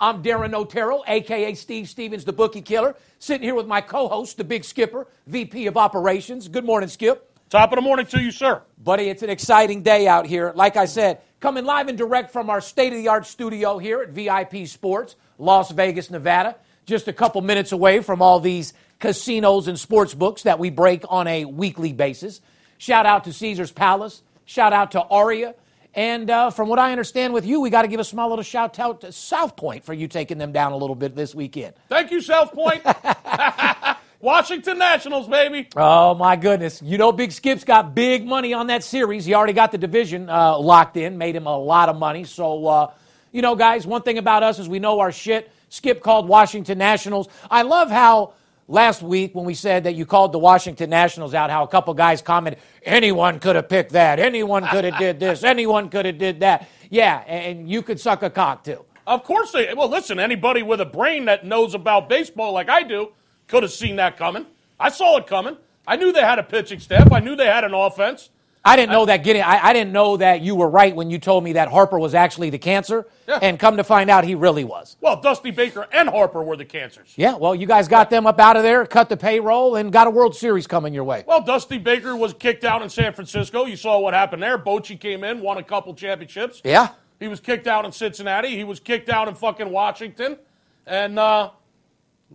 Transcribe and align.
I'm 0.00 0.22
Darin 0.22 0.50
Notaro, 0.50 1.02
aka 1.06 1.54
Steve 1.54 1.88
Stevens, 1.88 2.24
the 2.24 2.32
bookie 2.32 2.62
killer, 2.62 2.96
sitting 3.20 3.44
here 3.44 3.54
with 3.54 3.66
my 3.66 3.80
co-host, 3.80 4.36
the 4.36 4.44
Big 4.44 4.64
Skipper, 4.64 5.06
VP 5.26 5.66
of 5.66 5.76
Operations. 5.76 6.48
Good 6.48 6.64
morning, 6.64 6.88
Skip. 6.88 7.30
Top 7.48 7.70
of 7.70 7.76
the 7.76 7.82
morning 7.82 8.06
to 8.06 8.20
you, 8.20 8.32
sir. 8.32 8.62
Buddy, 8.82 9.08
it's 9.08 9.22
an 9.22 9.30
exciting 9.30 9.82
day 9.82 10.08
out 10.08 10.26
here. 10.26 10.52
Like 10.56 10.76
I 10.76 10.86
said, 10.86 11.20
coming 11.38 11.64
live 11.64 11.88
and 11.88 11.96
direct 11.96 12.32
from 12.32 12.50
our 12.50 12.60
state-of-the-art 12.60 13.26
studio 13.26 13.78
here 13.78 14.00
at 14.00 14.08
VIP 14.08 14.66
Sports, 14.66 15.14
Las 15.38 15.70
Vegas, 15.70 16.10
Nevada. 16.10 16.56
Just 16.86 17.06
a 17.06 17.12
couple 17.12 17.40
minutes 17.40 17.70
away 17.70 18.00
from 18.00 18.20
all 18.20 18.40
these 18.40 18.74
casinos 18.98 19.68
and 19.68 19.78
sports 19.78 20.14
books 20.14 20.42
that 20.42 20.58
we 20.58 20.70
break 20.70 21.04
on 21.08 21.28
a 21.28 21.44
weekly 21.44 21.92
basis. 21.92 22.40
Shout 22.78 23.06
out 23.06 23.24
to 23.24 23.32
Caesar's 23.32 23.70
Palace. 23.72 24.22
Shout 24.44 24.72
out 24.72 24.90
to 24.92 25.02
Aria. 25.02 25.54
And 25.94 26.28
uh, 26.28 26.50
from 26.50 26.68
what 26.68 26.78
I 26.78 26.90
understand 26.90 27.32
with 27.32 27.46
you, 27.46 27.60
we 27.60 27.70
got 27.70 27.82
to 27.82 27.88
give 27.88 28.00
a 28.00 28.04
small 28.04 28.28
little 28.28 28.42
shout 28.42 28.78
out 28.78 29.02
to 29.02 29.12
South 29.12 29.56
Point 29.56 29.84
for 29.84 29.94
you 29.94 30.08
taking 30.08 30.38
them 30.38 30.50
down 30.52 30.72
a 30.72 30.76
little 30.76 30.96
bit 30.96 31.14
this 31.14 31.34
weekend. 31.34 31.74
Thank 31.88 32.10
you, 32.10 32.20
South 32.20 32.52
Point. 32.52 32.82
Washington 34.20 34.78
Nationals, 34.78 35.28
baby. 35.28 35.68
Oh, 35.76 36.14
my 36.14 36.34
goodness. 36.34 36.80
You 36.82 36.98
know, 36.98 37.12
Big 37.12 37.30
Skip's 37.30 37.62
got 37.62 37.94
big 37.94 38.26
money 38.26 38.54
on 38.54 38.68
that 38.68 38.82
series. 38.82 39.24
He 39.24 39.34
already 39.34 39.52
got 39.52 39.70
the 39.70 39.78
division 39.78 40.30
uh, 40.30 40.58
locked 40.58 40.96
in, 40.96 41.18
made 41.18 41.36
him 41.36 41.46
a 41.46 41.56
lot 41.56 41.90
of 41.90 41.96
money. 41.96 42.24
So, 42.24 42.66
uh, 42.66 42.92
you 43.32 43.42
know, 43.42 43.54
guys, 43.54 43.86
one 43.86 44.02
thing 44.02 44.16
about 44.18 44.42
us 44.42 44.58
is 44.58 44.68
we 44.68 44.78
know 44.78 45.00
our 45.00 45.12
shit. 45.12 45.52
Skip 45.68 46.02
called 46.02 46.26
Washington 46.26 46.78
Nationals. 46.78 47.28
I 47.50 47.62
love 47.62 47.90
how 47.90 48.32
last 48.68 49.02
week 49.02 49.34
when 49.34 49.44
we 49.44 49.54
said 49.54 49.84
that 49.84 49.94
you 49.94 50.06
called 50.06 50.32
the 50.32 50.38
Washington 50.38 50.90
Nationals 50.90 51.34
out, 51.34 51.50
how 51.50 51.62
a 51.62 51.68
couple 51.68 51.94
guys 51.94 52.22
commented, 52.22 52.60
anyone 52.82 53.38
could 53.38 53.56
have 53.56 53.68
picked 53.68 53.92
that, 53.92 54.18
anyone 54.18 54.66
could 54.68 54.84
have 54.84 54.98
did 54.98 55.20
this, 55.20 55.44
anyone 55.44 55.88
could 55.88 56.06
have 56.06 56.18
did 56.18 56.40
that. 56.40 56.68
Yeah, 56.90 57.18
and 57.26 57.68
you 57.68 57.82
could 57.82 58.00
suck 58.00 58.22
a 58.22 58.30
cock 58.30 58.64
too. 58.64 58.84
Of 59.06 59.24
course 59.24 59.52
they. 59.52 59.72
Well, 59.74 59.88
listen, 59.88 60.18
anybody 60.18 60.62
with 60.62 60.80
a 60.80 60.86
brain 60.86 61.26
that 61.26 61.44
knows 61.44 61.74
about 61.74 62.08
baseball 62.08 62.52
like 62.52 62.70
I 62.70 62.82
do 62.82 63.12
could 63.48 63.62
have 63.62 63.72
seen 63.72 63.96
that 63.96 64.16
coming. 64.16 64.46
I 64.80 64.88
saw 64.88 65.18
it 65.18 65.26
coming. 65.26 65.56
I 65.86 65.96
knew 65.96 66.12
they 66.12 66.22
had 66.22 66.38
a 66.38 66.42
pitching 66.42 66.80
staff. 66.80 67.12
I 67.12 67.20
knew 67.20 67.36
they 67.36 67.46
had 67.46 67.64
an 67.64 67.74
offense. 67.74 68.30
I 68.66 68.76
didn't 68.76 68.92
know 68.92 69.04
that 69.04 69.18
getting. 69.24 69.42
I, 69.42 69.66
I 69.66 69.72
didn't 69.74 69.92
know 69.92 70.16
that 70.16 70.40
you 70.40 70.54
were 70.54 70.70
right 70.70 70.96
when 70.96 71.10
you 71.10 71.18
told 71.18 71.44
me 71.44 71.52
that 71.52 71.68
Harper 71.68 71.98
was 71.98 72.14
actually 72.14 72.48
the 72.48 72.58
cancer, 72.58 73.06
Yeah. 73.28 73.38
and 73.42 73.58
come 73.58 73.76
to 73.76 73.84
find 73.84 74.08
out 74.08 74.24
he 74.24 74.34
really 74.34 74.64
was. 74.64 74.96
Well, 75.02 75.20
Dusty 75.20 75.50
Baker 75.50 75.86
and 75.92 76.08
Harper 76.08 76.42
were 76.42 76.56
the 76.56 76.64
cancers. 76.64 77.12
Yeah, 77.16 77.34
well, 77.36 77.54
you 77.54 77.66
guys 77.66 77.88
got 77.88 78.08
them 78.08 78.26
up 78.26 78.40
out 78.40 78.56
of 78.56 78.62
there, 78.62 78.86
cut 78.86 79.10
the 79.10 79.18
payroll, 79.18 79.76
and 79.76 79.92
got 79.92 80.06
a 80.06 80.10
World 80.10 80.34
Series 80.34 80.66
coming 80.66 80.94
your 80.94 81.04
way. 81.04 81.24
Well, 81.26 81.42
Dusty 81.42 81.76
Baker 81.76 82.16
was 82.16 82.32
kicked 82.32 82.64
out 82.64 82.80
in 82.80 82.88
San 82.88 83.12
Francisco. 83.12 83.66
You 83.66 83.76
saw 83.76 83.98
what 83.98 84.14
happened 84.14 84.42
there. 84.42 84.58
Bochy 84.58 84.98
came 84.98 85.24
in, 85.24 85.40
won 85.42 85.58
a 85.58 85.62
couple 85.62 85.92
championships. 85.94 86.62
Yeah, 86.64 86.88
He 87.20 87.28
was 87.28 87.40
kicked 87.40 87.66
out 87.66 87.84
in 87.84 87.92
Cincinnati. 87.92 88.56
He 88.56 88.64
was 88.64 88.80
kicked 88.80 89.10
out 89.10 89.28
in 89.28 89.34
fucking 89.34 89.68
Washington. 89.68 90.38
And 90.86 91.18
uh, 91.18 91.50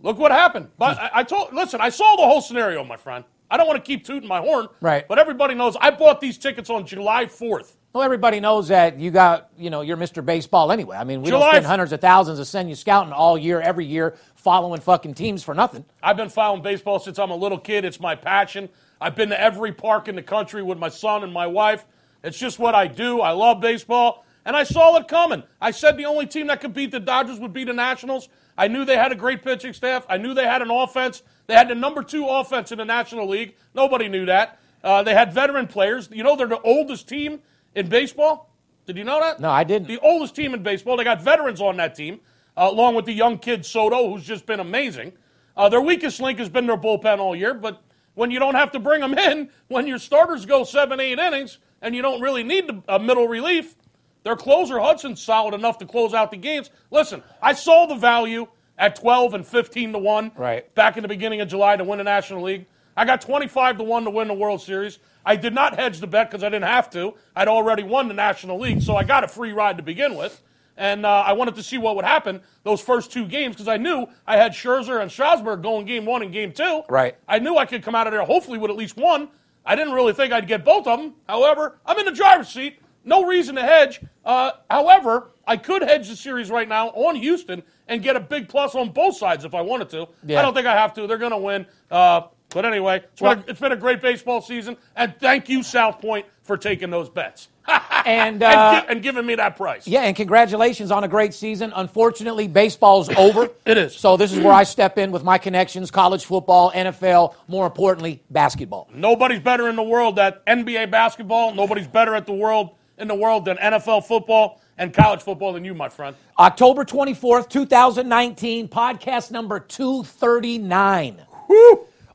look 0.00 0.16
what 0.18 0.30
happened. 0.30 0.68
But 0.78 0.96
I, 0.96 1.10
I 1.14 1.22
told, 1.24 1.52
listen, 1.52 1.80
I 1.80 1.88
saw 1.88 2.14
the 2.16 2.22
whole 2.22 2.40
scenario, 2.40 2.84
my 2.84 2.96
friend. 2.96 3.24
I 3.50 3.56
don't 3.56 3.66
want 3.66 3.82
to 3.82 3.86
keep 3.86 4.04
tooting 4.04 4.28
my 4.28 4.38
horn. 4.40 4.68
Right. 4.80 5.06
But 5.08 5.18
everybody 5.18 5.54
knows 5.54 5.76
I 5.80 5.90
bought 5.90 6.20
these 6.20 6.38
tickets 6.38 6.70
on 6.70 6.86
July 6.86 7.26
4th. 7.26 7.72
well, 7.92 8.04
everybody 8.04 8.38
knows 8.38 8.68
that 8.68 9.00
you 9.00 9.10
got, 9.10 9.50
you 9.58 9.70
know, 9.70 9.80
you're 9.80 9.96
Mr. 9.96 10.24
Baseball 10.24 10.70
anyway. 10.70 10.96
I 10.96 11.04
mean, 11.04 11.22
we 11.22 11.30
don't 11.30 11.48
spend 11.48 11.66
hundreds 11.66 11.92
of 11.92 12.00
thousands 12.00 12.38
to 12.38 12.44
send 12.44 12.68
you 12.68 12.76
scouting 12.76 13.12
all 13.12 13.36
year, 13.36 13.60
every 13.60 13.84
year, 13.84 14.16
following 14.36 14.80
fucking 14.80 15.14
teams 15.14 15.42
for 15.42 15.54
nothing. 15.54 15.84
I've 16.02 16.16
been 16.16 16.28
following 16.28 16.62
baseball 16.62 17.00
since 17.00 17.18
I'm 17.18 17.30
a 17.30 17.36
little 17.36 17.58
kid. 17.58 17.84
It's 17.84 17.98
my 18.00 18.14
passion. 18.14 18.68
I've 19.00 19.16
been 19.16 19.30
to 19.30 19.40
every 19.40 19.72
park 19.72 20.06
in 20.08 20.14
the 20.14 20.22
country 20.22 20.62
with 20.62 20.78
my 20.78 20.88
son 20.88 21.24
and 21.24 21.32
my 21.32 21.46
wife. 21.46 21.84
It's 22.22 22.38
just 22.38 22.58
what 22.58 22.74
I 22.74 22.86
do. 22.86 23.20
I 23.20 23.30
love 23.32 23.60
baseball. 23.60 24.24
And 24.44 24.56
I 24.56 24.62
saw 24.62 24.96
it 24.96 25.08
coming. 25.08 25.42
I 25.60 25.70
said 25.70 25.96
the 25.96 26.06
only 26.06 26.26
team 26.26 26.46
that 26.46 26.60
could 26.60 26.72
beat 26.72 26.90
the 26.92 27.00
Dodgers 27.00 27.38
would 27.40 27.52
be 27.52 27.64
the 27.64 27.72
Nationals. 27.74 28.28
I 28.56 28.68
knew 28.68 28.84
they 28.84 28.96
had 28.96 29.12
a 29.12 29.14
great 29.14 29.42
pitching 29.42 29.72
staff. 29.72 30.06
I 30.08 30.16
knew 30.16 30.34
they 30.34 30.46
had 30.46 30.62
an 30.62 30.70
offense. 30.70 31.22
They 31.50 31.56
had 31.56 31.66
the 31.66 31.74
number 31.74 32.04
two 32.04 32.28
offense 32.28 32.70
in 32.70 32.78
the 32.78 32.84
National 32.84 33.26
League. 33.26 33.56
Nobody 33.74 34.06
knew 34.06 34.24
that. 34.26 34.60
Uh, 34.84 35.02
they 35.02 35.14
had 35.14 35.32
veteran 35.32 35.66
players. 35.66 36.08
You 36.12 36.22
know, 36.22 36.36
they're 36.36 36.46
the 36.46 36.60
oldest 36.60 37.08
team 37.08 37.40
in 37.74 37.88
baseball. 37.88 38.54
Did 38.86 38.96
you 38.96 39.02
know 39.02 39.18
that? 39.18 39.40
No, 39.40 39.50
I 39.50 39.64
didn't. 39.64 39.88
The 39.88 39.98
oldest 39.98 40.36
team 40.36 40.54
in 40.54 40.62
baseball. 40.62 40.96
They 40.96 41.02
got 41.02 41.20
veterans 41.20 41.60
on 41.60 41.76
that 41.78 41.96
team, 41.96 42.20
uh, 42.56 42.68
along 42.70 42.94
with 42.94 43.04
the 43.04 43.12
young 43.12 43.36
kid 43.36 43.66
Soto, 43.66 44.08
who's 44.08 44.24
just 44.24 44.46
been 44.46 44.60
amazing. 44.60 45.12
Uh, 45.56 45.68
their 45.68 45.80
weakest 45.80 46.20
link 46.20 46.38
has 46.38 46.48
been 46.48 46.68
their 46.68 46.76
bullpen 46.76 47.18
all 47.18 47.34
year, 47.34 47.52
but 47.52 47.82
when 48.14 48.30
you 48.30 48.38
don't 48.38 48.54
have 48.54 48.70
to 48.70 48.78
bring 48.78 49.00
them 49.00 49.18
in, 49.18 49.50
when 49.66 49.88
your 49.88 49.98
starters 49.98 50.46
go 50.46 50.62
seven, 50.62 51.00
eight 51.00 51.18
innings, 51.18 51.58
and 51.82 51.96
you 51.96 52.02
don't 52.02 52.20
really 52.20 52.44
need 52.44 52.70
a 52.86 53.00
middle 53.00 53.26
relief, 53.26 53.74
their 54.22 54.36
closer 54.36 54.78
Hudson's 54.78 55.20
solid 55.20 55.52
enough 55.52 55.78
to 55.78 55.86
close 55.86 56.14
out 56.14 56.30
the 56.30 56.36
games. 56.36 56.70
Listen, 56.92 57.24
I 57.42 57.54
saw 57.54 57.86
the 57.86 57.96
value 57.96 58.46
at 58.80 58.96
12 58.96 59.34
and 59.34 59.46
15 59.46 59.92
to 59.92 59.98
1 59.98 60.32
Right. 60.36 60.74
back 60.74 60.96
in 60.96 61.02
the 61.02 61.08
beginning 61.08 61.40
of 61.40 61.48
July 61.48 61.76
to 61.76 61.84
win 61.84 61.98
the 61.98 62.04
National 62.04 62.42
League. 62.42 62.66
I 62.96 63.04
got 63.04 63.20
25 63.20 63.78
to 63.78 63.84
1 63.84 64.04
to 64.04 64.10
win 64.10 64.26
the 64.26 64.34
World 64.34 64.60
Series. 64.62 64.98
I 65.24 65.36
did 65.36 65.54
not 65.54 65.78
hedge 65.78 66.00
the 66.00 66.06
bet 66.06 66.30
because 66.30 66.42
I 66.42 66.48
didn't 66.48 66.64
have 66.68 66.90
to. 66.90 67.14
I'd 67.36 67.46
already 67.46 67.82
won 67.82 68.08
the 68.08 68.14
National 68.14 68.58
League, 68.58 68.82
so 68.82 68.96
I 68.96 69.04
got 69.04 69.22
a 69.22 69.28
free 69.28 69.52
ride 69.52 69.76
to 69.76 69.82
begin 69.82 70.16
with. 70.16 70.42
And 70.78 71.04
uh, 71.04 71.24
I 71.26 71.34
wanted 71.34 71.56
to 71.56 71.62
see 71.62 71.76
what 71.76 71.94
would 71.96 72.06
happen 72.06 72.40
those 72.62 72.80
first 72.80 73.12
two 73.12 73.26
games 73.26 73.54
because 73.54 73.68
I 73.68 73.76
knew 73.76 74.06
I 74.26 74.38
had 74.38 74.52
Scherzer 74.52 75.02
and 75.02 75.12
Strasburg 75.12 75.62
going 75.62 75.84
game 75.84 76.06
one 76.06 76.22
and 76.22 76.32
game 76.32 76.52
two. 76.52 76.82
Right. 76.88 77.16
I 77.28 77.38
knew 77.38 77.56
I 77.58 77.66
could 77.66 77.82
come 77.82 77.94
out 77.94 78.06
of 78.06 78.14
there 78.14 78.24
hopefully 78.24 78.56
with 78.58 78.70
at 78.70 78.76
least 78.78 78.96
one. 78.96 79.28
I 79.66 79.76
didn't 79.76 79.92
really 79.92 80.14
think 80.14 80.32
I'd 80.32 80.46
get 80.48 80.64
both 80.64 80.86
of 80.86 80.98
them. 80.98 81.14
However, 81.28 81.78
I'm 81.84 81.98
in 81.98 82.06
the 82.06 82.12
driver's 82.12 82.48
seat. 82.48 82.78
No 83.04 83.26
reason 83.26 83.56
to 83.56 83.62
hedge. 83.62 84.00
Uh, 84.24 84.52
however, 84.70 85.32
I 85.50 85.56
could 85.56 85.82
hedge 85.82 86.08
the 86.08 86.14
series 86.14 86.48
right 86.48 86.68
now 86.68 86.90
on 86.90 87.16
Houston 87.16 87.64
and 87.88 88.00
get 88.04 88.14
a 88.14 88.20
big 88.20 88.48
plus 88.48 88.76
on 88.76 88.90
both 88.90 89.16
sides 89.16 89.44
if 89.44 89.52
I 89.52 89.62
wanted 89.62 89.88
to. 89.88 90.06
Yeah. 90.24 90.38
I 90.38 90.42
don't 90.42 90.54
think 90.54 90.68
I 90.68 90.76
have 90.76 90.94
to. 90.94 91.08
They're 91.08 91.18
going 91.18 91.32
to 91.32 91.38
win. 91.38 91.66
Uh, 91.90 92.28
but 92.50 92.64
anyway, 92.64 92.98
it's, 92.98 93.20
been 93.20 93.38
a, 93.38 93.44
it's 93.48 93.58
been 93.58 93.72
a 93.72 93.76
great 93.76 94.00
baseball 94.00 94.42
season. 94.42 94.76
And 94.94 95.12
thank 95.18 95.48
you, 95.48 95.64
South 95.64 96.00
Point, 96.00 96.26
for 96.42 96.56
taking 96.56 96.90
those 96.90 97.08
bets 97.08 97.48
And, 98.06 98.40
and, 98.40 98.42
uh, 98.44 98.80
gi- 98.80 98.86
and 98.90 99.02
giving 99.02 99.26
me 99.26 99.34
that 99.34 99.56
price. 99.56 99.88
yeah, 99.88 100.02
and 100.02 100.14
congratulations 100.14 100.92
on 100.92 101.02
a 101.02 101.08
great 101.08 101.34
season. 101.34 101.72
Unfortunately, 101.74 102.46
baseball's 102.46 103.08
over. 103.16 103.50
It 103.66 103.76
is. 103.76 103.96
So 103.96 104.16
this 104.16 104.32
is 104.32 104.38
where 104.38 104.52
I 104.52 104.62
step 104.62 104.98
in 104.98 105.10
with 105.10 105.24
my 105.24 105.36
connections: 105.36 105.90
college 105.90 106.24
football, 106.24 106.70
NFL, 106.70 107.34
more 107.48 107.66
importantly, 107.66 108.22
basketball. 108.30 108.88
Nobody's 108.94 109.40
better 109.40 109.68
in 109.68 109.74
the 109.74 109.82
world 109.82 110.18
at 110.20 110.46
NBA 110.46 110.92
basketball. 110.92 111.54
Nobody's 111.54 111.88
better 111.88 112.14
at 112.14 112.26
the 112.26 112.32
world 112.32 112.76
in 112.98 113.08
the 113.08 113.14
world 113.14 113.46
than 113.46 113.56
NFL 113.56 114.06
football 114.06 114.60
and 114.80 114.94
college 114.94 115.20
football 115.20 115.52
than 115.52 115.64
you, 115.64 115.74
my 115.74 115.90
friend. 115.90 116.16
October 116.38 116.86
24th, 116.86 117.50
2019, 117.50 118.66
podcast 118.66 119.30
number 119.30 119.60
239. 119.60 121.22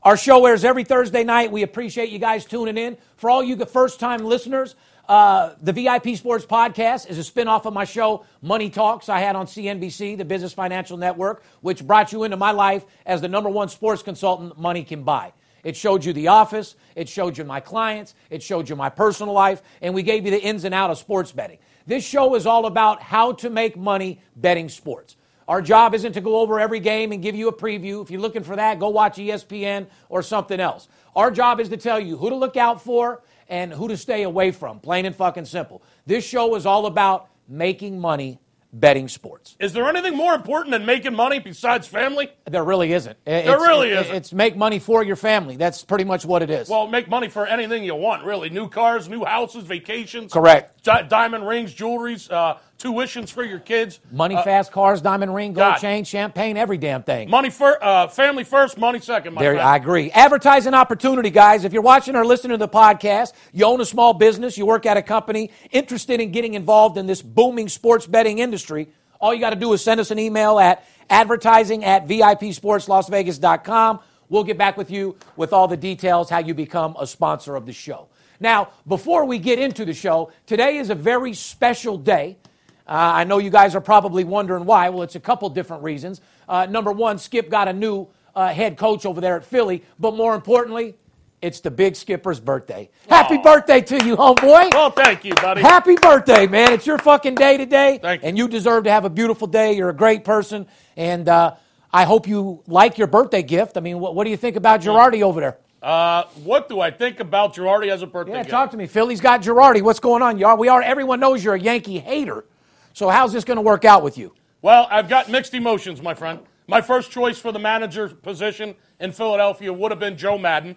Our 0.02 0.16
show 0.16 0.44
airs 0.44 0.64
every 0.64 0.82
Thursday 0.82 1.22
night. 1.22 1.52
We 1.52 1.62
appreciate 1.62 2.10
you 2.10 2.18
guys 2.18 2.44
tuning 2.44 2.76
in. 2.76 2.96
For 3.16 3.30
all 3.30 3.42
you 3.42 3.56
first 3.66 4.00
time 4.00 4.24
listeners, 4.24 4.74
uh, 5.08 5.54
the 5.62 5.72
VIP 5.72 6.16
Sports 6.16 6.44
Podcast 6.44 7.08
is 7.08 7.18
a 7.20 7.22
spinoff 7.32 7.66
of 7.66 7.72
my 7.72 7.84
show, 7.84 8.26
Money 8.42 8.68
Talks, 8.68 9.08
I 9.08 9.20
had 9.20 9.36
on 9.36 9.46
CNBC, 9.46 10.18
the 10.18 10.24
Business 10.24 10.52
Financial 10.52 10.96
Network, 10.96 11.44
which 11.60 11.86
brought 11.86 12.12
you 12.12 12.24
into 12.24 12.36
my 12.36 12.50
life 12.50 12.84
as 13.06 13.20
the 13.20 13.28
number 13.28 13.48
one 13.48 13.68
sports 13.68 14.02
consultant 14.02 14.58
money 14.58 14.82
can 14.82 15.04
buy. 15.04 15.32
It 15.62 15.76
showed 15.76 16.04
you 16.04 16.12
the 16.12 16.28
office, 16.28 16.74
it 16.96 17.08
showed 17.08 17.38
you 17.38 17.44
my 17.44 17.60
clients, 17.60 18.14
it 18.30 18.42
showed 18.42 18.68
you 18.68 18.74
my 18.74 18.88
personal 18.88 19.34
life, 19.34 19.62
and 19.80 19.94
we 19.94 20.02
gave 20.02 20.24
you 20.24 20.32
the 20.32 20.40
ins 20.40 20.64
and 20.64 20.74
out 20.74 20.90
of 20.90 20.98
sports 20.98 21.30
betting. 21.30 21.58
This 21.86 22.04
show 22.04 22.34
is 22.34 22.46
all 22.46 22.66
about 22.66 23.00
how 23.02 23.32
to 23.32 23.50
make 23.50 23.76
money 23.76 24.20
betting 24.34 24.68
sports. 24.68 25.16
Our 25.48 25.62
job 25.62 25.94
isn't 25.94 26.12
to 26.14 26.20
go 26.20 26.40
over 26.40 26.58
every 26.58 26.80
game 26.80 27.12
and 27.12 27.22
give 27.22 27.36
you 27.36 27.46
a 27.48 27.52
preview. 27.52 28.02
If 28.02 28.10
you're 28.10 28.20
looking 28.20 28.42
for 28.42 28.56
that, 28.56 28.80
go 28.80 28.88
watch 28.88 29.16
ESPN 29.16 29.86
or 30.08 30.22
something 30.22 30.58
else. 30.58 30.88
Our 31.14 31.30
job 31.30 31.60
is 31.60 31.68
to 31.68 31.76
tell 31.76 32.00
you 32.00 32.16
who 32.16 32.30
to 32.30 32.34
look 32.36 32.56
out 32.56 32.82
for 32.82 33.22
and 33.48 33.72
who 33.72 33.86
to 33.86 33.96
stay 33.96 34.24
away 34.24 34.50
from, 34.50 34.80
plain 34.80 35.06
and 35.06 35.14
fucking 35.14 35.44
simple. 35.44 35.82
This 36.04 36.26
show 36.26 36.56
is 36.56 36.66
all 36.66 36.86
about 36.86 37.28
making 37.48 38.00
money 38.00 38.40
betting 38.72 39.06
sports. 39.08 39.56
Is 39.60 39.72
there 39.72 39.86
anything 39.88 40.16
more 40.16 40.34
important 40.34 40.72
than 40.72 40.84
making 40.84 41.14
money 41.14 41.38
besides 41.38 41.86
family? 41.86 42.28
There 42.44 42.64
really 42.64 42.92
isn't. 42.92 43.16
It- 43.24 43.46
There 43.46 43.58
really 43.58 43.90
it- 43.92 44.00
isn't. 44.00 44.14
It's 44.16 44.32
make 44.34 44.56
money 44.56 44.80
for 44.80 45.02
your 45.04 45.16
family. 45.16 45.56
That's 45.56 45.82
pretty 45.84 46.04
much 46.04 46.26
what 46.26 46.42
it 46.42 46.50
is. 46.50 46.68
Well, 46.68 46.86
make 46.88 47.08
money 47.08 47.28
for 47.28 47.46
anything 47.46 47.84
you 47.84 47.94
want, 47.94 48.24
really. 48.24 48.50
New 48.50 48.68
cars, 48.68 49.08
new 49.08 49.24
houses, 49.24 49.64
vacations. 49.64 50.32
Correct. 50.32 50.75
Di- 50.86 51.02
diamond 51.02 51.46
rings, 51.48 51.74
jewelries, 51.74 52.30
uh, 52.30 52.54
tuitions 52.78 53.28
for 53.30 53.42
your 53.42 53.58
kids. 53.58 53.98
money, 54.12 54.36
Uh, 54.36 54.42
fast 54.44 54.70
cars, 54.70 55.00
diamond 55.00 55.34
ring, 55.34 55.52
gold 55.52 55.72
God. 55.72 55.78
chain, 55.78 56.04
champagne, 56.04 56.56
every 56.56 56.78
damn 56.78 57.02
thing. 57.02 57.28
Money 57.28 57.50
for 57.50 57.82
uh, 57.84 58.06
family 58.06 58.44
first, 58.44 58.78
money 58.78 59.00
second. 59.00 59.34
My 59.34 59.42
There, 59.42 59.54
friend. 59.54 59.68
I 59.68 59.74
agree. 59.74 60.12
Advertising 60.12 60.74
opportunity, 60.74 61.30
guys. 61.30 61.64
If 61.64 61.72
you're 61.72 61.82
watching 61.82 62.14
or 62.14 62.24
listening 62.24 62.52
to 62.52 62.58
the 62.58 62.68
podcast, 62.68 63.32
you 63.52 63.64
own 63.64 63.80
a 63.80 63.84
small 63.84 64.14
business, 64.14 64.56
you 64.56 64.64
work 64.64 64.86
at 64.86 64.96
a 64.96 65.02
company, 65.02 65.50
interested 65.72 66.20
in 66.20 66.30
getting 66.30 66.54
involved 66.54 66.96
in 66.98 67.06
this 67.08 67.20
booming 67.20 67.68
sports 67.68 68.06
betting 68.06 68.38
industry, 68.38 68.86
all 69.20 69.34
you 69.34 69.40
got 69.40 69.50
to 69.50 69.56
do 69.56 69.72
is 69.72 69.82
send 69.82 69.98
us 69.98 70.12
an 70.12 70.20
email 70.20 70.60
at 70.60 70.84
advertising 71.10 71.84
at 71.84 72.06
VIPSportsLasVegas.com. 72.06 73.98
We'll 74.28 74.44
get 74.44 74.58
back 74.58 74.76
with 74.76 74.90
you 74.90 75.16
with 75.36 75.52
all 75.52 75.66
the 75.68 75.76
details 75.76 76.30
how 76.30 76.38
you 76.38 76.54
become 76.54 76.96
a 77.00 77.06
sponsor 77.08 77.56
of 77.56 77.64
the 77.66 77.72
show. 77.72 78.06
Now, 78.40 78.70
before 78.86 79.24
we 79.24 79.38
get 79.38 79.58
into 79.58 79.84
the 79.84 79.94
show, 79.94 80.32
today 80.46 80.76
is 80.76 80.90
a 80.90 80.94
very 80.94 81.32
special 81.34 81.96
day. 81.98 82.38
Uh, 82.86 82.92
I 82.92 83.24
know 83.24 83.38
you 83.38 83.50
guys 83.50 83.74
are 83.74 83.80
probably 83.80 84.24
wondering 84.24 84.64
why. 84.64 84.88
Well, 84.90 85.02
it's 85.02 85.16
a 85.16 85.20
couple 85.20 85.48
different 85.50 85.82
reasons. 85.82 86.20
Uh, 86.48 86.66
number 86.66 86.92
one, 86.92 87.18
Skip 87.18 87.50
got 87.50 87.68
a 87.68 87.72
new 87.72 88.08
uh, 88.34 88.48
head 88.48 88.76
coach 88.76 89.04
over 89.06 89.20
there 89.20 89.36
at 89.36 89.44
Philly, 89.44 89.82
but 89.98 90.14
more 90.14 90.34
importantly, 90.34 90.94
it's 91.42 91.60
the 91.60 91.70
big 91.70 91.96
skipper's 91.96 92.40
birthday. 92.40 92.88
Happy 93.08 93.38
birthday 93.38 93.80
to 93.80 94.04
you, 94.06 94.16
homeboy. 94.16 94.72
Well, 94.72 94.90
thank 94.90 95.24
you, 95.24 95.34
buddy. 95.34 95.60
Happy 95.60 95.94
birthday, 95.94 96.46
man. 96.46 96.72
It's 96.72 96.86
your 96.86 96.98
fucking 96.98 97.34
day 97.34 97.56
today. 97.56 97.98
Thank 98.00 98.22
you. 98.22 98.28
And 98.28 98.38
you 98.38 98.48
deserve 98.48 98.84
to 98.84 98.90
have 98.90 99.04
a 99.04 99.10
beautiful 99.10 99.46
day. 99.46 99.74
You're 99.74 99.90
a 99.90 99.96
great 99.96 100.24
person. 100.24 100.66
And 100.96 101.28
uh, 101.28 101.54
I 101.92 102.04
hope 102.04 102.26
you 102.26 102.62
like 102.66 102.98
your 102.98 103.06
birthday 103.06 103.42
gift. 103.42 103.76
I 103.76 103.80
mean, 103.80 104.00
what, 104.00 104.14
what 104.14 104.24
do 104.24 104.30
you 104.30 104.36
think 104.36 104.56
about 104.56 104.80
Girardi 104.80 105.22
over 105.22 105.40
there? 105.40 105.58
Uh, 105.82 106.24
what 106.42 106.68
do 106.68 106.80
I 106.80 106.90
think 106.90 107.20
about 107.20 107.54
Girardi 107.54 107.88
as 107.90 108.02
a 108.02 108.06
birthday 108.06 108.32
Yeah, 108.32 108.38
gift? 108.38 108.50
talk 108.50 108.70
to 108.70 108.76
me. 108.76 108.86
Philly's 108.86 109.20
got 109.20 109.42
Girardi. 109.42 109.82
What's 109.82 110.00
going 110.00 110.22
on? 110.22 110.38
You 110.38 110.46
are, 110.46 110.56
we 110.56 110.68
are. 110.68 110.82
Everyone 110.82 111.20
knows 111.20 111.44
you're 111.44 111.54
a 111.54 111.60
Yankee 111.60 111.98
hater. 111.98 112.44
So 112.92 113.08
how's 113.08 113.32
this 113.32 113.44
going 113.44 113.56
to 113.56 113.62
work 113.62 113.84
out 113.84 114.02
with 114.02 114.16
you? 114.16 114.32
Well, 114.62 114.88
I've 114.90 115.08
got 115.08 115.28
mixed 115.28 115.54
emotions, 115.54 116.00
my 116.00 116.14
friend. 116.14 116.40
My 116.66 116.80
first 116.80 117.10
choice 117.10 117.38
for 117.38 117.52
the 117.52 117.58
manager 117.58 118.08
position 118.08 118.74
in 118.98 119.12
Philadelphia 119.12 119.72
would 119.72 119.92
have 119.92 120.00
been 120.00 120.16
Joe 120.16 120.38
Maddon. 120.38 120.76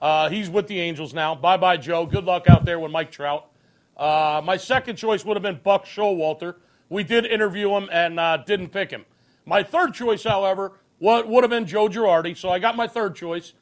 Uh, 0.00 0.30
he's 0.30 0.48
with 0.48 0.66
the 0.66 0.80
Angels 0.80 1.12
now. 1.12 1.34
Bye 1.34 1.58
bye, 1.58 1.76
Joe. 1.76 2.06
Good 2.06 2.24
luck 2.24 2.48
out 2.48 2.64
there 2.64 2.80
with 2.80 2.90
Mike 2.90 3.12
Trout. 3.12 3.46
Uh, 3.96 4.40
my 4.42 4.56
second 4.56 4.96
choice 4.96 5.24
would 5.24 5.36
have 5.36 5.42
been 5.42 5.60
Buck 5.62 5.84
Showalter. 5.84 6.54
We 6.88 7.04
did 7.04 7.26
interview 7.26 7.70
him 7.76 7.88
and 7.92 8.18
uh, 8.18 8.38
didn't 8.38 8.70
pick 8.70 8.90
him. 8.90 9.04
My 9.44 9.62
third 9.62 9.92
choice, 9.92 10.24
however, 10.24 10.72
would, 10.98 11.26
would 11.28 11.44
have 11.44 11.50
been 11.50 11.66
Joe 11.66 11.88
Girardi. 11.88 12.36
So 12.36 12.48
I 12.48 12.58
got 12.58 12.74
my 12.76 12.88
third 12.88 13.14
choice. 13.14 13.52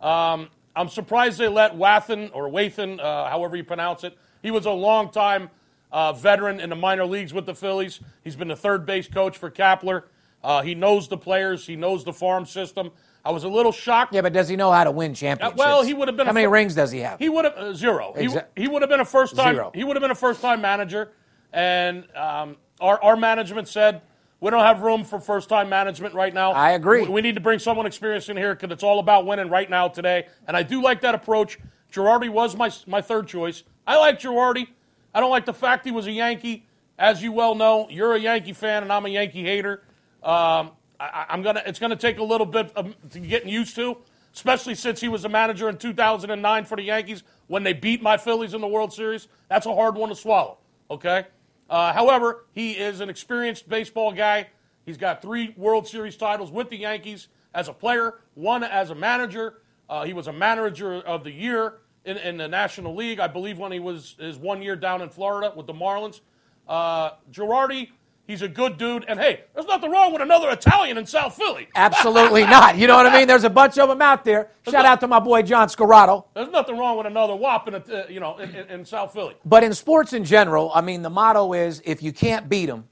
Um, 0.00 0.48
I'm 0.76 0.88
surprised 0.88 1.38
they 1.38 1.48
let 1.48 1.74
Wathan 1.74 2.30
or 2.32 2.48
Wathan, 2.48 3.00
uh, 3.00 3.28
however 3.28 3.56
you 3.56 3.64
pronounce 3.64 4.04
it. 4.04 4.16
He 4.42 4.50
was 4.50 4.66
a 4.66 4.70
long-time 4.70 5.50
uh, 5.90 6.12
veteran 6.12 6.60
in 6.60 6.70
the 6.70 6.76
minor 6.76 7.04
leagues 7.04 7.34
with 7.34 7.46
the 7.46 7.54
Phillies. 7.54 8.00
He's 8.22 8.36
been 8.36 8.48
the 8.48 8.56
third 8.56 8.86
base 8.86 9.08
coach 9.08 9.36
for 9.38 9.50
Kapler. 9.50 10.04
Uh, 10.44 10.62
he 10.62 10.74
knows 10.74 11.08
the 11.08 11.16
players. 11.18 11.66
He 11.66 11.74
knows 11.74 12.04
the 12.04 12.12
farm 12.12 12.46
system. 12.46 12.90
I 13.24 13.32
was 13.32 13.42
a 13.42 13.48
little 13.48 13.72
shocked. 13.72 14.14
Yeah, 14.14 14.20
but 14.20 14.32
does 14.32 14.48
he 14.48 14.54
know 14.54 14.70
how 14.70 14.84
to 14.84 14.92
win 14.92 15.12
championships? 15.12 15.60
Uh, 15.60 15.64
well, 15.64 15.82
he 15.82 15.92
would 15.92 16.06
have 16.06 16.16
been 16.16 16.26
How 16.26 16.30
a 16.30 16.34
many 16.34 16.46
fir- 16.46 16.50
rings 16.52 16.74
does 16.76 16.92
he 16.92 17.00
have? 17.00 17.18
He 17.18 17.28
would 17.28 17.44
have 17.44 17.54
uh, 17.56 17.74
zero. 17.74 18.14
He, 18.16 18.26
Exa- 18.26 18.44
he 18.56 18.68
would 18.68 18.80
have 18.82 18.88
been 18.88 19.00
a 19.00 19.04
first 19.04 19.34
time. 19.34 19.54
Zero. 19.56 19.72
He 19.74 19.82
would 19.82 19.96
have 19.96 20.00
been 20.00 20.12
a 20.12 20.14
first 20.14 20.40
time 20.40 20.60
manager, 20.60 21.10
and 21.52 22.04
um, 22.16 22.56
our 22.80 23.02
our 23.02 23.16
management 23.16 23.66
said 23.66 24.02
we 24.40 24.50
don't 24.50 24.64
have 24.64 24.82
room 24.82 25.04
for 25.04 25.18
first 25.18 25.48
time 25.48 25.68
management 25.68 26.14
right 26.14 26.32
now. 26.32 26.52
I 26.52 26.72
agree. 26.72 27.02
We, 27.02 27.08
we 27.08 27.20
need 27.22 27.34
to 27.34 27.40
bring 27.40 27.58
someone 27.58 27.86
experienced 27.86 28.28
in 28.28 28.36
here 28.36 28.54
because 28.54 28.70
it's 28.72 28.82
all 28.82 29.00
about 29.00 29.26
winning 29.26 29.50
right 29.50 29.68
now 29.68 29.88
today, 29.88 30.26
and 30.46 30.56
I 30.56 30.62
do 30.62 30.82
like 30.82 31.00
that 31.00 31.14
approach. 31.14 31.58
Girardi 31.92 32.28
was 32.28 32.56
my 32.56 32.70
my 32.86 33.00
third 33.00 33.26
choice. 33.26 33.64
I 33.86 33.96
like 33.98 34.20
Girardi. 34.20 34.68
I 35.14 35.20
don't 35.20 35.30
like 35.30 35.46
the 35.46 35.54
fact 35.54 35.84
he 35.84 35.90
was 35.90 36.06
a 36.06 36.12
Yankee. 36.12 36.66
As 36.98 37.22
you 37.22 37.32
well 37.32 37.54
know, 37.54 37.86
you're 37.90 38.14
a 38.14 38.18
Yankee 38.18 38.52
fan, 38.52 38.82
and 38.82 38.92
I'm 38.92 39.06
a 39.06 39.08
Yankee 39.08 39.42
hater. 39.42 39.82
Um, 40.22 40.72
I, 41.00 41.26
I'm 41.28 41.42
gonna. 41.42 41.62
It's 41.66 41.78
gonna 41.78 41.96
take 41.96 42.18
a 42.18 42.24
little 42.24 42.46
bit 42.46 42.72
of 42.76 42.94
to 43.10 43.20
getting 43.20 43.48
used 43.48 43.74
to, 43.76 43.96
especially 44.34 44.74
since 44.74 45.00
he 45.00 45.08
was 45.08 45.24
a 45.24 45.28
manager 45.28 45.68
in 45.68 45.78
2009 45.78 46.64
for 46.64 46.76
the 46.76 46.82
Yankees 46.82 47.22
when 47.46 47.62
they 47.62 47.72
beat 47.72 48.02
my 48.02 48.16
Phillies 48.16 48.54
in 48.54 48.60
the 48.60 48.68
World 48.68 48.92
Series. 48.92 49.28
That's 49.48 49.66
a 49.66 49.74
hard 49.74 49.94
one 49.96 50.10
to 50.10 50.14
swallow. 50.16 50.58
Okay. 50.90 51.26
Uh, 51.68 51.92
however, 51.92 52.46
he 52.52 52.72
is 52.72 53.00
an 53.00 53.08
experienced 53.08 53.68
baseball 53.68 54.12
guy. 54.12 54.48
He's 54.86 54.96
got 54.96 55.20
three 55.20 55.54
World 55.56 55.86
Series 55.86 56.16
titles 56.16 56.50
with 56.50 56.70
the 56.70 56.78
Yankees 56.78 57.28
as 57.54 57.68
a 57.68 57.72
player, 57.72 58.20
one 58.34 58.64
as 58.64 58.90
a 58.90 58.94
manager. 58.94 59.60
Uh, 59.88 60.04
he 60.04 60.12
was 60.12 60.28
a 60.28 60.32
manager 60.32 60.94
of 60.94 61.24
the 61.24 61.30
year 61.30 61.78
in, 62.04 62.16
in 62.16 62.36
the 62.38 62.48
National 62.48 62.94
League, 62.94 63.20
I 63.20 63.26
believe, 63.26 63.58
when 63.58 63.72
he 63.72 63.80
was 63.80 64.16
his 64.18 64.38
one 64.38 64.62
year 64.62 64.76
down 64.76 65.02
in 65.02 65.10
Florida 65.10 65.52
with 65.54 65.66
the 65.66 65.74
Marlins. 65.74 66.20
Uh, 66.66 67.10
Girardi, 67.30 67.90
he's 68.28 68.42
a 68.42 68.48
good 68.48 68.78
dude. 68.78 69.04
And 69.08 69.18
hey, 69.18 69.40
there's 69.54 69.66
nothing 69.66 69.90
wrong 69.90 70.12
with 70.12 70.22
another 70.22 70.50
Italian 70.50 70.96
in 70.96 71.06
South 71.06 71.34
Philly. 71.34 71.66
Absolutely 71.74 72.44
not. 72.44 72.78
You 72.78 72.86
know 72.86 72.94
what 72.94 73.06
I 73.06 73.18
mean? 73.18 73.26
There's 73.26 73.42
a 73.42 73.50
bunch 73.50 73.76
of 73.78 73.88
them 73.88 74.00
out 74.00 74.24
there. 74.24 74.50
Shout 74.68 74.84
out 74.84 75.00
to 75.00 75.08
my 75.08 75.18
boy 75.18 75.42
John 75.42 75.66
Scorado. 75.66 76.26
There's 76.34 76.50
nothing 76.50 76.78
wrong 76.78 76.96
with 76.96 77.06
another 77.06 77.34
whop 77.34 77.66
in, 77.66 77.74
uh, 77.74 78.06
you 78.08 78.20
know, 78.20 78.38
in, 78.38 78.54
in, 78.54 78.84
South 78.84 79.12
Philly. 79.12 79.34
But 79.44 79.64
in 79.64 79.74
sports 79.74 80.12
in 80.12 80.24
general, 80.24 80.70
I 80.72 80.82
mean, 80.82 81.02
the 81.02 81.10
motto 81.10 81.54
is 81.54 81.82
if 81.84 82.02
you 82.02 82.12
can't 82.12 82.48
beat 82.48 82.66
them, 82.66 82.86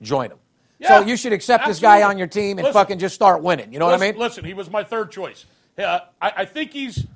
join 0.00 0.28
them. 0.28 0.38
Yeah, 0.78 1.00
so 1.00 1.06
you 1.06 1.16
should 1.16 1.32
accept 1.32 1.66
this 1.66 1.80
guy 1.80 2.02
on 2.02 2.18
your 2.18 2.26
team 2.26 2.58
and 2.58 2.66
Listen. 2.66 2.72
fucking 2.72 2.98
just 2.98 3.14
start 3.14 3.42
winning. 3.42 3.72
You 3.72 3.78
know 3.78 3.86
what 3.86 3.94
I 3.94 3.98
mean? 3.98 4.18
Listen, 4.18 4.44
he 4.44 4.52
was 4.52 4.70
my 4.70 4.84
third 4.84 5.10
choice. 5.10 5.46
Uh, 5.78 6.00
I, 6.20 6.32
I 6.38 6.44
think 6.44 6.72
he's 6.72 7.06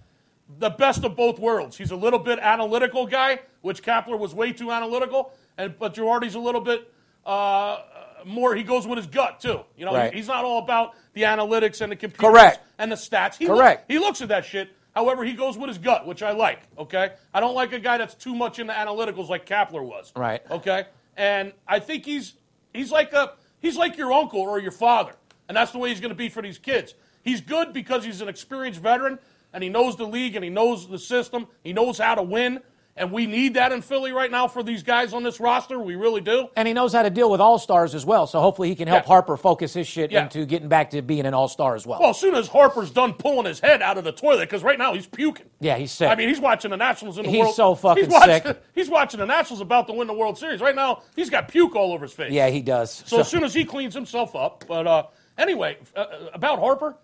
the 0.59 0.71
best 0.71 1.05
of 1.05 1.17
both 1.17 1.39
worlds. 1.39 1.77
He's 1.77 1.91
a 1.91 1.97
little 1.97 2.21
bit 2.21 2.39
analytical 2.39 3.07
guy, 3.07 3.41
which 3.63 3.83
Kapler 3.83 4.19
was 4.19 4.35
way 4.35 4.53
too 4.53 4.71
analytical, 4.71 5.33
and 5.59 5.77
but 5.79 5.95
Girardi's 5.95 6.37
a 6.37 6.41
little 6.41 6.61
bit 6.61 6.93
uh, 7.27 7.81
more. 8.25 8.55
He 8.55 8.63
goes 8.63 8.87
with 8.87 8.97
his 8.99 9.07
gut 9.07 9.41
too. 9.41 9.61
You 9.77 9.85
know, 9.85 9.95
Right. 9.95 10.15
he's 10.15 10.29
not 10.29 10.45
all 10.45 10.63
about 10.63 10.95
the 11.13 11.23
analytics 11.23 11.81
and 11.81 11.93
the 11.93 11.97
computers 11.97 12.31
Correct. 12.31 12.61
and 12.79 12.91
the 12.91 12.97
stats. 12.97 13.37
He 13.37 13.47
Correct. 13.47 13.91
he 13.91 13.99
looks 13.99 14.23
at 14.23 14.29
that 14.29 14.45
shit. 14.45 14.71
However, 14.95 15.25
he 15.25 15.35
goes 15.35 15.59
with 15.59 15.69
his 15.69 15.77
gut, 15.79 16.07
which 16.07 16.23
I 16.23 16.31
like. 16.33 16.61
Okay, 16.79 17.11
I 17.35 17.41
don't 17.41 17.55
like 17.55 17.73
a 17.73 17.79
guy 17.79 17.99
that's 17.99 18.15
too 18.15 18.35
much 18.35 18.59
into 18.59 18.73
analyticals 18.73 19.29
like 19.29 19.45
Kapler 19.47 19.83
was. 19.85 20.13
Right. 20.17 20.41
Okay, 20.51 20.85
and 21.17 21.53
I 21.69 21.81
think 21.81 22.05
he's 22.07 22.33
he's 22.73 22.91
like 22.91 23.13
a 23.13 23.33
he's 23.61 23.77
like 23.77 23.99
your 23.99 24.13
uncle 24.13 24.41
or 24.41 24.59
your 24.59 24.71
father, 24.73 25.13
and 25.49 25.57
that's 25.57 25.73
the 25.73 25.79
way 25.79 25.91
he's 25.91 26.01
going 26.01 26.11
to 26.11 26.15
be 26.17 26.29
for 26.31 26.41
these 26.43 26.59
kids. 26.59 26.95
He's 27.23 27.41
good 27.41 27.73
because 27.73 28.05
he's 28.05 28.21
an 28.21 28.29
experienced 28.29 28.81
veteran 28.81 29.19
and 29.53 29.63
he 29.63 29.69
knows 29.69 29.97
the 29.97 30.07
league 30.07 30.37
and 30.37 30.45
he 30.45 30.51
knows 30.51 30.89
the 30.89 30.99
system. 30.99 31.49
He 31.65 31.73
knows 31.73 31.99
how 31.99 32.15
to 32.15 32.23
win, 32.23 32.61
and 32.97 33.13
we 33.13 33.27
need 33.27 33.55
that 33.55 33.73
in 33.73 33.83
Philly 33.83 34.13
right 34.13 34.31
now 34.31 34.49
for 34.49 34.63
these 34.63 34.83
guys 34.83 35.13
on 35.13 35.23
this 35.23 35.39
roster. 35.39 35.79
We 35.79 35.97
really 35.97 36.21
do. 36.23 36.49
And 36.57 36.67
he 36.67 36.73
knows 36.73 36.93
how 36.95 37.03
to 37.03 37.11
deal 37.11 37.31
with 37.31 37.41
all 37.41 37.59
stars 37.59 37.95
as 37.95 38.07
well. 38.07 38.27
So 38.27 38.41
hopefully 38.41 38.69
he 38.69 38.75
can 38.75 38.89
help 38.89 39.03
Yeah. 39.05 39.09
Harper 39.09 39.37
focus 39.37 39.75
his 39.75 39.87
shit 39.87 40.11
Yeah. 40.11 40.23
into 40.25 40.47
getting 40.47 40.69
back 40.69 40.91
to 40.91 41.03
being 41.03 41.27
an 41.27 41.35
all 41.35 41.49
star 41.49 41.75
as 41.75 41.87
well. 41.87 42.01
Well, 42.01 42.11
as 42.11 42.19
soon 42.19 42.35
as 42.35 42.49
Harper's 42.49 42.91
done 42.91 43.13
pulling 43.13 43.45
his 43.47 43.61
head 43.61 43.83
out 43.83 43.99
of 43.99 44.05
the 44.05 44.13
toilet, 44.13 44.41
because 44.49 44.63
right 44.63 44.79
now 44.79 44.95
he's 44.95 45.07
puking. 45.07 45.47
yeah, 45.61 45.77
he's 45.77 45.93
sick. 45.93 46.09
I 46.09 46.15
mean, 46.15 46.29
he's 46.29 46.41
watching 46.41 46.71
the 46.71 46.77
Nationals 46.79 47.19
in 47.19 47.25
the 47.25 47.31
He's 47.31 47.41
World. 47.41 47.55
so 47.55 47.75
fucking 47.75 48.05
he's 48.05 48.13
watching, 48.13 48.43
sick. 48.43 48.63
He's 48.75 48.89
watching 48.89 49.21
the 49.21 49.27
Nationals 49.27 49.61
about 49.61 49.87
to 49.89 49.93
win 49.93 50.07
the 50.07 50.15
World 50.15 50.39
Series. 50.39 50.61
Right 50.61 50.75
now, 50.75 51.03
he's 51.15 51.29
got 51.31 51.49
puke 51.49 51.77
all 51.77 51.93
over 51.93 52.05
his 52.07 52.13
face. 52.15 52.33
yeah, 52.33 52.49
he 52.49 52.63
does. 52.63 53.03
So 53.07 53.21
as 53.21 53.29
soon 53.29 53.45
as 53.45 53.53
he 53.55 53.65
cleans 53.65 53.95
himself 53.95 54.35
up, 54.37 54.65
but 54.69 54.87
uh, 54.87 55.03
anyway, 55.39 55.77
uh, 55.95 56.05
about 56.35 56.59
Harper, 56.61 56.97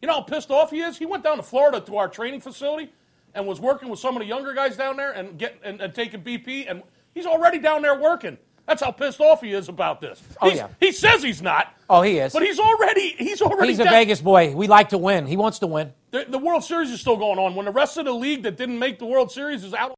you 0.00 0.08
know 0.08 0.14
how 0.14 0.20
pissed 0.22 0.50
off 0.50 0.70
he 0.70 0.80
is. 0.80 0.98
He 0.98 1.06
went 1.06 1.22
down 1.22 1.36
to 1.36 1.42
Florida 1.42 1.80
to 1.80 1.96
our 1.96 2.08
training 2.08 2.40
facility 2.40 2.90
and 3.34 3.46
was 3.46 3.60
working 3.60 3.88
with 3.88 3.98
some 3.98 4.16
of 4.16 4.20
the 4.20 4.26
younger 4.26 4.54
guys 4.54 4.76
down 4.76 4.96
there 4.96 5.12
and 5.12 5.38
get 5.38 5.58
and, 5.64 5.80
and 5.80 5.94
taking 5.94 6.22
BP, 6.22 6.70
and 6.70 6.82
he's 7.14 7.26
already 7.26 7.58
down 7.58 7.82
there 7.82 7.98
working. 7.98 8.38
That's 8.66 8.82
how 8.82 8.92
pissed 8.92 9.20
off 9.20 9.40
he 9.40 9.52
is 9.52 9.68
about 9.68 10.00
this. 10.00 10.22
Oh, 10.40 10.46
He's- 10.48 10.58
yeah. 10.58 10.68
He 10.78 10.92
says 10.92 11.22
he's 11.22 11.42
not. 11.42 11.74
Oh, 11.90 12.00
he 12.02 12.18
is. 12.18 12.32
But 12.32 12.42
he's 12.42 12.58
already 12.60 13.10
he's 13.18 13.42
already 13.42 13.68
he's 13.72 13.80
a 13.80 13.84
Vegas 13.84 14.20
boy. 14.20 14.54
We 14.54 14.68
like 14.68 14.90
to 14.90 14.98
win. 14.98 15.26
He 15.26 15.36
wants 15.36 15.58
to 15.60 15.66
win. 15.66 15.92
The, 16.10 16.26
the 16.28 16.38
World 16.38 16.62
Series 16.64 16.90
is 16.90 17.00
still 17.00 17.16
going 17.16 17.38
on. 17.38 17.54
When 17.54 17.66
the 17.66 17.72
rest 17.72 17.96
of 17.98 18.04
the 18.04 18.12
league 18.12 18.44
that 18.44 18.56
didn't 18.56 18.78
make 18.78 18.98
the 18.98 19.06
World 19.06 19.32
Series 19.32 19.64
is 19.64 19.74
out. 19.74 19.94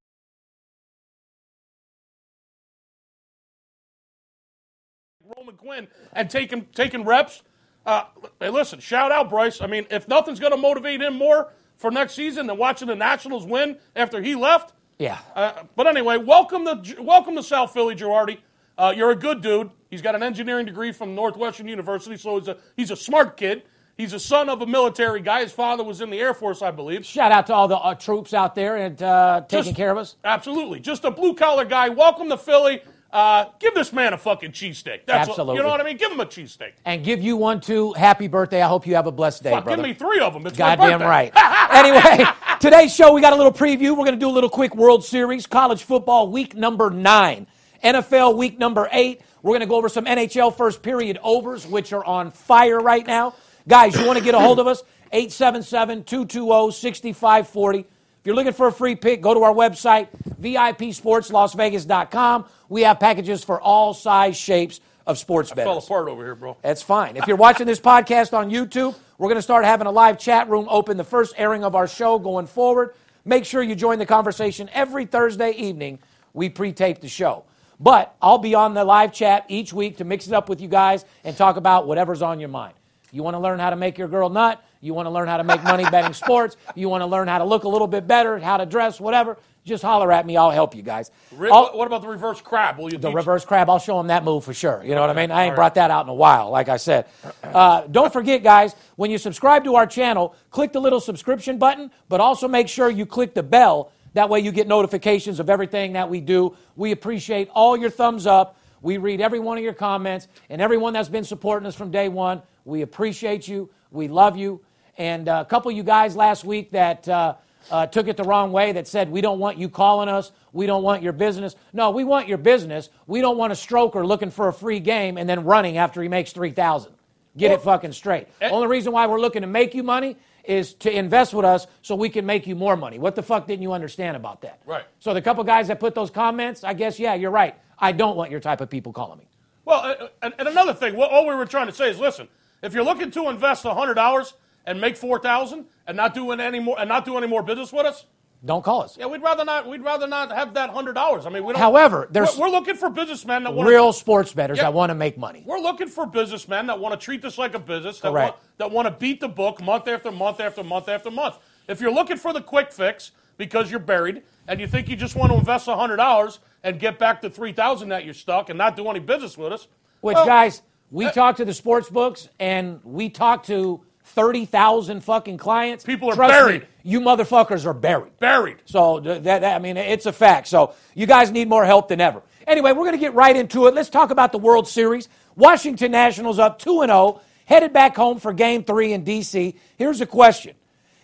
Roman 5.37 5.57
Quinn 5.57 5.88
and 6.12 6.29
taking 6.29 6.67
taking 6.75 7.05
reps. 7.05 7.43
Uh, 7.87 8.05
hey, 8.41 8.49
listen, 8.50 8.81
shout 8.81 9.12
out 9.12 9.29
Bryce. 9.29 9.61
I 9.61 9.67
mean, 9.67 9.87
if 9.91 10.09
nothing's 10.09 10.41
going 10.41 10.53
to 10.53 10.59
motivate 10.59 11.03
him 11.03 11.17
more 11.17 11.53
for 11.76 11.90
next 11.90 12.14
season 12.14 12.47
than 12.47 12.57
watching 12.57 12.88
the 12.88 12.95
Nationals 12.95 13.47
win 13.47 13.78
after 13.97 14.21
he 14.23 14.35
left. 14.35 14.73
Yeah. 14.99 15.19
Uh, 15.35 15.64
but 15.76 15.87
anyway, 15.87 16.16
welcome 16.16 16.64
to 16.64 17.02
welcome 17.02 17.35
to 17.37 17.43
South 17.43 17.73
Philly, 17.73 17.95
Girardi. 17.97 18.38
Uh, 18.78 18.93
you're 18.97 19.11
a 19.11 19.16
good 19.16 19.40
dude. 19.43 19.71
He's 19.90 20.02
got 20.02 20.14
an 20.14 20.23
engineering 20.23 20.66
degree 20.66 20.93
from 20.93 21.14
Northwestern 21.14 21.69
University, 21.69 22.16
so 22.16 22.38
he's 22.38 22.49
a 22.49 22.57
he's 22.76 22.90
a 22.90 22.97
smart 22.97 23.37
kid. 23.37 23.62
He's 23.97 24.12
a 24.12 24.19
son 24.19 24.49
of 24.49 24.61
a 24.61 24.66
military 24.66 25.21
guy. 25.21 25.43
His 25.43 25.52
father 25.52 25.85
was 25.85 26.00
in 26.00 26.11
the 26.11 26.19
Air 26.19 26.35
Force, 26.35 26.62
I 26.62 26.73
believe. 26.73 27.07
Shout 27.07 27.31
out 27.31 27.47
to 27.47 27.54
all 27.54 27.69
the 27.69 27.76
uh, 27.76 27.95
troops 27.95 28.35
out 28.35 28.57
there 28.57 28.76
and 28.76 29.00
uh, 29.00 29.43
taking 29.49 29.66
Just- 29.66 29.76
care 29.76 29.93
of 29.93 29.99
us. 29.99 30.16
Absolutely. 30.25 30.81
Just 30.81 31.04
a 31.04 31.12
blue 31.12 31.35
collar 31.35 31.64
guy. 31.64 31.90
Welcome 31.90 32.28
to 32.31 32.37
Philly. 32.37 32.83
Uh, 33.14 33.44
give 33.61 33.73
this 33.75 33.92
man 33.92 34.12
a 34.12 34.18
fucking 34.18 34.50
cheesesteak. 34.50 35.06
That's 35.06 35.28
what- 35.28 35.38
Absolutely. 35.38 35.54
you 35.59 35.62
know 35.62 35.68
what 35.68 35.80
I 35.80 35.85
mean? 35.85 35.97
Give 35.97 36.11
him 36.11 36.18
a 36.18 36.26
cheesesteak. 36.26 36.73
And 36.85 37.04
give 37.04 37.23
you 37.23 37.37
one 37.37 37.61
too. 37.61 37.92
Happy 37.92 38.26
birthday. 38.26 38.61
I 38.61 38.66
hope 38.66 38.88
you 38.88 38.97
have 38.97 39.06
a 39.06 39.12
blessed 39.12 39.44
day, 39.44 39.50
Fuck, 39.52 39.64
brother. 39.66 39.83
give 39.83 39.88
me 39.88 39.94
three 39.94 40.18
of 40.18 40.33
them. 40.35 40.44
It's 40.49 40.59
Goddamn 40.59 41.00
right. 41.00 41.30
anyway, 41.73 42.25
today's 42.61 42.92
show, 42.92 43.12
we 43.12 43.21
got 43.21 43.33
a 43.33 43.37
little 43.37 43.52
preview. 43.52 43.90
We're 43.90 44.04
going 44.04 44.14
to 44.14 44.16
do 44.16 44.28
a 44.28 44.33
little 44.35 44.50
quick 44.50 44.75
World 44.75 45.04
Series, 45.04 45.47
college 45.47 45.85
football 45.85 46.28
week 46.28 46.56
number 46.56 46.90
nine, 46.90 47.47
NFL 47.85 48.37
week 48.37 48.59
number 48.59 48.88
eight. 48.90 49.21
We're 49.42 49.52
going 49.52 49.61
to 49.61 49.66
go 49.66 49.76
over 49.76 49.88
some 49.88 50.06
NHL 50.06 50.56
first 50.56 50.83
period 50.83 51.18
overs, 51.23 51.68
which 51.68 51.92
are 51.92 52.04
on 52.04 52.33
fire 52.33 52.80
right 52.80 53.06
now. 53.06 53.35
Guys, 53.68 53.94
you 53.94 54.04
want 54.06 54.18
to 54.18 54.25
get 54.25 54.35
a 54.35 54.40
hold 54.40 54.59
of 54.59 54.66
us? 54.66 54.83
877 55.12 56.02
220 56.02 56.73
6540. 56.73 57.87
If 58.25 58.28
you're 58.28 58.37
looking 58.37 58.54
for 58.54 58.69
a 58.69 58.73
free 58.73 58.97
pick, 58.97 59.21
go 59.21 59.35
to 59.35 59.43
our 59.43 59.52
website, 59.52 60.09
VIPSportsLasVegas.com. 60.40 62.47
We 62.71 62.81
have 62.81 62.99
packages 62.99 63.45
for 63.45 63.61
all 63.61 63.93
size 63.93 64.35
shapes 64.35 64.81
of 65.07 65.19
sports 65.19 65.50
Fell 65.50 65.57
bettors. 65.57 65.85
apart 65.85 66.09
over 66.09 66.25
here, 66.25 66.35
bro. 66.35 66.57
That's 66.62 66.81
fine. 66.81 67.19
If 67.19 67.26
you're 67.26 67.37
watching 67.37 67.66
this 67.66 67.81
podcast 67.81 68.33
on 68.33 68.50
YouTube, 68.50 68.97
we're 69.19 69.28
going 69.28 69.37
to 69.37 69.43
start 69.43 69.66
having 69.66 69.87
a 69.87 69.90
live 69.90 70.19
chat 70.19 70.49
room 70.49 70.66
open 70.71 70.97
the 70.97 71.04
first 71.04 71.35
airing 71.37 71.64
of 71.64 71.75
our 71.75 71.87
show 71.87 72.19
going 72.19 72.47
forward. 72.47 72.95
Make 73.26 73.45
sure 73.45 73.62
you 73.62 73.75
join 73.75 73.99
the 73.99 74.07
conversation 74.07 74.71
every 74.73 75.04
Thursday 75.04 75.50
evening. 75.50 75.99
We 76.33 76.49
pre 76.49 76.73
tape 76.73 77.02
the 77.02 77.09
show. 77.09 77.45
But 77.78 78.16
I'll 78.23 78.38
be 78.38 78.54
on 78.54 78.73
the 78.73 78.87
live 78.87 79.12
chat 79.12 79.45
each 79.49 79.75
week 79.75 79.99
to 79.99 80.04
mix 80.04 80.28
it 80.28 80.33
up 80.33 80.49
with 80.49 80.62
you 80.62 80.69
guys 80.69 81.04
and 81.25 81.37
talk 81.37 81.59
about 81.59 81.87
whatever's 81.87 82.23
on 82.23 82.40
your 82.40 82.49
mind. 82.49 82.73
You 83.12 83.23
want 83.23 83.35
to 83.35 83.38
learn 83.38 83.59
how 83.59 83.69
to 83.69 83.76
make 83.76 83.99
your 83.99 84.09
girl 84.09 84.31
nut? 84.31 84.64
You 84.85 84.93
want 84.93 85.07
to 85.07 85.11
learn 85.11 85.26
how 85.29 85.38
to 85.38 85.45
make 85.45 85.62
money 85.64 85.85
betting 85.91 86.12
sports? 86.12 86.59
You 86.75 86.91
want 86.91 87.00
to 87.00 87.07
learn 87.07 87.26
how 87.26 87.38
to 87.38 87.45
look 87.45 87.64
a 87.64 87.69
little 87.69 87.87
bit 87.87 88.07
better, 88.07 88.38
how 88.38 88.59
to 88.59 88.67
dress, 88.67 89.00
whatever? 89.00 89.38
Just 89.64 89.83
holler 89.83 90.12
at 90.12 90.26
me. 90.26 90.37
I'll 90.37 90.50
help 90.50 90.75
you 90.75 90.83
guys. 90.83 91.11
Re- 91.35 91.49
I'll- 91.50 91.71
what 91.73 91.87
about 91.87 92.03
the 92.03 92.09
reverse 92.09 92.43
crab? 92.43 92.76
Will 92.79 92.93
you 92.93 92.99
the 92.99 93.09
teach- 93.09 93.14
reverse 93.17 93.47
crab, 93.47 93.71
I'll 93.71 93.79
show 93.79 93.99
him 93.99 94.09
that 94.09 94.25
move 94.25 94.45
for 94.45 94.53
sure. 94.53 94.83
You 94.85 94.95
know 94.95 95.00
what 95.00 95.09
I 95.09 95.14
mean? 95.14 95.31
I 95.31 95.45
ain't 95.45 95.55
brought 95.57 95.76
that 95.76 95.91
out 95.91 96.05
in 96.05 96.11
a 96.11 96.14
while, 96.14 96.50
like 96.50 96.69
I 96.69 96.76
said. 96.76 97.07
Uh, 97.43 97.87
don't 97.91 98.12
forget, 98.12 98.43
guys, 98.43 98.76
when 98.97 99.11
you 99.11 99.17
subscribe 99.17 99.64
to 99.64 99.75
our 99.76 99.87
channel, 99.87 100.35
click 100.50 100.73
the 100.75 100.81
little 100.81 101.00
subscription 101.00 101.57
button, 101.57 101.91
but 102.11 102.21
also 102.21 102.47
make 102.47 102.69
sure 102.69 102.91
you 102.91 103.07
click 103.07 103.33
the 103.33 103.43
bell. 103.43 103.91
That 104.12 104.29
way 104.29 104.41
you 104.41 104.53
get 104.53 104.69
notifications 104.69 105.41
of 105.41 105.49
everything 105.49 105.95
that 105.95 106.11
we 106.11 106.21
do. 106.21 106.57
We 106.76 106.93
appreciate 106.93 107.49
all 107.55 107.75
your 107.75 107.88
thumbs 107.91 108.26
up. 108.26 108.59
We 108.83 108.99
read 108.99 109.23
every 109.23 109.41
one 109.41 109.57
of 109.57 109.64
your 109.64 109.73
comments, 109.73 110.29
and 110.50 110.61
everyone 110.61 110.93
that's 110.93 111.09
been 111.09 111.25
supporting 111.25 111.67
us 111.67 111.75
from 111.75 111.91
day 111.91 112.11
one. 112.11 112.43
We 112.67 112.83
appreciate 112.83 113.49
you. 113.49 113.71
We 113.91 114.09
love 114.09 114.37
you. 114.37 114.61
And 114.97 115.29
uh, 115.29 115.45
a 115.47 115.49
couple 115.49 115.71
of 115.71 115.77
you 115.77 115.83
guys 115.83 116.17
last 116.17 116.45
week 116.45 116.73
that 116.73 117.09
uh, 117.09 117.35
uh, 117.71 117.87
took 117.87 118.09
it 118.09 118.17
the 118.17 118.25
wrong 118.25 118.53
way 118.53 118.73
that 118.73 118.87
said, 118.87 119.11
We 119.11 119.21
don't 119.21 119.39
want 119.39 119.59
you 119.59 119.69
calling 119.69 120.09
us. 120.09 120.33
We 120.53 120.67
don't 120.67 120.83
want 120.83 121.03
your 121.03 121.13
business. 121.13 121.57
No, 121.73 121.91
we 121.91 122.05
want 122.05 122.29
your 122.29 122.39
business. 122.39 122.91
We 123.07 123.21
don't 123.21 123.37
want 123.37 123.53
a 123.53 123.57
stroker 123.57 124.07
looking 124.07 124.31
for 124.31 124.49
a 124.49 124.53
free 124.53 124.81
game 124.81 125.19
and 125.19 125.29
then 125.29 125.45
running 125.45 125.79
after 125.79 126.03
he 126.03 126.09
makes 126.09 126.33
3000 126.33 126.93
Get 127.37 127.51
it 127.51 127.63
fucking 127.63 127.93
straight. 127.93 128.29
Eh. 128.41 128.49
Only 128.49 128.69
reason 128.69 128.93
why 128.93 129.09
we're 129.09 129.21
looking 129.21 129.43
to 129.43 129.49
make 129.49 129.75
you 129.75 129.83
money 129.83 130.17
is 130.45 130.75
to 130.75 130.97
invest 130.97 131.35
with 131.35 131.45
us 131.45 131.67
so 131.83 131.97
we 131.97 132.09
can 132.09 132.27
make 132.27 132.47
you 132.47 132.55
more 132.55 132.77
money. 132.77 132.99
What 132.99 133.17
the 133.17 133.23
fuck 133.23 133.47
didn't 133.49 133.63
you 133.63 133.73
understand 133.73 134.17
about 134.17 134.43
that? 134.43 134.61
Right. 134.67 134.85
So 135.01 135.15
the 135.15 135.23
couple 135.23 135.43
guys 135.43 135.69
that 135.69 135.81
put 135.81 135.95
those 135.97 136.11
comments, 136.11 136.63
I 136.63 136.75
guess, 136.75 136.99
yeah, 137.01 137.15
you're 137.15 137.33
right. 137.33 137.57
I 137.79 137.93
don't 137.93 138.17
want 138.17 138.31
your 138.31 138.41
type 138.41 138.61
of 138.61 138.71
people 138.71 138.93
calling 138.93 139.19
me. 139.19 139.27
Well, 139.65 140.11
and, 140.23 140.35
and 140.39 140.47
another 140.47 140.75
thing, 140.75 140.95
what, 140.95 141.11
all 141.11 141.27
we 141.27 141.35
were 141.35 141.47
trying 141.47 141.67
to 141.67 141.73
say 141.73 141.91
is, 141.91 141.99
listen, 141.99 142.29
if 142.63 142.73
you're 142.73 142.85
looking 142.85 143.11
to 143.13 143.29
invest 143.31 143.65
hundred 143.65 143.95
dollars 143.95 144.35
and 144.66 144.80
make 144.80 144.97
four 144.97 145.18
thousand 145.18 145.66
and 145.87 145.97
not 145.97 146.14
doing 146.14 146.40
any 146.40 146.61
more 146.61 146.78
and 146.78 146.88
not 146.88 147.04
do 147.04 147.16
any 147.16 147.26
more 147.26 147.42
business 147.42 147.73
with 147.73 147.87
us, 147.87 148.06
Don't 148.44 148.64
call 148.64 148.83
us. 148.83 148.97
yeah, 148.99 149.06
we'd 149.06 149.23
rather 149.23 149.44
not. 149.44 149.68
We'd 149.68 149.83
rather 149.83 150.06
not 150.06 150.33
have 150.33 150.54
that 150.54 150.71
hundred 150.71 150.94
dollars. 150.94 151.26
I 151.26 151.30
mean, 151.30 151.44
we 151.44 151.52
don't. 151.52 151.61
However, 151.61 152.09
there's- 152.11 152.37
we're, 152.38 152.47
we're 152.47 152.52
looking 152.52 152.75
for 152.76 152.90
businessmen 152.90 153.44
that 153.44 153.54
want 153.54 153.68
Real 153.68 153.92
sports 153.92 154.33
bettors 154.33 154.59
Yeah. 154.59 154.64
that 154.64 154.75
want 154.75 154.90
to 154.90 154.94
make 154.94 155.18
money. 155.18 155.42
We're 155.47 155.59
looking 155.61 155.88
for 155.88 156.06
businessmen 156.06 156.66
that 156.66 156.78
want 156.80 156.99
to 156.99 157.04
treat 157.04 157.23
this 157.23 157.38
like 157.38 157.54
a 157.54 157.59
business, 157.59 158.00
that 158.00 158.11
Correct. 158.12 158.33
want, 158.35 158.59
that 158.59 158.71
want 158.71 158.87
to 158.87 158.92
beat 158.92 159.21
the 159.21 159.28
book 159.28 159.62
month 159.62 159.88
after 159.88 160.11
month 160.11 160.40
after 160.40 160.62
month 160.64 160.88
after 160.88 161.11
month. 161.11 161.37
If 161.68 161.80
you're 161.80 161.92
looking 161.92 162.16
for 162.16 162.33
the 162.33 162.42
quick 162.42 162.73
fix 162.73 163.12
because 163.37 163.71
you're 163.71 163.80
buried 163.80 164.23
and 164.47 164.61
you 164.61 164.66
think 164.66 164.88
you 164.88 164.97
just 164.97 165.16
want 165.16 165.33
to 165.33 165.38
invest 165.38 165.66
$100 165.66 166.38
and 166.62 166.78
get 166.78 166.99
back 166.99 167.21
to 167.23 167.30
3000 167.30 167.88
that 167.88 168.04
you're 168.04 168.14
stuck 168.14 168.49
and 168.50 168.59
not 168.59 168.76
do 168.76 168.87
any 168.88 169.00
business 169.00 169.37
with 169.38 169.52
us, 169.52 169.66
Which, 170.02 170.14
well, 170.14 170.26
guys, 170.26 170.62
we 170.90 171.06
uh, 171.06 171.11
talk 171.12 171.37
to 171.37 171.44
the 171.44 171.54
sports 171.54 171.88
books 171.90 172.28
and 172.38 172.80
we 172.85 173.09
talk 173.09 173.44
to 173.44 173.83
30,000 174.05 175.01
fucking 175.03 175.37
clients. 175.39 175.85
People 175.85 176.11
are 176.11 176.15
Trust 176.15 176.33
buried. 176.33 176.63
Me, 176.63 176.69
you 176.85 177.01
motherfuckers 177.01 177.67
are 177.67 177.75
buried. 177.75 178.17
buried. 178.19 178.57
So 178.65 179.01
that, 179.01 179.25
that- 179.25 179.45
I 179.45 179.59
mean, 179.59 179.77
it's 179.77 180.07
a 180.07 180.13
fact. 180.13 180.47
So 180.49 180.75
you 180.95 181.07
guys 181.07 181.31
need 181.31 181.49
more 181.49 181.65
help 181.65 181.89
than 181.89 182.01
ever. 182.01 182.23
Anyway, 182.47 182.73
we're 182.73 182.85
going 182.85 182.93
to 182.93 182.99
get 182.99 183.15
right 183.15 183.35
into 183.37 183.67
it. 183.67 183.75
Let's 183.75 183.89
talk 183.91 184.11
about 184.11 184.31
the 184.33 184.39
World 184.39 184.69
Series. 184.69 185.09
Washington 185.35 185.93
Nationals 185.93 186.39
up 186.39 186.59
2 186.59 186.83
and 186.83 186.91
0, 186.91 187.21
headed 187.47 187.73
back 187.73 187.97
home 187.97 188.19
for 188.21 188.33
game 188.33 188.63
3 188.63 188.93
in 188.93 189.05
DC. 189.05 189.55
Here's 189.77 190.01
a 190.01 190.07
question. 190.07 190.55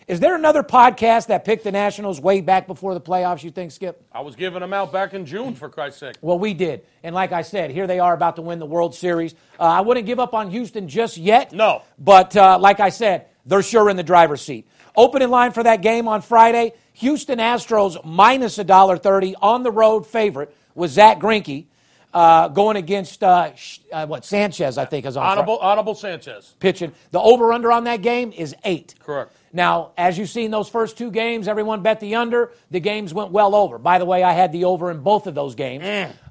Is 0.07 0.19
there 0.19 0.35
another 0.35 0.63
podcast 0.63 1.27
that 1.27 1.45
picked 1.45 1.63
the 1.63 1.71
Nationals 1.71 2.19
way 2.19 2.41
back 2.41 2.67
before 2.67 2.93
the 2.93 3.01
playoffs, 3.01 3.43
you 3.43 3.51
think, 3.51 3.71
Skip? 3.71 4.03
I 4.11 4.21
was 4.21 4.35
giving 4.35 4.59
them 4.59 4.73
out 4.73 4.91
back 4.91 5.13
in 5.13 5.25
June, 5.25 5.55
for 5.55 5.69
Christ's 5.69 5.99
sake. 5.99 6.15
Well, 6.21 6.39
we 6.39 6.53
did. 6.53 6.85
And 7.03 7.13
like 7.13 7.31
I 7.31 7.43
said, 7.43 7.71
here 7.71 7.87
they 7.87 7.99
are 7.99 8.13
about 8.13 8.35
to 8.37 8.41
win 8.41 8.59
the 8.59 8.65
World 8.65 8.95
Series. 8.95 9.33
Uh, 9.59 9.63
I 9.63 9.81
wouldn't 9.81 10.05
give 10.05 10.19
up 10.19 10.33
on 10.33 10.49
Houston 10.49 10.87
just 10.87 11.17
yet. 11.17 11.53
No. 11.53 11.83
But 11.99 12.35
uh, 12.35 12.57
like 12.59 12.79
I 12.79 12.89
said, 12.89 13.27
they're 13.45 13.63
sure 13.63 13.89
in 13.89 13.97
the 13.97 14.03
driver's 14.03 14.41
seat. 14.41 14.67
Opening 14.95 15.29
line 15.29 15.51
for 15.51 15.63
that 15.63 15.81
game 15.81 16.07
on 16.07 16.21
Friday 16.21 16.73
Houston 16.93 17.39
Astros 17.39 18.03
minus 18.03 18.57
$1.30 18.57 19.35
on 19.41 19.63
the 19.63 19.71
road 19.71 20.05
favorite 20.05 20.55
was 20.75 20.91
Zack 20.91 21.19
Greinke 21.19 21.65
uh, 22.13 22.49
going 22.49 22.77
against 22.77 23.23
uh, 23.23 23.51
uh, 23.91 24.05
what 24.05 24.25
Sanchez, 24.25 24.77
I 24.77 24.85
think, 24.85 25.05
is 25.05 25.15
on 25.15 25.25
Honorable, 25.25 25.57
Honorable 25.59 25.95
Sanchez. 25.95 26.53
pitching. 26.59 26.91
The 27.11 27.19
over 27.19 27.53
under 27.53 27.71
on 27.71 27.85
that 27.85 28.01
game 28.01 28.33
is 28.33 28.55
eight. 28.63 28.95
Correct. 28.99 29.33
Now, 29.53 29.91
as 29.97 30.17
you've 30.17 30.29
seen 30.29 30.51
those 30.51 30.69
first 30.69 30.97
two 30.97 31.11
games, 31.11 31.47
everyone 31.47 31.81
bet 31.81 31.99
the 31.99 32.15
under. 32.15 32.51
The 32.69 32.79
games 32.79 33.13
went 33.13 33.31
well 33.31 33.53
over. 33.55 33.77
By 33.77 33.99
the 33.99 34.05
way, 34.05 34.23
I 34.23 34.33
had 34.33 34.51
the 34.51 34.65
over 34.65 34.91
in 34.91 34.99
both 35.01 35.27
of 35.27 35.35
those 35.35 35.55
games. 35.55 35.83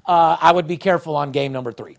Uh, 0.05 0.37
I 0.39 0.51
would 0.51 0.67
be 0.67 0.77
careful 0.77 1.15
on 1.15 1.31
game 1.31 1.51
number 1.51 1.71
three. 1.71 1.97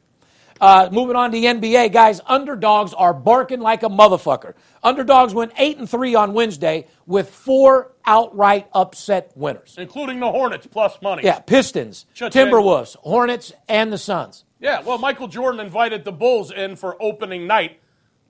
Uh, 0.61 0.89
moving 0.93 1.17
on 1.17 1.33
to 1.33 1.41
the 1.41 1.45
NBA, 1.47 1.93
guys, 1.93 2.21
underdogs 2.25 2.95
are 2.95 3.13
barking 3.13 3.59
like 3.59 3.83
a 3.83 3.89
motherfucker. 3.89 4.55
Underdogs 4.85 5.35
went 5.35 5.53
eight 5.59 5.77
and 5.79 5.91
three 5.91 6.15
on 6.15 6.35
Wednesday 6.35 6.87
with 7.05 7.31
four 7.31 7.91
outright 8.07 8.69
upset 8.73 9.33
winners. 9.35 9.75
Including 9.77 10.21
the 10.21 10.31
Hornets 10.31 10.69
plus 10.69 11.03
money. 11.03 11.25
Yeah, 11.25 11.41
Pistons, 11.41 12.07
Cha-ching. 12.15 12.47
Timberwolves, 12.47 12.95
Hornets, 12.99 13.53
and 13.69 13.93
the 13.93 13.99
Suns. 13.99 14.45
Yeah, 14.61 14.83
well, 14.83 14.99
Michael 14.99 15.27
Jordan 15.27 15.59
invited 15.59 16.05
the 16.05 16.13
Bulls 16.13 16.53
in 16.53 16.77
for 16.77 16.97
opening 17.03 17.49
night, 17.49 17.81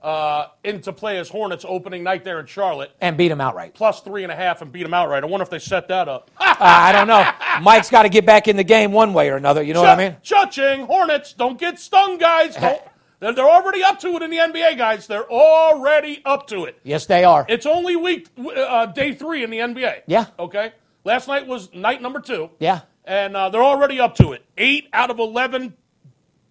uh, 0.02 0.46
in 0.64 0.80
to 0.82 0.92
play 0.92 1.18
as 1.18 1.28
Hornets 1.28 1.64
opening 1.68 2.02
night 2.02 2.24
there 2.24 2.40
in 2.40 2.46
Charlotte, 2.46 2.90
And 3.00 3.16
beat 3.16 3.28
them 3.28 3.40
outright. 3.40 3.72
plus 3.74 4.00
three 4.00 4.22
and 4.24 4.32
a 4.32 4.36
half, 4.36 4.60
and 4.62 4.72
beat 4.72 4.82
them 4.82 4.92
outright. 4.94 5.22
I 5.22 5.26
wonder 5.26 5.42
if 5.42 5.50
they 5.50 5.58
set 5.60 5.88
that 5.88 6.08
up. 6.08 6.30
Uh, 6.62 6.64
I 6.64 6.92
don't 6.92 7.08
know. 7.08 7.28
Mike's 7.62 7.90
got 7.90 8.02
to 8.04 8.08
get 8.08 8.24
back 8.24 8.46
in 8.46 8.54
the 8.56 8.62
game 8.62 8.92
one 8.92 9.14
way 9.14 9.30
or 9.30 9.36
another. 9.36 9.64
You 9.64 9.74
know 9.74 9.80
what 9.80 9.90
I 9.90 9.96
mean? 9.96 10.16
Cha-ching, 10.22 10.86
Hornets, 10.86 11.32
don't 11.32 11.58
get 11.58 11.80
stung, 11.80 12.18
guys. 12.18 12.54
Don't, 12.54 12.80
they're, 13.20 13.32
they're 13.32 13.48
already 13.48 13.82
up 13.82 13.98
to 14.00 14.08
it 14.14 14.22
in 14.22 14.30
the 14.30 14.36
NBA, 14.36 14.78
guys. 14.78 15.08
They're 15.08 15.28
already 15.28 16.22
up 16.24 16.46
to 16.48 16.66
it. 16.66 16.78
Yes, 16.84 17.06
they 17.06 17.24
are. 17.24 17.44
It's 17.48 17.66
only 17.66 17.96
week 17.96 18.28
uh, 18.38 18.86
day 18.86 19.12
three 19.14 19.42
in 19.42 19.50
the 19.50 19.58
NBA. 19.58 20.02
Yeah. 20.06 20.26
Okay. 20.38 20.72
Last 21.04 21.26
night 21.26 21.48
was 21.48 21.72
night 21.74 22.00
number 22.00 22.20
two. 22.20 22.50
Yeah. 22.60 22.82
And 23.04 23.36
uh, 23.36 23.48
they're 23.48 23.62
already 23.64 23.98
up 23.98 24.14
to 24.16 24.32
it. 24.32 24.44
Eight 24.56 24.88
out 24.92 25.10
of 25.10 25.18
eleven 25.18 25.74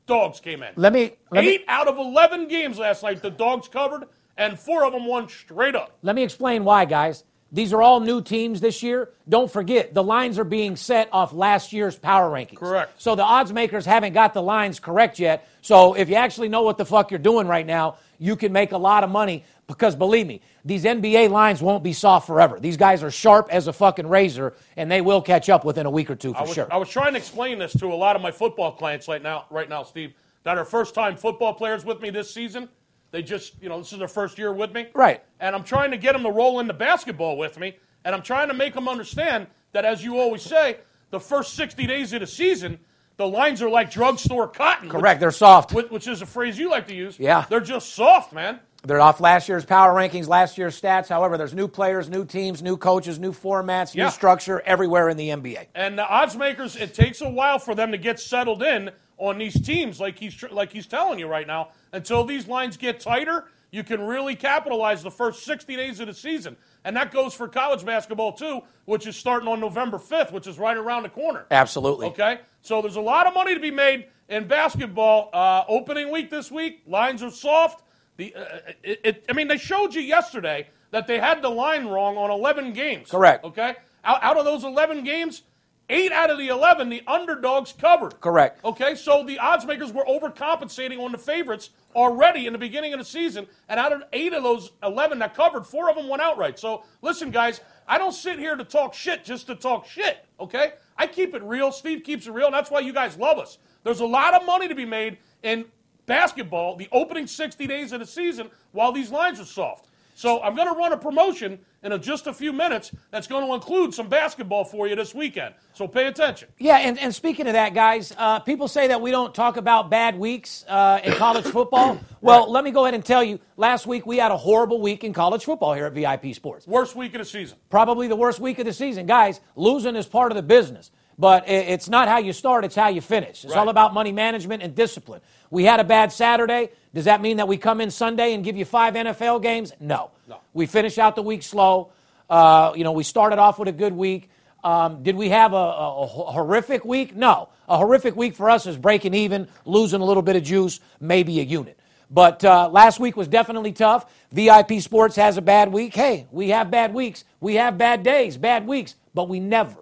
dogs 0.07 0.39
came 0.39 0.63
in. 0.63 0.73
Let 0.75 0.93
me 0.93 1.13
let 1.31 1.43
me 1.43 1.51
Eight 1.51 1.65
out 1.67 1.87
of 1.87 1.97
eleven 1.97 2.47
games 2.47 2.77
last 2.77 3.03
night, 3.03 3.21
the 3.21 3.31
dogs 3.31 3.67
covered, 3.67 4.05
and 4.37 4.59
four 4.59 4.85
of 4.85 4.93
them 4.93 5.05
won 5.05 5.29
straight 5.29 5.75
up. 5.75 5.97
Let 6.01 6.15
me 6.15 6.23
explain 6.23 6.63
why, 6.63 6.85
guys. 6.85 7.23
These 7.53 7.73
are 7.73 7.81
all 7.81 7.99
new 7.99 8.21
teams 8.21 8.61
this 8.61 8.81
year. 8.81 9.09
Don't 9.27 9.51
forget, 9.51 9.93
the 9.93 10.03
lines 10.03 10.39
are 10.39 10.45
being 10.45 10.77
set 10.77 11.09
off 11.11 11.33
last 11.33 11.73
year's 11.73 11.97
power 11.97 12.31
rankings. 12.31 12.55
Correct. 12.55 13.01
So 13.01 13.13
the 13.13 13.23
odds 13.23 13.51
makers 13.51 13.85
haven't 13.85 14.13
got 14.13 14.33
the 14.33 14.41
lines 14.41 14.79
correct 14.79 15.19
yet. 15.19 15.49
So 15.61 15.93
if 15.93 16.07
you 16.07 16.15
actually 16.15 16.47
know 16.47 16.61
what 16.61 16.77
the 16.77 16.85
fuck 16.85 17.11
you're 17.11 17.19
doing 17.19 17.47
right 17.47 17.65
now, 17.65 17.97
you 18.19 18.37
can 18.37 18.53
make 18.53 18.71
a 18.71 18.77
lot 18.77 19.03
of 19.03 19.09
money 19.09 19.43
because 19.73 19.95
believe 19.95 20.27
me, 20.27 20.41
these 20.63 20.83
NBA 20.83 21.29
lines 21.29 21.61
won't 21.61 21.83
be 21.83 21.93
soft 21.93 22.27
forever. 22.27 22.59
These 22.59 22.77
guys 22.77 23.03
are 23.03 23.11
sharp 23.11 23.47
as 23.51 23.67
a 23.67 23.73
fucking 23.73 24.07
razor 24.07 24.53
and 24.77 24.91
they 24.91 25.01
will 25.01 25.21
catch 25.21 25.49
up 25.49 25.65
within 25.65 25.85
a 25.85 25.89
week 25.89 26.09
or 26.09 26.15
two 26.15 26.33
for 26.33 26.39
I 26.39 26.41
was, 26.43 26.53
sure. 26.53 26.67
I 26.71 26.77
was 26.77 26.89
trying 26.89 27.13
to 27.13 27.17
explain 27.17 27.59
this 27.59 27.73
to 27.73 27.87
a 27.87 27.95
lot 27.95 28.15
of 28.15 28.21
my 28.21 28.31
football 28.31 28.71
clients 28.71 29.07
right 29.07 29.21
now, 29.21 29.45
right 29.49 29.69
now, 29.69 29.83
Steve, 29.83 30.13
that 30.43 30.57
are 30.57 30.65
first 30.65 30.93
time 30.93 31.15
football 31.15 31.53
players 31.53 31.85
with 31.85 32.01
me 32.01 32.09
this 32.09 32.33
season. 32.33 32.69
They 33.11 33.21
just, 33.21 33.61
you 33.61 33.69
know, 33.69 33.79
this 33.79 33.91
is 33.91 33.99
their 33.99 34.07
first 34.07 34.37
year 34.37 34.53
with 34.53 34.73
me. 34.73 34.87
Right. 34.93 35.23
And 35.39 35.55
I'm 35.55 35.63
trying 35.63 35.91
to 35.91 35.97
get 35.97 36.13
them 36.13 36.23
to 36.23 36.31
roll 36.31 36.59
into 36.59 36.73
basketball 36.73 37.37
with 37.37 37.59
me. 37.59 37.77
And 38.05 38.15
I'm 38.15 38.21
trying 38.21 38.47
to 38.47 38.53
make 38.53 38.73
them 38.73 38.87
understand 38.87 39.47
that, 39.73 39.85
as 39.85 40.03
you 40.03 40.17
always 40.17 40.41
say, 40.41 40.77
the 41.11 41.19
first 41.19 41.53
60 41.55 41.85
days 41.87 42.13
of 42.13 42.21
the 42.21 42.27
season, 42.27 42.79
the 43.17 43.27
lines 43.27 43.61
are 43.61 43.69
like 43.69 43.91
drugstore 43.91 44.47
cotton. 44.47 44.89
Correct, 44.89 45.19
they're 45.19 45.31
soft. 45.31 45.73
Which, 45.73 45.91
which 45.91 46.07
is 46.07 46.21
a 46.21 46.25
phrase 46.25 46.57
you 46.57 46.69
like 46.69 46.87
to 46.87 46.95
use. 46.95 47.19
Yeah. 47.19 47.45
They're 47.49 47.59
just 47.59 47.93
soft, 47.93 48.33
man. 48.33 48.59
They're 48.83 48.99
off 48.99 49.19
last 49.21 49.47
year's 49.47 49.63
power 49.63 49.93
rankings, 49.93 50.27
last 50.27 50.57
year's 50.57 50.79
stats. 50.79 51.07
However, 51.07 51.37
there's 51.37 51.53
new 51.53 51.67
players, 51.67 52.09
new 52.09 52.25
teams, 52.25 52.63
new 52.63 52.77
coaches, 52.77 53.19
new 53.19 53.31
formats, 53.31 53.93
Yeah. 53.93 54.05
new 54.05 54.11
structure 54.11 54.61
everywhere 54.65 55.07
in 55.09 55.17
the 55.17 55.29
NBA. 55.29 55.67
And 55.75 55.97
the 55.99 56.07
odds 56.07 56.35
makers, 56.35 56.75
it 56.75 56.93
takes 56.95 57.21
a 57.21 57.29
while 57.29 57.59
for 57.59 57.75
them 57.75 57.91
to 57.91 57.97
get 57.99 58.19
settled 58.19 58.63
in 58.63 58.89
on 59.19 59.37
these 59.37 59.59
teams, 59.61 59.99
like 59.99 60.17
he's 60.17 60.43
like 60.49 60.71
he's 60.71 60.87
telling 60.87 61.19
you 61.19 61.27
right 61.27 61.45
now. 61.45 61.69
Until 61.93 62.23
these 62.23 62.47
lines 62.47 62.75
get 62.75 62.99
tighter, 62.99 63.45
you 63.69 63.83
can 63.83 64.01
really 64.01 64.35
capitalize 64.35 65.03
the 65.03 65.11
first 65.11 65.43
60 65.45 65.75
days 65.75 65.99
of 65.99 66.07
the 66.07 66.13
season, 66.15 66.57
and 66.83 66.97
that 66.97 67.11
goes 67.11 67.35
for 67.35 67.47
college 67.47 67.85
basketball 67.85 68.33
too, 68.33 68.61
which 68.85 69.05
is 69.05 69.15
starting 69.15 69.47
on 69.47 69.59
November 69.59 69.99
5th, 69.99 70.31
which 70.31 70.47
is 70.47 70.57
right 70.57 70.75
around 70.75 71.03
the 71.03 71.09
corner. 71.09 71.45
Absolutely. 71.51 72.07
Okay, 72.07 72.39
so 72.63 72.81
there's 72.81 72.95
a 72.95 73.01
lot 73.01 73.27
of 73.27 73.35
money 73.35 73.53
to 73.53 73.59
be 73.59 73.69
made 73.69 74.07
in 74.27 74.47
basketball. 74.47 75.29
Uh, 75.31 75.65
opening 75.67 76.09
week 76.11 76.31
this 76.31 76.49
week, 76.49 76.81
lines 76.87 77.21
are 77.21 77.29
soft. 77.29 77.83
The, 78.21 78.35
uh, 78.35 78.43
it, 78.83 79.01
it, 79.03 79.25
I 79.29 79.33
mean, 79.33 79.47
they 79.47 79.57
showed 79.57 79.95
you 79.95 80.01
yesterday 80.01 80.67
that 80.91 81.07
they 81.07 81.17
had 81.17 81.41
the 81.41 81.49
line 81.49 81.87
wrong 81.87 82.17
on 82.17 82.29
11 82.29 82.71
games. 82.73 83.09
Correct. 83.09 83.43
Okay, 83.43 83.73
out, 84.03 84.21
out 84.21 84.37
of 84.37 84.45
those 84.45 84.63
11 84.63 85.03
games, 85.03 85.41
eight 85.89 86.11
out 86.11 86.29
of 86.29 86.37
the 86.37 86.49
11, 86.49 86.89
the 86.89 87.01
underdogs 87.07 87.73
covered. 87.73 88.21
Correct. 88.21 88.63
Okay, 88.63 88.93
so 88.93 89.23
the 89.23 89.39
odds 89.39 89.65
makers 89.65 89.91
were 89.91 90.05
overcompensating 90.05 90.99
on 90.99 91.11
the 91.11 91.17
favorites 91.17 91.71
already 91.95 92.45
in 92.45 92.53
the 92.53 92.59
beginning 92.59 92.93
of 92.93 92.99
the 92.99 93.05
season, 93.05 93.47
and 93.67 93.79
out 93.79 93.91
of 93.91 94.03
eight 94.13 94.33
of 94.33 94.43
those 94.43 94.69
11 94.83 95.17
that 95.17 95.33
covered, 95.33 95.65
four 95.65 95.89
of 95.89 95.95
them 95.95 96.07
went 96.07 96.21
outright. 96.21 96.59
So 96.59 96.83
listen, 97.01 97.31
guys, 97.31 97.61
I 97.87 97.97
don't 97.97 98.13
sit 98.13 98.37
here 98.37 98.55
to 98.55 98.63
talk 98.63 98.93
shit 98.93 99.25
just 99.25 99.47
to 99.47 99.55
talk 99.55 99.87
shit. 99.87 100.27
Okay, 100.39 100.73
I 100.95 101.07
keep 101.07 101.33
it 101.33 101.41
real. 101.41 101.71
Steve 101.71 102.03
keeps 102.03 102.27
it 102.27 102.33
real, 102.33 102.45
and 102.45 102.53
that's 102.53 102.69
why 102.69 102.81
you 102.81 102.93
guys 102.93 103.17
love 103.17 103.39
us. 103.39 103.57
There's 103.83 104.01
a 104.01 104.05
lot 104.05 104.35
of 104.35 104.45
money 104.45 104.67
to 104.67 104.75
be 104.75 104.85
made 104.85 105.17
in 105.41 105.65
basketball 106.11 106.75
the 106.75 106.89
opening 106.91 107.25
60 107.25 107.65
days 107.67 107.93
of 107.93 108.01
the 108.01 108.05
season 108.05 108.49
while 108.73 108.91
these 108.91 109.11
lines 109.11 109.39
are 109.39 109.45
soft. 109.45 109.87
So 110.13 110.41
I'm 110.43 110.55
going 110.55 110.67
to 110.67 110.73
run 110.73 110.91
a 110.91 110.97
promotion 110.97 111.57
in 111.83 111.93
a, 111.93 111.97
just 111.97 112.27
a 112.27 112.33
few 112.33 112.51
minutes 112.51 112.91
that's 113.11 113.27
going 113.27 113.47
to 113.47 113.53
include 113.53 113.93
some 113.93 114.09
basketball 114.09 114.65
for 114.65 114.89
you 114.89 114.95
this 114.97 115.15
weekend. 115.15 115.55
So 115.73 115.87
pay 115.87 116.07
attention. 116.07 116.49
Yeah, 116.59 116.79
and, 116.79 116.99
and 116.99 117.15
speaking 117.15 117.47
of 117.47 117.53
that, 117.53 117.73
guys, 117.73 118.13
uh, 118.17 118.39
people 118.39 118.67
say 118.67 118.87
that 118.87 119.01
we 119.01 119.09
don't 119.09 119.33
talk 119.33 119.55
about 119.55 119.89
bad 119.89 120.19
weeks 120.19 120.65
uh, 120.67 120.99
in 121.01 121.13
college 121.13 121.45
football. 121.45 121.99
Well, 122.23 122.51
let 122.51 122.63
me 122.63 122.69
go 122.69 122.83
ahead 122.83 122.93
and 122.93 123.03
tell 123.03 123.23
you 123.23 123.39
last 123.57 123.87
week 123.87 124.05
we 124.05 124.17
had 124.17 124.29
a 124.29 124.37
horrible 124.37 124.79
week 124.79 125.03
in 125.03 125.11
college 125.11 125.43
football 125.43 125.73
here 125.73 125.87
at 125.87 125.93
VIP 125.93 126.35
Sports. 126.35 126.67
Worst 126.67 126.95
week 126.95 127.15
of 127.15 127.17
the 127.17 127.25
season. 127.25 127.57
Probably 127.71 128.07
the 128.07 128.15
worst 128.15 128.39
week 128.39 128.59
of 128.59 128.67
the 128.67 128.73
season. 128.73 129.07
Guys, 129.07 129.41
losing 129.55 129.95
is 129.95 130.05
part 130.05 130.31
of 130.31 130.35
the 130.35 130.43
business, 130.43 130.91
but 131.21 131.47
it's 131.47 131.87
not 131.87 132.07
how 132.07 132.17
you 132.17 132.33
start, 132.33 132.65
it's 132.65 132.73
how 132.75 132.87
you 132.87 132.99
finish. 132.99 133.43
It's 133.45 133.53
Right. 133.53 133.59
all 133.59 133.69
about 133.69 133.93
money 133.93 134.11
management 134.11 134.63
and 134.63 134.73
discipline. 134.73 135.21
We 135.51 135.63
had 135.65 135.79
a 135.79 135.83
bad 135.83 136.11
Saturday. 136.11 136.69
Does 136.95 137.05
that 137.05 137.21
mean 137.21 137.37
that 137.37 137.47
we 137.47 137.57
come 137.57 137.79
in 137.79 137.91
Sunday 137.91 138.33
and 138.33 138.43
give 138.43 138.57
you 138.57 138.65
five 138.65 138.95
NFL 138.95 139.39
games? 139.39 139.71
No. 139.79 140.09
No. 140.27 140.37
We 140.55 140.65
finish 140.65 140.97
out 140.97 141.15
the 141.15 141.21
week 141.21 141.43
slow. 141.43 141.91
Uh, 142.27 142.73
you 142.75 142.83
know, 142.83 142.91
we 142.91 143.03
started 143.03 143.37
off 143.37 143.59
with 143.59 143.67
a 143.67 143.71
good 143.71 143.93
week. 143.93 144.31
Um, 144.63 145.03
did 145.03 145.15
we 145.15 145.29
have 145.29 145.53
a, 145.53 145.55
a- 145.55 146.03
a 146.03 146.07
horrific 146.07 146.83
week? 146.85 147.15
No. 147.15 147.49
A 147.69 147.77
horrific 147.77 148.15
week 148.15 148.35
for 148.35 148.49
us 148.49 148.65
is 148.65 148.75
breaking 148.77 149.13
even, 149.13 149.47
losing 149.63 150.01
a 150.01 150.05
little 150.05 150.23
bit 150.23 150.35
of 150.35 150.41
juice, 150.43 150.79
maybe 150.99 151.39
a 151.39 151.43
unit. 151.43 151.79
But 152.09 152.43
uh, 152.43 152.67
last 152.69 152.99
week 152.99 153.15
was 153.15 153.27
definitely 153.27 153.73
tough. 153.73 154.05
VIP 154.31 154.79
Sports 154.81 155.15
has 155.17 155.37
a 155.37 155.41
bad 155.41 155.71
week. 155.71 155.93
Hey, 155.95 156.25
we 156.31 156.49
have 156.49 156.71
bad 156.71 156.95
weeks. 156.95 157.25
We 157.39 157.55
have 157.55 157.77
bad 157.77 158.01
days, 158.01 158.37
bad 158.37 158.65
weeks, 158.67 158.95
but 159.13 159.29
we 159.29 159.39
never 159.39 159.75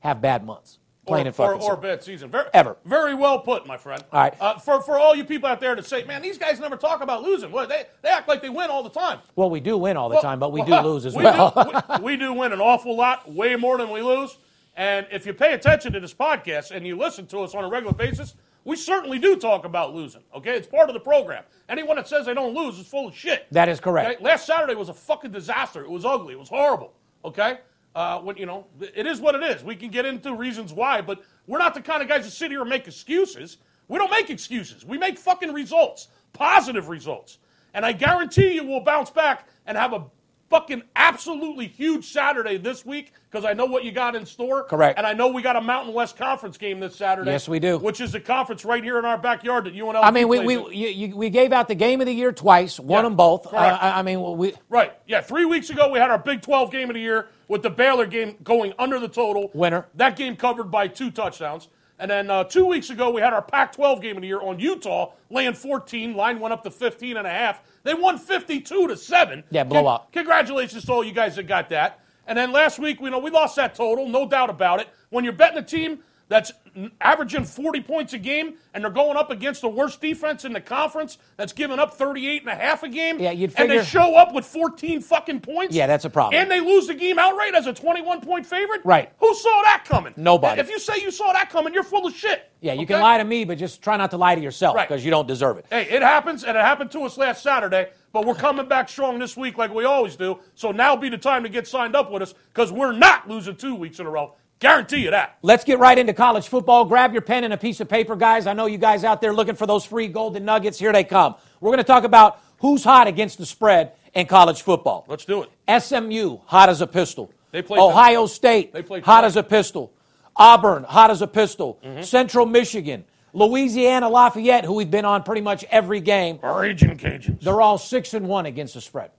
have 0.00 0.20
bad 0.20 0.44
months. 0.44 0.78
Plain 1.06 1.24
or, 1.24 1.28
and 1.28 1.36
fucking 1.36 1.62
or, 1.62 1.72
or 1.72 1.76
bad 1.76 2.02
season. 2.02 2.30
Very, 2.30 2.44
Ever. 2.52 2.76
Very 2.84 3.14
well 3.14 3.38
put, 3.38 3.66
my 3.66 3.78
friend. 3.78 4.04
All 4.12 4.20
right. 4.20 4.34
Uh, 4.38 4.58
for, 4.58 4.82
for 4.82 4.98
all 4.98 5.14
you 5.14 5.24
people 5.24 5.48
out 5.48 5.58
there 5.58 5.74
to 5.74 5.82
say, 5.82 6.04
man, 6.04 6.20
these 6.20 6.36
guys 6.36 6.60
never 6.60 6.76
talk 6.76 7.02
about 7.02 7.22
losing. 7.22 7.50
Well, 7.50 7.66
they, 7.66 7.86
they 8.02 8.10
act 8.10 8.28
like 8.28 8.42
they 8.42 8.50
win 8.50 8.68
all 8.68 8.82
the 8.82 8.90
time. 8.90 9.20
Well, 9.34 9.48
we 9.48 9.60
do 9.60 9.78
win 9.78 9.96
all 9.96 10.10
the 10.10 10.16
Well, 10.16 10.22
time, 10.22 10.38
but 10.38 10.52
we 10.52 10.60
well, 10.62 10.82
do 10.82 10.88
lose 10.90 11.06
as 11.06 11.16
we 11.16 11.24
well. 11.24 11.52
Do, 11.56 12.02
we, 12.02 12.12
we 12.12 12.16
do 12.18 12.34
win 12.34 12.52
an 12.52 12.60
awful 12.60 12.94
lot, 12.94 13.32
way 13.32 13.56
more 13.56 13.78
than 13.78 13.88
we 13.88 14.02
lose. 14.02 14.36
And 14.76 15.06
if 15.10 15.24
you 15.24 15.32
pay 15.32 15.54
attention 15.54 15.94
to 15.94 16.00
this 16.00 16.12
podcast 16.12 16.72
and 16.72 16.86
you 16.86 16.96
listen 16.96 17.26
to 17.28 17.38
us 17.40 17.54
on 17.54 17.64
a 17.64 17.68
regular 17.68 17.94
basis, 17.94 18.34
we 18.64 18.76
certainly 18.76 19.18
do 19.18 19.36
talk 19.36 19.64
about 19.64 19.94
losing. 19.94 20.22
Okay, 20.34 20.54
it's 20.54 20.66
part 20.66 20.90
of 20.90 20.94
the 20.94 21.00
program. 21.00 21.42
Anyone 21.70 21.96
that 21.96 22.06
says 22.06 22.26
they 22.26 22.34
don't 22.34 22.54
lose 22.54 22.78
is 22.78 22.86
full 22.86 23.08
of 23.08 23.16
shit. 23.16 23.46
That 23.50 23.70
is 23.70 23.80
correct. 23.80 24.16
Okay? 24.16 24.22
Last 24.22 24.46
Saturday 24.46 24.74
was 24.74 24.90
a 24.90 24.94
fucking 24.94 25.30
disaster. 25.30 25.82
It 25.82 25.90
was 25.90 26.04
ugly. 26.04 26.34
It 26.34 26.38
was 26.38 26.50
horrible. 26.50 26.92
Okay, 27.24 27.58
uh, 27.98 28.20
when 28.20 28.36
you 28.36 28.46
know 28.46 28.64
it 28.94 29.06
is 29.06 29.20
what 29.20 29.34
it 29.34 29.42
is. 29.42 29.64
We 29.64 29.74
can 29.74 29.90
get 29.90 30.06
into 30.06 30.32
reasons 30.32 30.72
why, 30.72 31.00
but 31.00 31.20
we're 31.48 31.58
not 31.58 31.74
the 31.74 31.80
kind 31.80 32.00
of 32.00 32.08
guys 32.08 32.24
that 32.24 32.30
sit 32.30 32.52
here 32.52 32.60
and 32.60 32.70
make 32.70 32.86
excuses. 32.86 33.56
We 33.88 33.98
don't 33.98 34.10
make 34.10 34.30
excuses. 34.30 34.84
We 34.84 34.98
make 34.98 35.18
fucking 35.18 35.52
results, 35.52 36.06
positive 36.32 36.88
results. 36.88 37.38
And 37.74 37.84
I 37.84 37.90
guarantee 37.92 38.52
you 38.52 38.64
we'll 38.64 38.84
bounce 38.84 39.10
back 39.10 39.48
and 39.66 39.76
have 39.76 39.92
a 39.94 40.04
fucking 40.48 40.82
absolutely 40.94 41.66
huge 41.66 42.06
Saturday 42.06 42.56
this 42.56 42.86
week 42.86 43.12
because 43.28 43.44
I 43.44 43.52
know 43.52 43.64
what 43.66 43.84
you 43.84 43.90
got 43.90 44.14
in 44.14 44.24
store. 44.24 44.62
Correct. 44.62 44.96
And 44.96 45.04
I 45.06 45.12
know 45.12 45.28
we 45.28 45.42
got 45.42 45.56
a 45.56 45.60
Mountain 45.60 45.92
West 45.92 46.16
Conference 46.16 46.56
game 46.56 46.78
this 46.78 46.94
Saturday. 46.94 47.32
Yes, 47.32 47.48
we 47.48 47.58
do. 47.58 47.78
Which 47.78 48.00
is 48.00 48.14
a 48.14 48.20
conference 48.20 48.64
right 48.64 48.82
here 48.82 49.00
in 49.00 49.06
our 49.06 49.18
backyard 49.18 49.64
that 49.64 49.74
UNLV 49.74 50.04
I 50.04 50.12
mean, 50.12 50.28
we, 50.28 50.38
we, 50.38 50.54
you, 50.54 50.88
you, 50.88 51.16
we 51.16 51.30
gave 51.30 51.52
out 51.52 51.66
the 51.66 51.74
game 51.74 52.00
of 52.00 52.06
the 52.06 52.14
year 52.14 52.30
twice, 52.30 52.78
won 52.78 52.98
Yeah, 52.98 53.02
them 53.02 53.16
both. 53.16 53.52
Uh. 53.52 53.56
I, 53.56 53.98
I 53.98 54.02
mean, 54.02 54.22
we, 54.36 54.54
Right. 54.68 54.92
Yeah. 55.08 55.20
Three 55.20 55.46
weeks 55.46 55.70
ago, 55.70 55.90
we 55.90 55.98
had 55.98 56.10
our 56.10 56.18
Big 56.18 56.42
12 56.42 56.70
game 56.70 56.90
of 56.90 56.94
the 56.94 57.00
year 57.00 57.28
with 57.48 57.62
the 57.62 57.70
Baylor 57.70 58.06
game 58.06 58.36
going 58.44 58.72
under 58.78 59.00
the 59.00 59.08
total. 59.08 59.50
Winner. 59.54 59.86
That 59.94 60.16
game 60.16 60.36
covered 60.36 60.70
by 60.70 60.88
two 60.88 61.10
touchdowns. 61.10 61.68
And 61.98 62.08
then 62.08 62.30
uh, 62.30 62.44
two 62.44 62.64
weeks 62.64 62.90
ago, 62.90 63.10
we 63.10 63.20
had 63.20 63.32
our 63.32 63.42
Pac 63.42 63.72
12 63.72 64.00
game 64.00 64.16
of 64.16 64.20
the 64.22 64.28
year 64.28 64.40
on 64.40 64.60
Utah, 64.60 65.12
laying 65.30 65.54
14. 65.54 66.14
Line 66.14 66.38
went 66.38 66.52
up 66.52 66.62
to 66.62 66.70
15 66.70 67.16
and 67.16 67.26
a 67.26 67.30
half. 67.30 67.60
They 67.82 67.94
won 67.94 68.18
52 68.18 68.86
to 68.88 68.96
7. 68.96 69.42
Yeah, 69.50 69.64
blowout. 69.64 70.12
Con- 70.12 70.22
Congratulations 70.22 70.84
to 70.84 70.92
all 70.92 71.02
you 71.02 71.12
guys 71.12 71.34
that 71.36 71.48
got 71.48 71.68
that. 71.70 72.00
And 72.28 72.38
then 72.38 72.52
last 72.52 72.78
week, 72.78 73.00
we 73.00 73.10
know 73.10 73.18
we 73.18 73.30
lost 73.30 73.56
that 73.56 73.74
total, 73.74 74.08
no 74.08 74.28
doubt 74.28 74.50
about 74.50 74.80
it. 74.80 74.88
When 75.10 75.24
you're 75.24 75.32
betting 75.32 75.58
a 75.58 75.62
team 75.62 76.00
that's 76.28 76.52
averaging 77.00 77.44
40 77.44 77.80
points 77.82 78.12
a 78.12 78.18
game 78.18 78.54
and 78.74 78.84
they're 78.84 78.90
going 78.90 79.16
up 79.16 79.30
against 79.30 79.62
the 79.62 79.68
worst 79.68 80.00
defense 80.00 80.44
in 80.44 80.52
the 80.52 80.60
conference 80.60 81.18
that's 81.36 81.52
giving 81.52 81.78
up 81.78 81.94
38 81.94 82.42
and 82.42 82.50
a 82.50 82.54
half 82.54 82.82
a 82.82 82.88
game 82.88 83.18
Yeah, 83.18 83.30
you'd 83.30 83.52
figure, 83.52 83.72
and 83.76 83.80
they 83.80 83.84
show 83.84 84.14
up 84.14 84.32
with 84.34 84.44
14 84.44 85.00
fucking 85.00 85.40
points 85.40 85.74
Yeah, 85.74 85.86
that's 85.86 86.04
a 86.04 86.10
problem. 86.10 86.40
and 86.40 86.50
they 86.50 86.60
lose 86.60 86.86
the 86.86 86.94
game 86.94 87.18
outright 87.18 87.54
as 87.54 87.66
a 87.66 87.72
21 87.72 88.20
point 88.20 88.46
favorite 88.46 88.82
Right. 88.84 89.10
who 89.18 89.34
saw 89.34 89.62
that 89.62 89.84
coming 89.86 90.14
Nobody. 90.16 90.60
if 90.60 90.68
you 90.70 90.78
say 90.78 90.94
you 91.00 91.10
saw 91.10 91.32
that 91.32 91.50
coming 91.50 91.72
you're 91.74 91.82
full 91.82 92.06
of 92.06 92.14
shit 92.14 92.50
yeah, 92.60 92.72
you 92.72 92.80
okay? 92.80 92.94
can 92.94 93.00
lie 93.02 93.18
to 93.18 93.24
me, 93.24 93.44
but 93.44 93.56
just 93.56 93.82
try 93.82 93.96
not 93.96 94.10
to 94.10 94.16
lie 94.16 94.34
to 94.34 94.40
yourself 94.40 94.74
Right. 94.76 94.88
because 94.88 95.04
you 95.04 95.10
don't 95.12 95.28
deserve 95.28 95.58
it. 95.58 95.66
Hey, 95.70 95.82
it 95.82 96.02
happens, 96.02 96.42
and 96.42 96.56
it 96.56 96.60
happened 96.64 96.90
to 96.90 97.02
us 97.04 97.16
last 97.16 97.40
Saturday, 97.40 97.86
but 98.12 98.26
we're 98.26 98.34
coming 98.34 98.66
back 98.66 98.88
strong 98.88 99.20
this 99.20 99.36
week 99.36 99.56
like 99.56 99.72
we 99.72 99.84
always 99.84 100.16
do. 100.16 100.40
So 100.56 100.72
now 100.72 100.96
be 100.96 101.08
the 101.08 101.18
time 101.18 101.44
to 101.44 101.48
get 101.48 101.68
signed 101.68 101.94
up 101.94 102.10
with 102.10 102.20
us 102.20 102.34
because 102.52 102.72
we're 102.72 102.90
not 102.90 103.28
losing 103.28 103.54
two 103.54 103.76
weeks 103.76 104.00
in 104.00 104.06
a 104.06 104.10
row. 104.10 104.34
Guarantee 104.60 104.98
you 105.04 105.10
that. 105.12 105.38
Let's 105.42 105.64
get 105.64 105.78
right 105.78 105.96
into 105.96 106.12
college 106.12 106.48
football. 106.48 106.84
Grab 106.84 107.12
your 107.12 107.22
pen 107.22 107.44
and 107.44 107.52
a 107.52 107.56
piece 107.56 107.80
of 107.80 107.88
paper, 107.88 108.16
guys. 108.16 108.46
I 108.46 108.54
know 108.54 108.66
you 108.66 108.78
guys 108.78 109.04
out 109.04 109.20
there 109.20 109.32
looking 109.32 109.54
for 109.54 109.66
those 109.66 109.84
free 109.84 110.08
golden 110.08 110.44
nuggets. 110.44 110.78
Here 110.78 110.92
they 110.92 111.04
come. 111.04 111.36
We're 111.60 111.70
going 111.70 111.78
to 111.78 111.84
talk 111.84 112.04
about 112.04 112.40
who's 112.58 112.82
hot 112.82 113.06
against 113.06 113.38
the 113.38 113.46
spread 113.46 113.92
in 114.14 114.26
college 114.26 114.62
football. 114.62 115.04
Let's 115.06 115.24
do 115.24 115.44
it. 115.44 115.82
SMU, 115.82 116.38
hot 116.46 116.68
as 116.68 116.80
a 116.80 116.86
pistol. 116.88 117.30
They 117.52 117.62
played 117.62 117.80
Ohio 117.80 118.26
State, 118.26 118.72
They 118.72 118.82
played 118.82 119.04
hot 119.04 119.18
tonight. 119.20 119.26
as 119.28 119.36
a 119.36 119.42
pistol. 119.42 119.92
Auburn, 120.36 120.84
hot 120.84 121.10
as 121.10 121.22
a 121.22 121.26
pistol. 121.26 121.78
Mm-hmm. 121.84 122.02
Central 122.02 122.44
Michigan, 122.46 123.04
Louisiana 123.32 124.08
Lafayette, 124.08 124.64
who 124.64 124.74
we've 124.74 124.90
been 124.90 125.04
on 125.04 125.22
pretty 125.22 125.40
much 125.40 125.64
every 125.70 126.00
game. 126.00 126.38
Raging 126.42 126.98
Cajuns. 126.98 127.40
They're 127.40 127.60
all 127.60 127.78
six 127.78 128.12
and 128.14 128.26
one 128.28 128.46
against 128.46 128.74
the 128.74 128.80
spread. 128.80 129.10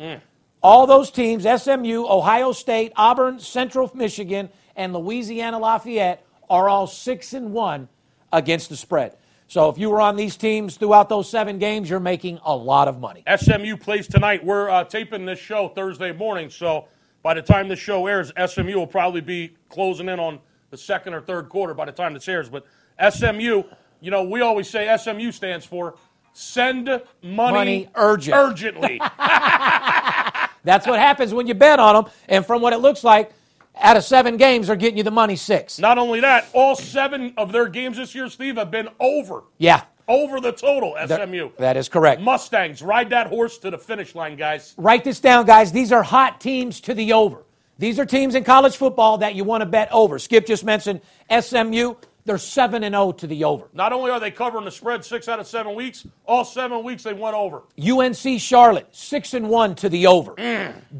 Mm. 0.00 0.20
All 0.62 0.86
those 0.86 1.10
teams, 1.10 1.44
SMU, 1.44 2.06
Ohio 2.08 2.52
State, 2.52 2.92
Auburn, 2.96 3.38
Central 3.38 3.90
Michigan, 3.94 4.48
and 4.76 4.92
Louisiana 4.92 5.58
Lafayette, 5.58 6.24
are 6.48 6.68
all 6.68 6.86
six 6.86 7.32
and 7.32 7.52
one 7.52 7.88
against 8.32 8.68
the 8.68 8.76
spread. 8.76 9.16
So 9.48 9.68
if 9.68 9.78
you 9.78 9.90
were 9.90 10.00
on 10.00 10.16
these 10.16 10.36
teams 10.36 10.76
throughout 10.76 11.08
those 11.08 11.28
seven 11.28 11.58
games, 11.58 11.88
you're 11.88 12.00
making 12.00 12.40
a 12.44 12.54
lot 12.54 12.88
of 12.88 13.00
money. 13.00 13.22
SMU 13.36 13.76
plays 13.76 14.08
tonight. 14.08 14.44
We're 14.44 14.68
uh, 14.68 14.84
taping 14.84 15.24
this 15.24 15.38
show 15.38 15.68
Thursday 15.68 16.12
morning, 16.12 16.50
so 16.50 16.86
by 17.22 17.34
the 17.34 17.42
time 17.42 17.68
the 17.68 17.76
show 17.76 18.06
airs, 18.06 18.32
SMU 18.44 18.74
will 18.74 18.86
probably 18.86 19.20
be 19.20 19.54
closing 19.68 20.08
in 20.08 20.18
on 20.20 20.40
the 20.70 20.76
second 20.76 21.14
or 21.14 21.20
third 21.20 21.48
quarter 21.48 21.74
by 21.74 21.84
the 21.84 21.92
time 21.92 22.12
this 22.12 22.28
airs. 22.28 22.48
But 22.48 22.66
SMU, 23.10 23.62
you 24.00 24.10
know, 24.10 24.24
we 24.24 24.40
always 24.40 24.68
say 24.68 24.94
SMU 24.96 25.30
stands 25.32 25.64
for 25.64 25.94
send 26.32 26.86
money, 27.22 27.52
Money 27.52 27.88
urgent. 27.94 28.36
urgently. 28.36 29.00
That's 30.64 30.86
what 30.86 30.98
happens 30.98 31.32
when 31.32 31.46
you 31.46 31.54
bet 31.54 31.78
on 31.78 31.94
them. 32.04 32.12
And 32.28 32.44
from 32.44 32.60
what 32.60 32.72
it 32.72 32.78
looks 32.78 33.04
like, 33.04 33.32
out 33.76 33.96
of 33.96 34.04
seven 34.04 34.36
games, 34.36 34.66
they're 34.68 34.76
getting 34.76 34.96
you 34.98 35.02
the 35.04 35.10
money 35.10 35.36
six. 35.36 35.78
Not 35.78 35.98
only 35.98 36.20
that, 36.20 36.48
all 36.52 36.74
seven 36.74 37.34
of 37.36 37.52
their 37.52 37.68
games 37.68 37.96
this 37.96 38.14
year, 38.14 38.28
Steve, 38.28 38.56
have 38.56 38.70
been 38.70 38.88
over. 39.00 39.44
Yeah, 39.58 39.82
Over 40.08 40.40
the 40.40 40.52
total, 40.52 40.94
that- 40.94 41.10
SMU. 41.28 41.50
that 41.58 41.76
is 41.76 41.88
correct. 41.88 42.20
Mustangs, 42.20 42.80
ride 42.80 43.10
that 43.10 43.26
horse 43.26 43.58
to 43.58 43.70
the 43.70 43.78
finish 43.78 44.14
line, 44.14 44.36
guys. 44.36 44.72
Write 44.76 45.02
this 45.04 45.18
down, 45.20 45.46
guys. 45.46 45.72
These 45.72 45.90
are 45.92 46.02
hot 46.02 46.40
teams 46.40 46.80
to 46.82 46.94
the 46.94 47.12
over. 47.12 47.42
These 47.78 47.98
are 47.98 48.06
teams 48.06 48.34
in 48.34 48.44
college 48.44 48.76
football 48.76 49.18
that 49.18 49.34
you 49.34 49.44
want 49.44 49.60
to 49.62 49.66
bet 49.66 49.88
over. 49.92 50.18
Skip 50.18 50.46
just 50.46 50.64
mentioned 50.64 51.00
SMU. 51.28 51.94
They're 52.26 52.38
7 52.38 52.82
and 52.82 52.92
0 52.92 53.12
to 53.12 53.26
the 53.26 53.44
over. 53.44 53.68
Not 53.72 53.92
only 53.92 54.10
are 54.10 54.20
they 54.20 54.30
covering 54.30 54.64
the 54.64 54.70
spread 54.70 55.04
six 55.04 55.28
out 55.28 55.40
of 55.40 55.46
seven 55.46 55.74
weeks, 55.74 56.06
all 56.26 56.44
seven 56.44 56.82
weeks 56.82 57.04
they 57.04 57.12
went 57.12 57.34
over. 57.34 57.62
UNC 57.80 58.40
Charlotte 58.40 58.88
6 58.90 59.34
and 59.34 59.48
1 59.48 59.74
to 59.76 59.88
the 59.88 60.06
over. 60.06 60.34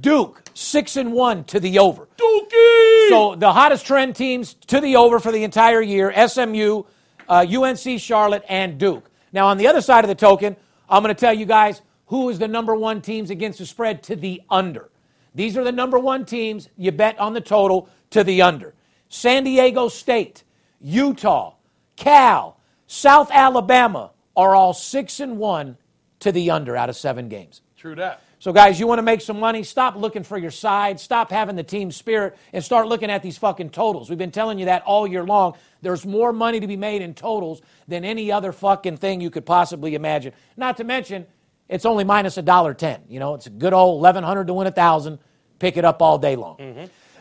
Duke 0.00 0.42
6 0.54 0.96
and 0.96 1.12
1 1.12 1.44
to 1.44 1.60
the 1.60 1.78
over. 1.78 2.08
Dookie! 2.16 3.08
So 3.10 3.34
the 3.36 3.52
hottest 3.52 3.84
trend 3.84 4.16
teams 4.16 4.54
to 4.68 4.80
the 4.80 4.96
over 4.96 5.20
for 5.20 5.32
the 5.32 5.44
entire 5.44 5.82
year 5.82 6.12
SMU, 6.28 6.84
uh, 7.28 7.44
UNC 7.46 8.00
Charlotte, 8.00 8.44
and 8.48 8.78
Duke. 8.78 9.10
Now, 9.32 9.48
on 9.48 9.58
the 9.58 9.66
other 9.66 9.80
side 9.80 10.04
of 10.04 10.08
the 10.08 10.14
token, 10.14 10.56
I'm 10.88 11.02
going 11.02 11.14
to 11.14 11.20
tell 11.20 11.34
you 11.34 11.44
guys 11.44 11.82
who 12.06 12.28
is 12.28 12.38
the 12.38 12.48
number 12.48 12.74
one 12.74 13.02
teams 13.02 13.30
against 13.30 13.58
the 13.58 13.66
spread 13.66 14.02
to 14.04 14.16
the 14.16 14.42
under. 14.48 14.90
These 15.34 15.56
are 15.56 15.64
the 15.64 15.72
number 15.72 15.98
one 15.98 16.24
teams 16.24 16.68
you 16.76 16.92
bet 16.92 17.18
on 17.18 17.34
the 17.34 17.40
total 17.40 17.88
to 18.10 18.22
the 18.24 18.42
under. 18.42 18.74
San 19.08 19.44
Diego 19.44 19.88
State, 19.88 20.44
Utah, 20.86 21.54
Cal, 21.96 22.60
South 22.86 23.32
Alabama 23.32 24.12
are 24.36 24.54
all 24.54 24.72
six 24.72 25.18
and 25.18 25.36
one 25.36 25.76
to 26.20 26.30
the 26.30 26.52
under 26.52 26.76
out 26.76 26.88
of 26.88 26.94
seven 26.94 27.28
games. 27.28 27.60
True 27.76 27.96
that. 27.96 28.22
So, 28.38 28.52
guys, 28.52 28.78
you 28.78 28.86
want 28.86 29.00
to 29.00 29.02
make 29.02 29.20
some 29.20 29.40
money? 29.40 29.64
Stop 29.64 29.96
looking 29.96 30.22
for 30.22 30.38
your 30.38 30.52
side. 30.52 31.00
Stop 31.00 31.32
having 31.32 31.56
the 31.56 31.64
team 31.64 31.90
spirit 31.90 32.36
and 32.52 32.62
start 32.62 32.86
looking 32.86 33.10
at 33.10 33.20
these 33.20 33.36
fucking 33.36 33.70
totals. 33.70 34.08
We've 34.08 34.18
been 34.18 34.30
telling 34.30 34.60
you 34.60 34.66
that 34.66 34.82
all 34.82 35.08
year 35.08 35.24
long. 35.24 35.56
There's 35.82 36.06
more 36.06 36.32
money 36.32 36.60
to 36.60 36.68
be 36.68 36.76
made 36.76 37.02
in 37.02 37.14
totals 37.14 37.62
than 37.88 38.04
any 38.04 38.30
other 38.30 38.52
fucking 38.52 38.98
thing 38.98 39.20
you 39.20 39.30
could 39.30 39.44
possibly 39.44 39.96
imagine. 39.96 40.34
Not 40.56 40.76
to 40.76 40.84
mention, 40.84 41.26
it's 41.68 41.84
only 41.84 42.04
minus 42.04 42.36
a 42.36 42.42
dollar 42.42 42.74
ten. 42.74 43.00
You 43.08 43.18
know, 43.18 43.34
it's 43.34 43.48
a 43.48 43.50
good 43.50 43.72
old 43.72 43.98
eleven 43.98 44.22
hundred 44.22 44.46
to 44.46 44.54
win 44.54 44.68
a 44.68 44.72
thousand. 44.72 45.18
Pick 45.58 45.76
it 45.76 45.84
up 45.84 46.00
all 46.00 46.18
day 46.18 46.36
long. 46.36 46.58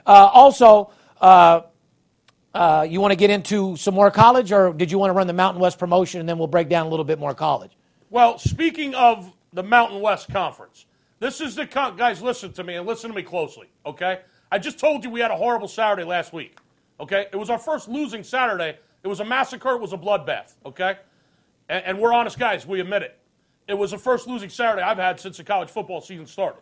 Uh, 0.06 0.30
also, 0.32 0.92
uh, 1.20 1.62
uh, 2.56 2.88
you 2.90 3.02
want 3.02 3.12
to 3.12 3.18
get 3.18 3.30
into 3.30 3.76
some 3.76 3.94
more 3.94 4.10
college, 4.10 4.54
or 4.54 4.72
did 4.72 4.90
you 4.90 4.98
want 4.98 5.10
to 5.10 5.14
run 5.14 5.28
the 5.28 5.34
Mountain 5.34 5.62
West 5.62 5.78
promotion 5.78 6.22
and 6.22 6.30
then 6.30 6.38
we'll 6.38 6.48
break 6.48 6.70
down 6.70 6.86
a 6.86 6.90
little 6.90 7.04
bit 7.04 7.20
more 7.20 7.34
college? 7.34 7.72
Well, 8.10 8.38
speaking 8.38 8.96
of 8.96 9.34
the 9.52 9.62
Mountain 9.62 10.00
West 10.00 10.30
Conference, 10.30 10.86
this 11.20 11.42
is 11.42 11.56
the 11.56 11.68
con- 11.68 11.98
guys. 11.98 12.22
Listen 12.22 12.54
to 12.54 12.64
me 12.64 12.76
and 12.76 12.88
listen 12.88 13.10
to 13.10 13.16
me 13.16 13.24
closely, 13.24 13.68
okay? 13.86 14.22
I 14.50 14.58
just 14.58 14.80
told 14.80 15.04
you 15.04 15.10
we 15.10 15.20
had 15.20 15.32
a 15.32 15.36
horrible 15.36 15.68
Saturday 15.68 16.06
last 16.06 16.32
week, 16.32 16.58
okay? 16.98 17.28
It 17.34 17.36
was 17.36 17.50
our 17.50 17.60
first 17.60 17.90
losing 17.90 18.24
Saturday. 18.24 18.78
It 19.04 19.08
was 19.10 19.20
a 19.20 19.26
massacre. 19.26 19.72
It 19.72 19.82
was 19.82 19.92
a 19.92 19.98
bloodbath, 19.98 20.54
okay? 20.66 20.98
And, 21.68 21.84
and 21.84 22.00
we're 22.00 22.14
honest 22.14 22.40
guys. 22.40 22.66
We 22.66 22.80
admit 22.80 23.02
it. 23.02 23.20
It 23.68 23.74
was 23.74 23.92
the 23.92 23.98
first 23.98 24.28
losing 24.28 24.50
Saturday 24.50 24.82
I've 24.82 24.98
had 24.98 25.20
since 25.20 25.36
the 25.36 25.44
college 25.44 25.70
football 25.70 26.00
season 26.00 26.26
started. 26.26 26.62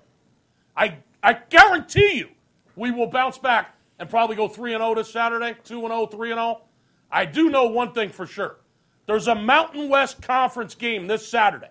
I 0.75 0.97
I 1.21 1.33
guarantee 1.33 2.17
you, 2.17 2.29
we 2.75 2.89
will 2.89 3.07
bounce 3.07 3.37
back 3.37 3.75
and 3.99 4.09
probably 4.09 4.35
go 4.35 4.47
three 4.47 4.73
and 4.73 4.81
zero 4.81 4.95
this 4.95 5.11
Saturday. 5.11 5.55
Two 5.63 5.79
and 5.79 5.89
0, 5.89 6.07
3 6.07 6.31
and 6.31 6.37
zero. 6.37 6.61
I 7.11 7.25
do 7.25 7.49
know 7.49 7.65
one 7.65 7.93
thing 7.93 8.09
for 8.09 8.25
sure. 8.25 8.57
There's 9.05 9.27
a 9.27 9.35
Mountain 9.35 9.89
West 9.89 10.21
Conference 10.21 10.75
game 10.75 11.07
this 11.07 11.27
Saturday. 11.27 11.69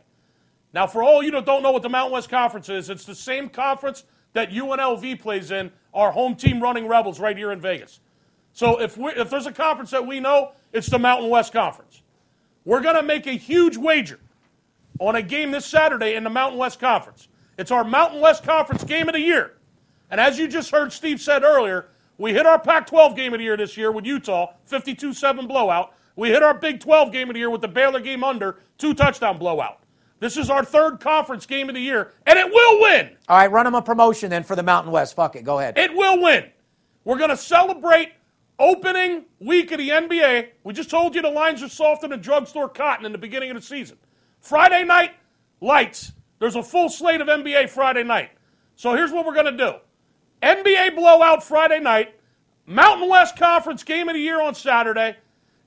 Now, 0.73 0.87
for 0.87 1.03
all 1.03 1.23
you 1.23 1.31
that 1.33 1.45
don't 1.45 1.63
know 1.63 1.73
what 1.73 1.83
the 1.83 1.89
Mountain 1.89 2.13
West 2.13 2.31
Conference 2.31 2.69
is, 2.69 2.91
it's 2.91 3.05
the 3.05 3.15
same 3.15 3.49
conference 3.49 4.05
that 4.33 4.51
UNLV 4.51 5.21
plays 5.21 5.51
in, 5.51 5.71
our 5.93 6.11
home 6.11 6.35
team 6.35 6.63
running 6.63 6.89
Rebels 6.89 7.21
right 7.21 7.37
here 7.37 7.53
in 7.53 7.61
Vegas. 7.61 8.01
So 8.53 8.81
if, 8.81 8.97
we, 8.97 9.13
if 9.13 9.31
there's 9.31 9.47
a 9.47 9.53
conference 9.53 9.91
that 9.91 10.07
we 10.07 10.21
know, 10.21 10.53
it's 10.73 10.89
the 10.89 10.99
Mountain 10.99 11.29
West 11.29 11.53
Conference. 11.53 12.03
We're 12.65 12.81
going 12.81 12.97
to 12.97 13.03
make 13.03 13.27
a 13.27 13.33
huge 13.33 13.77
wager 13.77 14.21
on 14.99 15.17
a 15.17 15.23
game 15.23 15.51
this 15.51 15.67
Saturday 15.67 16.15
in 16.15 16.25
the 16.25 16.31
Mountain 16.31 16.59
West 16.59 16.79
Conference. 16.79 17.29
It's 17.59 17.71
our 17.71 17.85
Mountain 17.85 18.21
West 18.21 18.45
Conference 18.45 18.85
game 18.85 19.09
of 19.09 19.15
the 19.15 19.21
year. 19.21 19.55
And 20.11 20.21
as 20.21 20.39
you 20.39 20.49
just 20.49 20.71
heard 20.71 20.93
Steve 20.93 21.21
said 21.21 21.43
earlier, 21.43 21.89
we 22.23 22.33
hit 22.33 22.47
our 22.47 22.59
Pac 22.59 22.87
12 22.87 23.17
game 23.17 23.35
of 23.35 23.39
the 23.39 23.45
year 23.45 23.57
this 23.57 23.77
year 23.77 23.91
with 23.91 24.07
Utah, 24.07 24.53
52 24.67 25.13
7 25.13 25.49
blowout. 25.49 25.93
We 26.15 26.29
hit 26.29 26.43
our 26.43 26.55
Big 26.55 26.79
12 26.79 27.11
game 27.11 27.29
of 27.29 27.35
the 27.35 27.41
year 27.41 27.51
with 27.51 27.63
the 27.63 27.69
Baylor 27.69 27.99
game 27.99 28.23
under, 28.23 28.61
two 28.79 28.95
touchdown 28.95 29.39
blowout. 29.39 29.81
This 30.21 30.37
is 30.37 30.49
our 30.49 30.65
third 30.65 31.01
conference 31.01 31.47
game 31.47 31.69
of 31.69 31.75
the 31.75 31.81
year, 31.81 32.13
and 32.25 32.39
it 32.39 32.47
will 32.47 32.81
win. 32.81 33.17
All 33.29 33.39
right, 33.39 33.51
run 33.51 33.65
them 33.65 33.75
a 33.75 33.83
promotion 33.83 34.31
then 34.31 34.45
for 34.45 34.55
the 34.55 34.63
Mountain 34.63 34.93
West. 34.93 35.17
Fuck 35.17 35.35
it, 35.35 35.43
go 35.43 35.59
ahead. 35.59 35.77
It 35.77 35.93
will 35.95 36.23
win. 36.23 36.49
We're 37.05 37.19
going 37.19 37.31
to 37.31 37.37
celebrate 37.37 38.13
opening 38.57 39.25
week 39.41 39.73
of 39.73 39.79
the 39.79 39.89
NBA. 39.89 40.51
We 40.63 40.75
just 40.75 40.91
told 40.91 41.17
you 41.17 41.23
the 41.23 41.31
lines 41.31 41.61
are 41.61 41.69
soft 41.69 42.05
in 42.05 42.11
than 42.11 42.21
drugstore 42.21 42.69
cotton 42.69 43.05
in 43.05 43.11
the 43.11 43.19
beginning 43.19 43.51
of 43.51 43.57
the 43.57 43.63
season. 43.63 43.97
Friday 44.39 44.85
night, 44.85 45.11
lights. 45.61 46.13
There's 46.39 46.55
a 46.55 46.63
full 46.63 46.89
slate 46.89 47.21
of 47.21 47.27
NBA 47.27 47.69
Friday 47.69 48.05
night. 48.05 48.31
So 48.77 48.95
here's 48.95 49.11
what 49.11 49.27
we're 49.27 49.35
going 49.35 49.57
to 49.57 49.57
do 49.57 49.75
NBA 50.43 50.97
blowout 50.97 51.45
Friday 51.45 51.79
night, 51.79 52.15
Mountain 52.67 53.09
West 53.09 53.37
Conference 53.37 53.85
game 53.85 54.09
of 54.09 54.15
the 54.15 54.21
year 54.21 54.41
on 54.41 54.55
Saturday, 54.55 55.17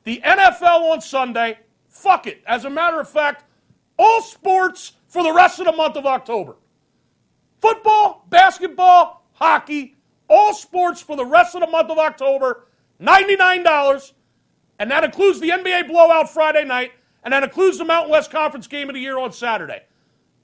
the 0.04 0.22
NFL 0.24 0.92
on 0.92 1.02
Sunday. 1.02 1.60
Fuck 1.90 2.28
it. 2.28 2.44
As 2.46 2.66
a 2.66 2.70
matter 2.70 3.00
of 3.00 3.10
fact, 3.10 3.46
all 3.98 4.22
sports 4.22 4.94
for 5.08 5.24
the 5.24 5.32
rest 5.32 5.60
of 5.60 5.66
the 5.66 5.72
month 5.72 5.96
of 5.96 6.06
October. 6.06 6.58
Football, 7.62 8.26
basketball, 8.30 9.26
hockey, 9.34 9.96
all 10.30 10.54
sports 10.54 11.02
for 11.02 11.16
the 11.16 11.26
rest 11.26 11.56
of 11.56 11.62
the 11.62 11.68
month 11.68 11.90
of 11.90 11.98
October, 11.98 12.68
$99. 13.02 14.12
And 14.78 14.92
that 14.92 15.04
includes 15.04 15.40
the 15.40 15.50
NBA 15.50 15.88
blowout 15.88 16.30
Friday 16.30 16.66
night, 16.66 16.92
and 17.24 17.34
that 17.34 17.44
includes 17.44 17.78
the 17.78 17.86
Mountain 17.86 18.12
West 18.12 18.30
Conference 18.30 18.68
game 18.68 18.90
of 18.90 18.96
the 18.96 19.02
year 19.02 19.18
on 19.18 19.32
Saturday. 19.32 19.84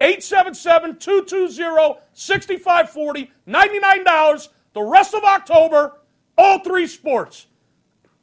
877 0.01 0.97
220 0.97 1.99
6540, 2.13 3.31
$99. 3.47 4.49
The 4.73 4.81
rest 4.81 5.13
of 5.13 5.23
October, 5.23 5.99
all 6.37 6.59
three 6.59 6.87
sports. 6.87 7.47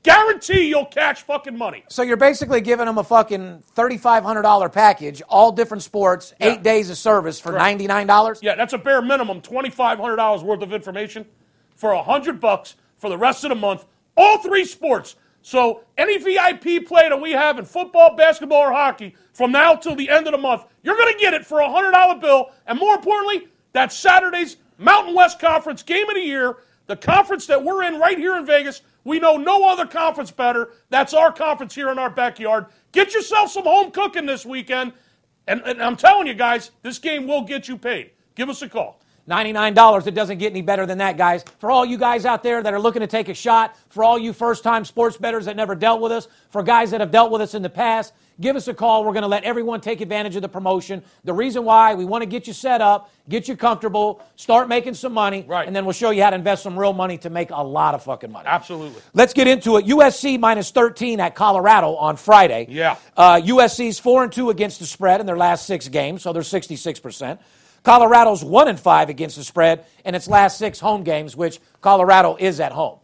Guarantee 0.03 0.69
you'll 0.69 0.87
catch 0.87 1.23
fucking 1.23 1.57
money. 1.57 1.85
So 1.89 2.03
you're 2.03 2.17
basically 2.17 2.61
giving 2.61 2.87
them 2.87 2.99
a 2.99 3.05
fucking 3.05 3.63
$3,500 3.77 4.73
package, 4.73 5.23
all 5.29 5.53
different 5.53 5.83
sports, 5.83 6.33
Yeah. 6.41 6.49
eight 6.49 6.63
days 6.63 6.89
of 6.91 6.97
service 6.97 7.41
for 7.41 7.53
$99? 7.53 8.39
Yeah, 8.43 8.55
that's 8.55 8.73
a 8.73 8.79
bare 8.79 9.03
minimum 9.03 9.41
$2,500 9.43 10.43
worth 10.43 10.63
of 10.63 10.73
information 10.73 11.27
for 11.77 11.93
a 11.93 11.99
100 11.99 12.41
bucks 12.41 12.77
for 12.97 13.11
the 13.11 13.19
rest 13.19 13.45
of 13.45 13.51
the 13.51 13.57
month. 13.57 13.85
All 14.17 14.39
three 14.39 14.65
sports. 14.65 15.17
So 15.49 15.81
any 15.97 16.19
VIP 16.19 16.87
play 16.87 17.09
that 17.09 17.19
we 17.19 17.33
have 17.33 17.59
in 17.59 17.65
football, 17.65 18.15
basketball, 18.15 18.59
or 18.59 18.71
hockey 18.71 19.15
from 19.33 19.51
now 19.51 19.77
till 19.77 19.97
the 19.97 20.11
end 20.11 20.27
of 20.27 20.33
the 20.33 20.39
month, 20.39 20.67
you're 20.83 20.95
going 20.95 21.11
to 21.11 21.19
get 21.19 21.33
it 21.33 21.47
for 21.47 21.63
a 21.63 21.67
$100 21.67 22.21
bill. 22.21 22.51
And 22.67 22.79
more 22.79 22.97
importantly, 22.97 23.49
that's 23.73 23.97
Saturday's 23.97 24.59
Mountain 24.77 25.15
West 25.15 25.39
Conference 25.39 25.83
game 25.83 26.07
of 26.07 26.17
the 26.17 26.21
year, 26.21 26.59
the 26.87 26.97
conference 26.97 27.47
that 27.47 27.65
we're 27.65 27.83
in 27.85 27.99
right 27.99 28.19
here 28.19 28.37
in 28.37 28.45
Vegas. 28.45 28.83
We 29.05 29.21
know 29.21 29.39
no 29.39 29.67
other 29.67 29.87
conference 29.87 30.31
better. 30.31 30.73
That's 30.91 31.15
our 31.15 31.33
conference 31.33 31.75
here 31.75 31.91
in 31.91 31.99
our 31.99 32.11
backyard. 32.11 32.67
Get 32.93 33.15
yourself 33.15 33.51
some 33.51 33.65
home 33.65 33.91
cooking 33.91 34.27
this 34.27 34.45
weekend. 34.45 34.93
And, 35.47 35.63
and 35.63 35.83
I'm 35.83 35.97
telling 35.97 36.27
you 36.27 36.35
guys, 36.35 36.73
this 36.83 36.99
game 36.99 37.27
will 37.27 37.45
get 37.45 37.69
you 37.69 37.79
paid. 37.79 38.11
Give 38.35 38.51
us 38.51 38.61
a 38.61 38.69
call. 38.69 39.01
$99. 39.29 40.07
It 40.07 40.15
doesn't 40.15 40.39
get 40.39 40.51
any 40.53 40.63
better 40.63 40.87
than 40.87 40.99
that, 40.99 41.17
guys. 41.17 41.45
For 41.59 41.71
all 41.71 41.85
you 41.85 41.99
guys 41.99 42.25
out 42.25 42.43
there 42.43 42.63
that 42.63 42.73
are 42.73 42.81
looking 42.81 43.01
to 43.01 43.07
take 43.07 43.29
a 43.29 43.35
shot, 43.35 43.77
for 43.91 44.03
all 44.03 44.19
you 44.19 44.33
first 44.33 44.63
time 44.65 44.85
sports 44.85 45.17
bettors 45.17 45.45
that 45.45 45.57
never 45.57 45.75
dealt 45.75 46.01
with 46.01 46.13
us, 46.13 46.29
for 46.51 46.63
guys 46.63 46.91
that 46.93 47.01
have 47.01 47.11
dealt 47.11 47.31
with 47.31 47.43
us 47.43 47.55
in 47.55 47.63
the 47.63 47.69
past, 47.71 48.13
give 48.41 48.55
us 48.57 48.69
a 48.69 48.75
call. 48.75 49.05
We're 49.05 49.13
going 49.13 49.23
to 49.23 49.29
let 49.29 49.45
everyone 49.45 49.81
take 49.81 50.01
advantage 50.01 50.37
of 50.37 50.43
the 50.43 50.49
promotion. 50.49 51.03
The 51.25 51.33
reason 51.35 51.65
why 51.65 51.95
we 51.95 52.05
want 52.05 52.23
to 52.23 52.27
get 52.27 52.47
you 52.47 52.53
set 52.53 52.81
up, 52.81 53.11
get 53.29 53.49
you 53.49 53.57
comfortable, 53.57 54.23
start 54.37 54.69
making 54.69 54.95
some 54.95 55.13
money, 55.13 55.45
Right. 55.47 55.67
and 55.67 55.75
then 55.75 55.85
we'll 55.85 55.93
show 55.93 56.11
you 56.11 56.23
how 56.23 56.31
to 56.31 56.37
invest 56.37 56.63
some 56.63 56.79
real 56.79 56.93
money 56.93 57.19
to 57.19 57.31
make 57.31 57.51
a 57.51 57.63
lot 57.63 57.95
of 57.95 58.05
fucking 58.05 58.31
money. 58.31 58.47
Absolutely. 58.49 59.03
Let's 59.13 59.35
get 59.35 59.49
into 59.49 59.77
it. 59.77 59.87
USC 59.87 60.39
minus 60.39 60.71
13 60.71 61.21
at 61.21 61.35
Colorado 61.35 61.97
on 61.97 62.17
Friday. 62.17 62.67
Yeah. 62.71 62.97
Uh, 63.17 63.41
USC's 63.45 63.99
4 63.99 64.25
and 64.25 64.33
2 64.33 64.51
against 64.51 64.79
the 64.79 64.87
spread 64.87 65.21
in 65.21 65.27
their 65.27 65.37
last 65.37 65.67
six 65.67 65.89
games, 65.89 66.23
so 66.23 66.33
they're 66.33 66.43
66%. 66.43 67.39
Colorado's 67.83 68.45
1 68.45 68.69
and 68.69 68.81
5 68.81 69.09
against 69.09 69.37
the 69.37 69.45
spread 69.45 69.85
in 70.05 70.15
its 70.15 70.29
last 70.29 70.59
six 70.59 70.81
home 70.81 71.03
games, 71.03 71.37
which 71.37 71.61
Colorado 71.81 72.37
is 72.39 72.61
at 72.61 72.73
home. 72.73 72.99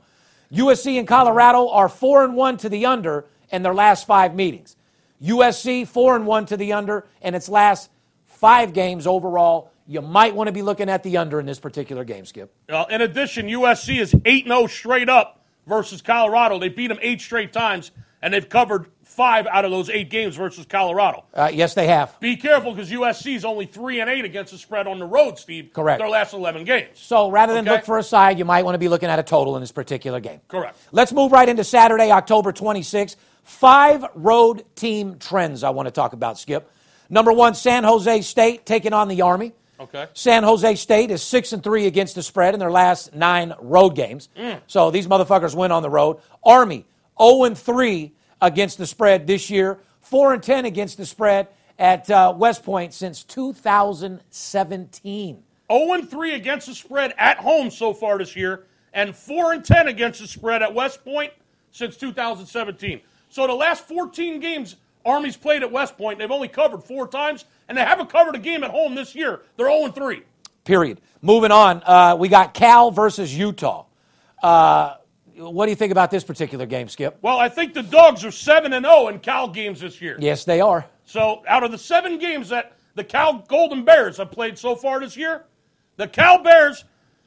USC 0.52 0.98
and 0.98 1.08
Colorado 1.08 1.68
are 1.68 1.88
4 1.88 2.24
and 2.24 2.36
1 2.36 2.56
to 2.58 2.68
the 2.68 2.86
under 2.86 3.26
in 3.50 3.62
their 3.62 3.74
last 3.74 4.06
five 4.06 4.34
meetings. 4.34 4.76
USC 5.22 5.86
4 5.86 6.16
and 6.16 6.26
1 6.26 6.46
to 6.46 6.56
the 6.56 6.72
under 6.72 7.06
in 7.22 7.34
its 7.34 7.48
last 7.48 7.90
five 8.26 8.72
games 8.72 9.06
overall. 9.06 9.70
You 9.86 10.00
might 10.00 10.34
want 10.34 10.48
to 10.48 10.52
be 10.52 10.62
looking 10.62 10.88
at 10.88 11.02
the 11.02 11.16
under 11.16 11.40
in 11.40 11.46
this 11.46 11.58
particular 11.58 12.04
game, 12.04 12.24
Skip. 12.24 12.54
In 12.68 13.00
addition, 13.00 13.46
USC 13.48 14.00
is 14.00 14.14
8 14.24 14.46
0 14.46 14.66
straight 14.66 15.08
up 15.08 15.44
versus 15.66 16.02
Colorado. 16.02 16.58
They 16.58 16.68
beat 16.68 16.88
them 16.88 16.98
eight 17.02 17.20
straight 17.20 17.52
times, 17.52 17.90
and 18.22 18.32
they've 18.32 18.48
covered 18.48 18.86
five 19.14 19.46
out 19.46 19.64
of 19.64 19.70
those 19.70 19.88
eight 19.90 20.10
games 20.10 20.36
versus 20.36 20.66
Colorado. 20.66 21.24
Uh, 21.32 21.50
yes, 21.52 21.74
they 21.74 21.86
have. 21.86 22.18
Be 22.20 22.36
careful 22.36 22.72
because 22.74 22.90
USC 22.90 23.36
is 23.36 23.44
only 23.44 23.66
3 23.66 24.00
and 24.00 24.10
8 24.10 24.24
against 24.24 24.52
the 24.52 24.58
spread 24.58 24.86
on 24.86 24.98
the 24.98 25.04
road, 25.06 25.38
Steve. 25.38 25.70
Correct. 25.72 26.00
Their 26.00 26.08
last 26.08 26.32
11 26.34 26.64
games. 26.64 26.88
So 26.94 27.30
rather 27.30 27.54
than 27.54 27.66
Okay. 27.66 27.76
look 27.76 27.84
for 27.84 27.98
a 27.98 28.02
side, 28.02 28.38
you 28.38 28.44
might 28.44 28.64
want 28.64 28.74
to 28.74 28.78
be 28.78 28.88
looking 28.88 29.08
at 29.08 29.18
a 29.18 29.22
total 29.22 29.56
in 29.56 29.62
this 29.62 29.72
particular 29.72 30.20
game. 30.20 30.40
Correct. 30.48 30.76
Let's 30.92 31.12
move 31.12 31.32
right 31.32 31.48
into 31.48 31.64
Saturday, 31.64 32.10
October 32.10 32.52
26th. 32.52 33.16
Five 33.44 34.04
road 34.14 34.64
team 34.74 35.18
trends 35.18 35.62
I 35.62 35.70
want 35.70 35.86
to 35.86 35.92
talk 35.92 36.12
about, 36.12 36.38
Skip. 36.38 36.70
Number 37.10 37.32
one, 37.32 37.54
San 37.54 37.84
Jose 37.84 38.22
State 38.22 38.66
taking 38.66 38.92
on 38.92 39.08
the 39.08 39.22
Army. 39.22 39.52
Okay. 39.78 40.06
San 40.14 40.42
Jose 40.44 40.74
State 40.76 41.10
is 41.10 41.22
six 41.22 41.52
and 41.52 41.62
three 41.62 41.86
against 41.86 42.14
the 42.14 42.22
spread 42.22 42.54
in 42.54 42.60
their 42.60 42.70
last 42.70 43.14
nine 43.14 43.54
road 43.60 43.90
games. 43.90 44.28
Mm. 44.36 44.60
So 44.66 44.90
these 44.90 45.06
motherfuckers 45.06 45.54
win 45.54 45.72
on 45.72 45.82
the 45.82 45.90
road. 45.90 46.18
Army 46.44 46.86
0 47.20 47.44
and 47.44 47.58
three 47.58 48.12
against 48.44 48.78
the 48.78 48.86
spread 48.86 49.26
this 49.26 49.50
year, 49.50 49.80
4 50.02 50.34
and 50.34 50.42
10 50.42 50.66
against 50.66 50.98
the 50.98 51.06
spread 51.06 51.48
at 51.78 52.10
uh, 52.10 52.34
West 52.36 52.62
Point 52.62 52.92
since 52.92 53.24
2017. 53.24 55.42
0 55.72 55.92
and 55.92 56.10
3 56.10 56.34
against 56.34 56.66
the 56.66 56.74
spread 56.74 57.14
at 57.16 57.38
home 57.38 57.70
so 57.70 57.94
far 57.94 58.18
this 58.18 58.36
year, 58.36 58.66
and 58.92 59.16
4 59.16 59.54
and 59.54 59.64
10 59.64 59.88
against 59.88 60.20
the 60.20 60.28
spread 60.28 60.62
at 60.62 60.74
West 60.74 61.02
Point 61.04 61.32
since 61.72 61.96
2017. 61.96 63.00
So 63.30 63.46
the 63.46 63.54
last 63.54 63.88
14 63.88 64.40
games 64.40 64.76
Army's 65.06 65.36
played 65.36 65.62
at 65.62 65.72
West 65.72 65.96
Point, 65.96 66.18
they've 66.18 66.30
only 66.30 66.48
covered 66.48 66.84
four 66.84 67.08
times, 67.08 67.46
and 67.68 67.76
they 67.76 67.82
haven't 67.82 68.10
covered 68.10 68.34
a 68.34 68.38
game 68.38 68.62
at 68.62 68.70
home 68.70 68.94
this 68.94 69.14
year. 69.14 69.40
They're 69.56 69.68
0 69.68 69.86
and 69.86 69.94
3. 69.94 70.22
Period. 70.64 71.00
Moving 71.22 71.50
on, 71.50 71.82
uh, 71.84 72.16
we 72.18 72.28
got 72.28 72.54
Cal 72.54 72.90
versus 72.90 73.36
Utah. 73.36 73.86
Uh, 74.42 74.96
what 75.36 75.66
do 75.66 75.70
you 75.70 75.76
think 75.76 75.92
about 75.92 76.10
this 76.10 76.24
particular 76.24 76.66
game, 76.66 76.88
Skip? 76.88 77.18
Well, 77.22 77.38
I 77.38 77.48
think 77.48 77.74
the 77.74 77.82
Dogs 77.82 78.24
are 78.24 78.30
7 78.30 78.72
and 78.72 78.84
0 78.84 79.08
in 79.08 79.18
Cal 79.20 79.48
games 79.48 79.80
this 79.80 80.00
year. 80.00 80.16
Yes, 80.18 80.44
they 80.44 80.60
are. 80.60 80.86
So, 81.04 81.42
out 81.46 81.62
of 81.62 81.70
the 81.70 81.78
seven 81.78 82.18
games 82.18 82.48
that 82.48 82.76
the 82.94 83.04
Cal 83.04 83.44
Golden 83.48 83.84
Bears 83.84 84.16
have 84.16 84.30
played 84.30 84.58
so 84.58 84.74
far 84.76 85.00
this 85.00 85.16
year, 85.16 85.44
the 85.96 86.08
Cal 86.08 86.42
Bears, 86.42 86.84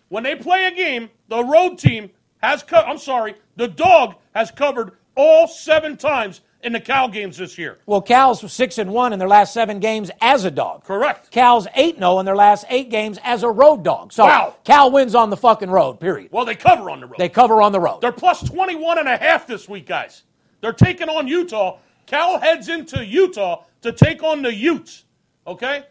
when 0.09 0.23
they 0.23 0.35
play 0.35 0.65
a 0.65 0.71
game, 0.71 1.09
the 1.27 1.43
road 1.43 1.77
team 1.77 2.09
has 2.37 2.63
co- 2.63 2.77
I'm 2.77 2.97
sorry, 2.97 3.35
the 3.55 3.67
dog 3.67 4.15
has 4.33 4.51
covered 4.51 4.93
all 5.15 5.47
seven 5.47 5.97
times 5.97 6.41
in 6.67 6.73
the 6.73 6.79
Cal 6.81 7.07
games 7.07 7.37
this 7.37 7.57
year. 7.57 7.79
Well, 7.85 8.01
Cal's 8.01 8.51
six 8.51 8.77
and 8.77 8.91
one 8.91 9.13
in 9.13 9.19
their 9.19 9.27
last 9.27 9.53
seven 9.53 9.79
games 9.79 10.11
as 10.21 10.43
a 10.43 10.51
dog. 10.51 10.83
Correct. 10.83 11.31
Cal's 11.31 11.65
eight 11.75 11.95
zero 11.95 12.11
oh 12.11 12.19
in 12.19 12.25
their 12.25 12.35
last 12.35 12.65
eight 12.69 12.89
games 12.89 13.17
as 13.23 13.41
a 13.41 13.49
road 13.49 13.83
dog. 13.83 14.11
So 14.11 14.25
Wow. 14.25 14.55
Cal 14.65 14.91
wins 14.91 15.15
on 15.15 15.29
the 15.29 15.37
fucking 15.37 15.71
road. 15.71 15.99
Period. 15.99 16.29
Well, 16.31 16.43
they 16.45 16.55
cover 16.55 16.89
on 16.91 16.99
the 16.99 17.07
road. 17.07 17.17
They 17.17 17.29
cover 17.29 17.61
on 17.61 17.71
the 17.71 17.79
road. 17.79 18.01
They're 18.01 18.11
plus 18.11 18.43
21 18.43 18.99
and 18.99 19.07
a 19.07 19.17
half 19.17 19.47
this 19.47 19.67
week, 19.69 19.87
guys. 19.87 20.23
They're 20.59 20.73
taking 20.73 21.07
on 21.07 21.27
Utah. 21.27 21.79
Cal 22.05 22.39
heads 22.39 22.67
into 22.67 23.03
Utah 23.03 23.63
to 23.81 23.93
take 23.93 24.21
on 24.21 24.41
the 24.41 24.53
Utes. 24.53 25.05
Okay? 25.47 25.85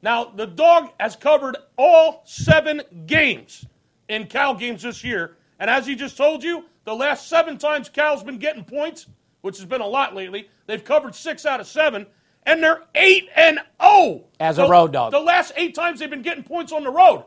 Now, 0.00 0.24
the 0.24 0.46
dog 0.46 0.90
has 1.00 1.16
covered 1.16 1.56
all 1.76 2.22
seven 2.24 2.82
games 3.06 3.66
in 4.08 4.26
Cal 4.26 4.54
games 4.54 4.82
this 4.82 5.02
year. 5.02 5.36
And 5.58 5.68
as 5.68 5.86
he 5.86 5.96
just 5.96 6.16
told 6.16 6.44
you, 6.44 6.64
the 6.84 6.94
last 6.94 7.28
seven 7.28 7.58
times 7.58 7.88
Cal's 7.88 8.22
been 8.22 8.38
getting 8.38 8.64
points, 8.64 9.06
which 9.42 9.58
has 9.58 9.66
been 9.66 9.80
a 9.80 9.86
lot 9.86 10.14
lately, 10.14 10.48
they've 10.66 10.84
covered 10.84 11.14
six 11.14 11.46
out 11.46 11.60
of 11.60 11.66
seven. 11.66 12.06
And 12.44 12.62
they're 12.62 12.82
8 12.94 13.28
and 13.36 13.58
0 13.82 14.24
As 14.40 14.56
a 14.56 14.66
road 14.66 14.92
dog. 14.94 15.12
The 15.12 15.20
last 15.20 15.52
eight 15.56 15.74
times 15.74 16.00
they've 16.00 16.08
been 16.08 16.22
getting 16.22 16.42
points 16.42 16.72
on 16.72 16.84
the 16.84 16.90
road. 16.90 17.24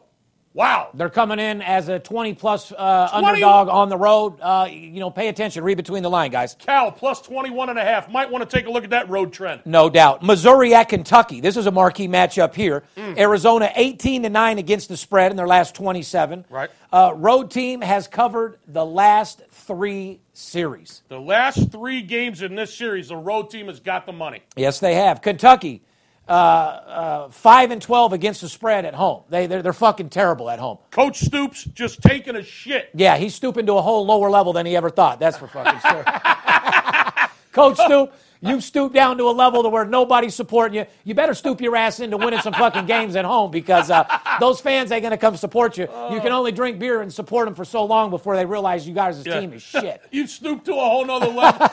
Wow. 0.54 0.89
They're 0.94 1.10
coming 1.10 1.39
in 1.39 1.62
as 1.63 1.89
a 1.89 1.98
20 2.00 2.36
plus 2.36 2.72
uh, 2.72 3.10
20 3.10 3.28
underdog 3.28 3.70
on 3.70 3.89
the 3.89 3.98
road. 3.98 4.39
Uh, 4.39 4.68
you 4.70 5.00
know, 5.00 5.10
pay 5.10 5.28
attention. 5.28 5.63
Read 5.63 5.78
between 5.78 6.04
the 6.04 6.10
line, 6.10 6.32
guys. 6.32 6.56
Cal 6.56 6.92
plus 6.92 7.22
21 7.22 7.70
and 7.70 7.80
a 7.80 7.84
half. 7.84 8.10
Might 8.10 8.30
want 8.30 8.48
to 8.48 8.56
take 8.58 8.68
a 8.68 8.72
look 8.72 8.84
at 8.84 8.92
that 8.92 9.10
road 9.10 9.34
trend. 9.34 9.62
No 9.66 9.89
doubt. 9.89 10.22
Missouri 10.22 10.76
at 10.76 10.89
Kentucky. 10.89 11.42
This 11.42 11.58
is 11.58 11.66
a 11.66 11.72
marquee 11.72 12.08
matchup 12.08 12.54
here. 12.54 12.84
Mm. 12.96 13.18
Arizona 13.18 13.72
18 13.76 14.24
to 14.24 14.30
9 14.30 14.58
against 14.60 14.89
the 14.89 14.98
spread 14.98 15.32
in 15.32 15.38
their 15.38 15.48
last 15.48 15.74
27. 15.74 16.46
Right. 16.50 16.70
Uh, 16.92 17.13
road 17.16 17.50
team 17.50 17.82
has 17.82 18.08
covered 18.08 18.60
the 18.68 18.86
last 18.86 19.42
three 19.50 20.20
series. 20.34 21.02
The 21.08 21.20
last 21.20 21.72
three 21.72 22.04
games 22.04 22.44
in 22.44 22.54
this 22.54 22.76
series, 22.76 23.10
the 23.10 23.16
road 23.16 23.50
team 23.50 23.68
has 23.68 23.80
got 23.80 24.06
the 24.06 24.13
money. 24.13 24.44
Yes, 24.56 24.80
they 24.80 24.94
have. 24.96 25.22
Kentucky, 25.22 25.82
uh, 26.28 26.32
uh, 26.32 27.30
5 27.30 27.72
and 27.72 27.82
12 27.82 28.14
against 28.14 28.42
the 28.42 28.50
spread 28.50 28.86
at 28.86 28.94
home. 28.94 29.24
They, 29.30 29.48
they're, 29.48 29.62
they're 29.62 29.74
fucking 29.74 30.10
terrible 30.10 30.50
at 30.50 30.60
home. 30.60 30.78
Coach 30.92 31.20
Stoops 31.20 31.64
just 31.66 32.02
taking 32.02 32.36
a 32.36 32.44
shit. 32.44 32.90
Yeah, 32.94 33.18
he's 33.18 33.36
stooping 33.36 33.66
to 33.66 33.74
a 33.74 33.82
whole 33.82 34.06
lower 34.06 34.30
level 34.30 34.54
than 34.54 34.66
he 34.66 34.76
ever 34.76 34.90
thought. 34.90 35.20
That's 35.20 35.38
for 35.38 35.48
fucking 35.48 35.80
sure. 35.82 36.04
Coach 37.52 37.78
Stoop, 37.78 38.14
you've 38.42 38.64
stooped 38.64 38.96
down 38.96 39.18
to 39.20 39.26
a 39.26 39.32
level 39.32 39.62
to 39.64 39.70
where 39.70 39.86
nobody's 39.86 40.34
supporting 40.34 40.76
you. 40.80 40.86
You 41.04 41.14
better 41.14 41.34
stoop 41.36 41.62
your 41.62 41.76
ass 41.76 42.00
into 42.00 42.18
winning 42.18 42.40
some 42.40 42.54
fucking 42.54 42.88
games 42.88 43.16
at 43.16 43.26
home 43.26 43.52
because 43.52 43.92
uh, 43.92 44.06
those 44.40 44.60
fans 44.60 44.92
ain't 44.92 45.04
going 45.04 45.12
to 45.12 45.18
come 45.18 45.38
support 45.38 45.78
you. 45.78 45.84
You 46.10 46.20
can 46.20 46.32
only 46.32 46.52
drink 46.52 46.80
beer 46.80 47.02
and 47.02 47.14
support 47.14 47.46
them 47.46 47.54
for 47.54 47.64
so 47.66 47.86
long 47.86 48.10
before 48.10 48.36
they 48.36 48.46
realize 48.46 48.88
you 48.88 48.94
guys' 48.96 49.24
Yeah. 49.26 49.40
team 49.40 49.54
is 49.54 49.62
shit. 49.62 50.02
You 50.12 50.26
stooped 50.26 50.66
to 50.66 50.72
a 50.74 50.76
whole 50.76 51.06
nother 51.06 51.28
level. 51.28 51.68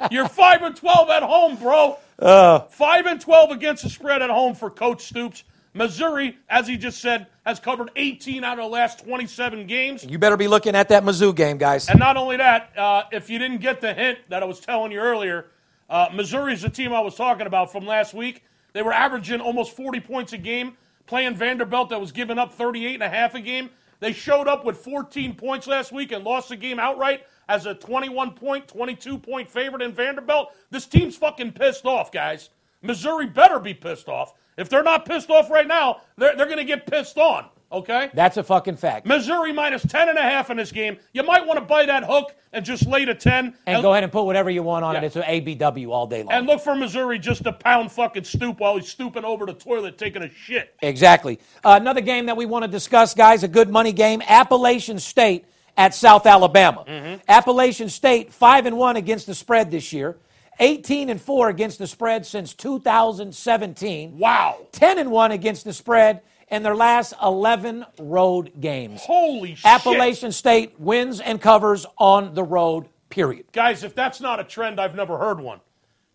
You're 0.10 0.28
five 0.28 0.62
and 0.62 0.76
twelve 0.76 1.08
at 1.10 1.22
home, 1.22 1.56
bro. 1.56 1.96
Uh. 2.18 2.60
five 2.60 3.06
and 3.06 3.20
twelve 3.20 3.50
against 3.50 3.82
the 3.82 3.90
spread 3.90 4.22
at 4.22 4.30
home 4.30 4.54
for 4.54 4.70
Coach 4.70 5.06
Stoops. 5.06 5.44
Missouri, 5.76 6.38
as 6.48 6.66
he 6.66 6.78
just 6.78 7.00
said, 7.02 7.26
has 7.44 7.60
covered 7.60 7.90
18 7.96 8.42
out 8.42 8.58
of 8.58 8.64
the 8.64 8.70
last 8.70 9.04
27 9.04 9.66
games. 9.66 10.04
You 10.04 10.18
better 10.18 10.38
be 10.38 10.48
looking 10.48 10.74
at 10.74 10.88
that 10.88 11.02
Mizzou 11.02 11.36
game, 11.36 11.58
guys. 11.58 11.90
And 11.90 11.98
not 11.98 12.16
only 12.16 12.38
that, 12.38 12.76
uh, 12.78 13.02
if 13.12 13.28
you 13.28 13.38
didn't 13.38 13.58
get 13.60 13.82
the 13.82 13.92
hint 13.92 14.18
that 14.30 14.42
I 14.42 14.46
was 14.46 14.58
telling 14.58 14.90
you 14.90 14.98
earlier, 15.00 15.46
uh, 15.90 16.08
Missouri's 16.14 16.62
the 16.62 16.70
team 16.70 16.94
I 16.94 17.00
was 17.00 17.14
talking 17.14 17.46
about 17.46 17.70
from 17.70 17.84
last 17.84 18.14
week. 18.14 18.42
They 18.72 18.80
were 18.80 18.92
averaging 18.92 19.40
almost 19.40 19.76
40 19.76 20.00
points 20.00 20.32
a 20.32 20.38
game, 20.38 20.78
playing 21.06 21.34
Vanderbilt 21.34 21.90
that 21.90 22.00
was 22.00 22.10
giving 22.10 22.38
up 22.38 22.54
38 22.54 22.94
and 22.94 23.02
a 23.02 23.08
half 23.10 23.34
a 23.34 23.40
game. 23.40 23.68
They 24.00 24.12
showed 24.12 24.48
up 24.48 24.64
with 24.64 24.78
14 24.78 25.34
points 25.34 25.66
last 25.66 25.92
week 25.92 26.10
and 26.10 26.24
lost 26.24 26.48
the 26.48 26.56
game 26.56 26.78
outright 26.78 27.22
as 27.48 27.66
a 27.66 27.74
21 27.74 28.32
point, 28.32 28.66
22 28.68 29.18
point 29.18 29.50
favorite 29.50 29.82
in 29.82 29.92
Vanderbilt. 29.92 30.48
This 30.70 30.86
team's 30.86 31.16
fucking 31.16 31.52
pissed 31.52 31.86
off, 31.86 32.10
guys. 32.12 32.50
Missouri 32.82 33.26
better 33.26 33.58
be 33.58 33.74
pissed 33.74 34.08
off. 34.08 34.34
If 34.56 34.68
they're 34.68 34.82
not 34.82 35.04
pissed 35.06 35.30
off 35.30 35.50
right 35.50 35.66
now, 35.66 36.00
they're, 36.16 36.36
they're 36.36 36.46
going 36.46 36.58
to 36.58 36.64
get 36.64 36.86
pissed 36.86 37.18
on, 37.18 37.46
okay? 37.70 38.10
That's 38.14 38.36
a 38.38 38.42
fucking 38.42 38.76
fact. 38.76 39.06
Missouri 39.06 39.52
minus 39.52 39.82
10 39.86 40.08
and 40.08 40.16
a 40.18 40.22
half 40.22 40.50
in 40.50 40.56
this 40.56 40.72
game. 40.72 40.96
You 41.12 41.22
might 41.24 41.46
want 41.46 41.58
to 41.58 41.64
buy 41.64 41.84
that 41.86 42.04
hook 42.04 42.34
and 42.52 42.64
just 42.64 42.86
lay 42.86 43.04
to 43.04 43.14
10. 43.14 43.54
And 43.66 43.82
go 43.82 43.92
ahead 43.92 44.02
and 44.02 44.10
put 44.12 44.24
whatever 44.24 44.48
you 44.48 44.62
want 44.62 44.84
on 44.84 44.94
Yeah. 44.94 45.02
it. 45.02 45.04
It's 45.06 45.16
an 45.16 45.24
ABW 45.24 45.90
all 45.90 46.06
day 46.06 46.22
long. 46.22 46.32
And 46.32 46.46
look 46.46 46.62
for 46.62 46.74
Missouri 46.74 47.18
just 47.18 47.44
to 47.44 47.52
pound 47.52 47.92
fucking 47.92 48.24
stoop 48.24 48.60
while 48.60 48.76
he's 48.76 48.88
stooping 48.88 49.24
over 49.24 49.44
the 49.44 49.52
toilet 49.54 49.98
taking 49.98 50.22
a 50.22 50.30
shit. 50.30 50.74
Exactly. 50.80 51.38
Uh, 51.64 51.76
another 51.80 52.00
game 52.00 52.26
that 52.26 52.36
we 52.36 52.46
want 52.46 52.64
to 52.64 52.68
discuss, 52.70 53.14
guys, 53.14 53.42
a 53.42 53.48
good 53.48 53.68
money 53.68 53.92
game. 53.92 54.22
Appalachian 54.26 54.98
State 54.98 55.44
at 55.76 55.94
South 55.94 56.26
Alabama. 56.26 56.84
Mm-hmm. 56.86 57.20
Appalachian 57.28 57.88
State 57.88 58.32
five 58.32 58.66
and 58.66 58.76
one 58.76 58.96
against 58.96 59.26
the 59.26 59.34
spread 59.34 59.70
this 59.70 59.92
year. 59.92 60.16
18 60.58 61.10
and 61.10 61.20
4 61.20 61.50
against 61.50 61.78
the 61.78 61.86
spread 61.86 62.24
since 62.24 62.54
2017. 62.54 64.18
Wow. 64.18 64.56
10 64.72 64.98
and 64.98 65.10
1 65.10 65.32
against 65.32 65.64
the 65.64 65.72
spread 65.74 66.22
in 66.48 66.62
their 66.62 66.74
last 66.74 67.12
11 67.22 67.84
road 67.98 68.52
games. 68.60 69.02
Holy 69.02 69.54
shit. 69.54 69.66
Appalachian 69.66 70.32
State 70.32 70.78
wins 70.80 71.20
and 71.20 71.40
covers 71.40 71.84
on 71.98 72.34
the 72.34 72.42
road, 72.42 72.86
period. 73.10 73.46
Guys, 73.52 73.84
if 73.84 73.94
that's 73.94 74.20
not 74.20 74.40
a 74.40 74.44
trend, 74.44 74.80
I've 74.80 74.94
never 74.94 75.18
heard 75.18 75.40
one. 75.40 75.60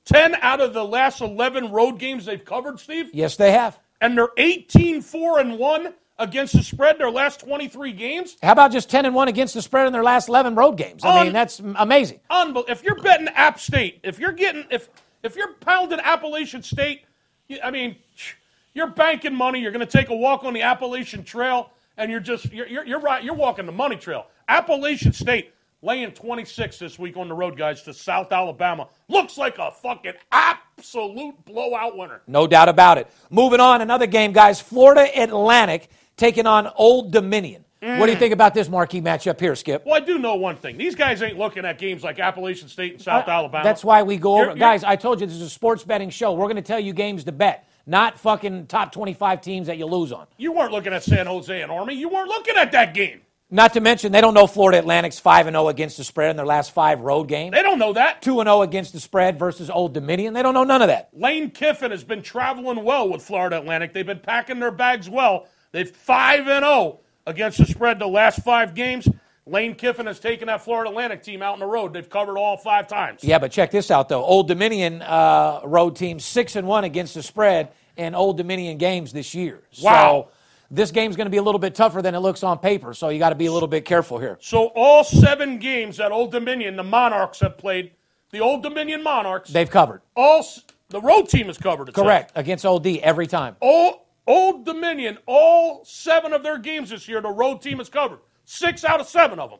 10 0.05 0.35
out 0.41 0.59
of 0.61 0.73
the 0.73 0.83
last 0.83 1.21
11 1.21 1.71
road 1.71 1.99
games 1.99 2.25
they've 2.25 2.43
covered, 2.43 2.79
Steve, 2.79 3.11
Yes, 3.13 3.35
they 3.35 3.51
have. 3.51 3.79
and 3.99 4.17
they're 4.17 4.29
18 4.37 5.01
4 5.01 5.39
and 5.39 5.59
1 5.59 5.93
against 6.17 6.53
the 6.53 6.63
spread 6.63 6.95
in 6.95 6.99
their 6.99 7.11
last 7.11 7.39
23 7.41 7.93
games. 7.93 8.37
How 8.43 8.51
about 8.51 8.71
just 8.71 8.89
10 8.89 9.05
and 9.05 9.15
1 9.15 9.27
against 9.27 9.53
the 9.53 9.61
spread 9.61 9.87
in 9.87 9.93
their 9.93 10.03
last 10.03 10.29
11 10.29 10.55
road 10.55 10.73
games? 10.77 11.03
I 11.03 11.19
Un- 11.19 11.25
mean, 11.25 11.33
that's 11.33 11.59
amazing. 11.59 12.19
Unbel- 12.29 12.69
if 12.69 12.83
you're 12.83 13.01
betting 13.01 13.27
App 13.29 13.59
State, 13.59 13.99
if 14.03 14.19
you're 14.19 14.31
getting 14.31 14.65
if 14.69 14.89
if 15.23 15.35
you're 15.35 15.53
pounding 15.55 15.99
Appalachian 15.99 16.63
State, 16.63 17.03
you, 17.47 17.59
I 17.63 17.71
mean, 17.71 17.95
you're 18.73 18.87
banking 18.87 19.35
money. 19.35 19.59
You're 19.59 19.71
going 19.71 19.85
to 19.85 19.91
take 19.97 20.09
a 20.09 20.15
walk 20.15 20.43
on 20.43 20.53
the 20.53 20.61
Appalachian 20.61 21.23
Trail, 21.23 21.71
and 21.97 22.11
you're 22.11 22.19
just 22.19 22.51
you're, 22.53 22.67
you're, 22.67 22.85
you're 22.85 22.99
right. 22.99 23.23
You're 23.23 23.35
walking 23.35 23.65
the 23.65 23.71
money 23.71 23.95
trail. 23.95 24.27
Appalachian 24.47 25.13
State 25.13 25.53
laying 25.83 26.11
26 26.11 26.77
this 26.77 26.99
week 26.99 27.17
on 27.17 27.27
the 27.27 27.33
road, 27.33 27.57
guys, 27.57 27.81
to 27.83 27.93
South 27.93 28.31
Alabama. 28.31 28.87
Looks 29.07 29.37
like 29.37 29.57
a 29.57 29.71
fucking 29.71 30.13
absolute 30.31 31.43
blowout 31.45 31.97
winner. 31.97 32.21
No 32.27 32.45
doubt 32.47 32.69
about 32.69 32.97
it. 32.99 33.07
Moving 33.31 33.59
on, 33.59 33.81
another 33.81 34.05
game, 34.07 34.31
guys. 34.31 34.61
Florida 34.61 35.07
Atlantic 35.19 35.89
taking 36.21 36.45
on 36.47 36.69
Old 36.75 37.11
Dominion. 37.11 37.65
What 37.83 38.05
do 38.05 38.11
you 38.11 38.17
think 38.19 38.31
about 38.31 38.53
this 38.53 38.69
marquee 38.69 39.01
matchup 39.01 39.39
here, 39.39 39.55
Skip? 39.55 39.83
Well, 39.87 39.95
I 39.95 40.01
do 40.01 40.19
know 40.19 40.35
one 40.35 40.55
thing. 40.55 40.77
These 40.77 40.93
guys 40.93 41.19
ain't 41.23 41.39
looking 41.39 41.65
at 41.65 41.79
games 41.79 42.03
like 42.03 42.19
Appalachian 42.19 42.67
State 42.69 42.93
and 42.93 43.01
South 43.01 43.27
Alabama. 43.27 43.61
Uh, 43.61 43.63
That's 43.63 43.83
why 43.83 44.03
we 44.03 44.17
go 44.17 44.33
over. 44.33 44.41
You're- 44.43 44.49
you're- 44.51 44.59
Guys, 44.59 44.83
I 44.83 44.95
told 44.97 45.19
you 45.19 45.25
this 45.25 45.35
is 45.35 45.41
a 45.41 45.49
sports 45.49 45.83
betting 45.83 46.11
show. 46.11 46.33
We're 46.33 46.45
going 46.45 46.57
to 46.57 46.61
tell 46.61 46.79
you 46.79 46.93
games 46.93 47.23
to 47.23 47.31
bet, 47.31 47.67
not 47.87 48.19
fucking 48.19 48.67
top 48.67 48.91
25 48.91 49.41
teams 49.41 49.65
that 49.65 49.79
you 49.79 49.87
lose 49.87 50.11
on. 50.11 50.27
You 50.37 50.51
weren't 50.51 50.71
looking 50.71 50.93
at 50.93 51.01
San 51.01 51.25
Jose 51.25 51.59
and 51.59 51.71
Army. 51.71 51.95
You 51.95 52.07
weren't 52.09 52.27
looking 52.29 52.55
at 52.55 52.71
that 52.73 52.93
game. 52.93 53.21
Not 53.49 53.73
to 53.73 53.79
mention, 53.81 54.11
they 54.11 54.21
don't 54.21 54.35
know 54.35 54.45
Florida 54.45 54.77
Atlantic's 54.77 55.17
5 55.17 55.47
and 55.47 55.55
0 55.55 55.67
against 55.69 55.97
the 55.97 56.03
spread 56.03 56.29
in 56.29 56.37
their 56.37 56.45
last 56.45 56.73
five 56.75 57.01
road 57.01 57.23
games. 57.29 57.53
They 57.53 57.63
don't 57.63 57.79
know 57.79 57.93
that. 57.93 58.21
2 58.21 58.41
and 58.41 58.47
0 58.47 58.61
against 58.61 58.93
the 58.93 58.99
spread 58.99 59.39
versus 59.39 59.71
Old 59.71 59.93
Dominion. 59.93 60.35
They 60.35 60.43
don't 60.43 60.53
know 60.53 60.63
none 60.63 60.83
of 60.83 60.87
that. 60.89 61.09
Lane 61.13 61.49
Kiffin 61.49 61.89
has 61.89 62.03
been 62.03 62.21
traveling 62.21 62.83
well 62.83 63.09
with 63.09 63.23
Florida 63.23 63.57
Atlantic. 63.57 63.91
They've 63.93 64.05
been 64.05 64.19
packing 64.19 64.59
their 64.59 64.69
bags 64.71 65.09
well. 65.09 65.47
They've 65.71 65.89
5 65.89 66.47
and 66.47 66.65
0 66.65 66.99
against 67.25 67.57
the 67.57 67.65
spread 67.65 67.99
the 67.99 68.07
last 68.07 68.43
5 68.43 68.73
games. 68.73 69.07
Lane 69.47 69.73
Kiffin 69.73 70.05
has 70.05 70.19
taken 70.19 70.47
that 70.47 70.61
Florida 70.63 70.89
Atlantic 70.89 71.23
team 71.23 71.41
out 71.41 71.53
on 71.53 71.59
the 71.59 71.65
road. 71.65 71.93
They've 71.93 72.09
covered 72.09 72.37
all 72.37 72.57
5 72.57 72.87
times. 72.87 73.23
Yeah, 73.23 73.39
but 73.39 73.51
check 73.51 73.71
this 73.71 73.89
out 73.89 74.09
though. 74.09 74.23
Old 74.23 74.47
Dominion 74.47 75.01
uh, 75.01 75.61
road 75.63 75.95
team 75.95 76.19
six 76.19 76.55
and 76.55 76.67
one 76.67 76.83
against 76.83 77.15
the 77.15 77.23
spread 77.23 77.71
in 77.97 78.15
Old 78.15 78.37
Dominion 78.37 78.77
games 78.77 79.11
this 79.13 79.33
year. 79.33 79.61
Wow. 79.81 80.27
So 80.27 80.31
this 80.69 80.91
game's 80.91 81.15
going 81.15 81.25
to 81.25 81.31
be 81.31 81.37
a 81.37 81.43
little 81.43 81.59
bit 81.59 81.75
tougher 81.75 82.01
than 82.01 82.15
it 82.15 82.19
looks 82.19 82.43
on 82.43 82.59
paper. 82.59 82.93
So 82.93 83.09
you 83.09 83.19
got 83.19 83.29
to 83.29 83.35
be 83.35 83.47
a 83.47 83.51
little 83.51 83.67
bit 83.67 83.83
careful 83.83 84.19
here. 84.19 84.37
So 84.41 84.67
all 84.75 85.03
7 85.03 85.57
games 85.57 85.97
that 85.97 86.11
Old 86.11 86.31
Dominion, 86.31 86.75
the 86.75 86.83
Monarchs 86.83 87.39
have 87.39 87.57
played, 87.57 87.91
the 88.29 88.39
Old 88.39 88.63
Dominion 88.63 89.03
Monarchs. 89.03 89.49
They've 89.51 89.69
covered. 89.69 90.01
all 90.15 90.45
the 90.89 91.01
road 91.01 91.29
team 91.29 91.49
is 91.49 91.57
covered. 91.57 91.89
it. 91.89 91.95
Correct. 91.95 92.33
Against 92.35 92.65
OD 92.65 92.87
every 92.97 93.25
time. 93.25 93.55
All 93.59 94.05
Old 94.27 94.65
Dominion, 94.65 95.17
all 95.25 95.83
seven 95.83 96.33
of 96.33 96.43
their 96.43 96.57
games 96.57 96.89
this 96.89 97.07
year, 97.07 97.21
the 97.21 97.29
road 97.29 97.61
team 97.61 97.79
is 97.79 97.89
covered. 97.89 98.19
Six 98.45 98.83
out 98.83 98.99
of 98.99 99.07
seven 99.07 99.39
of 99.39 99.49
them. 99.49 99.59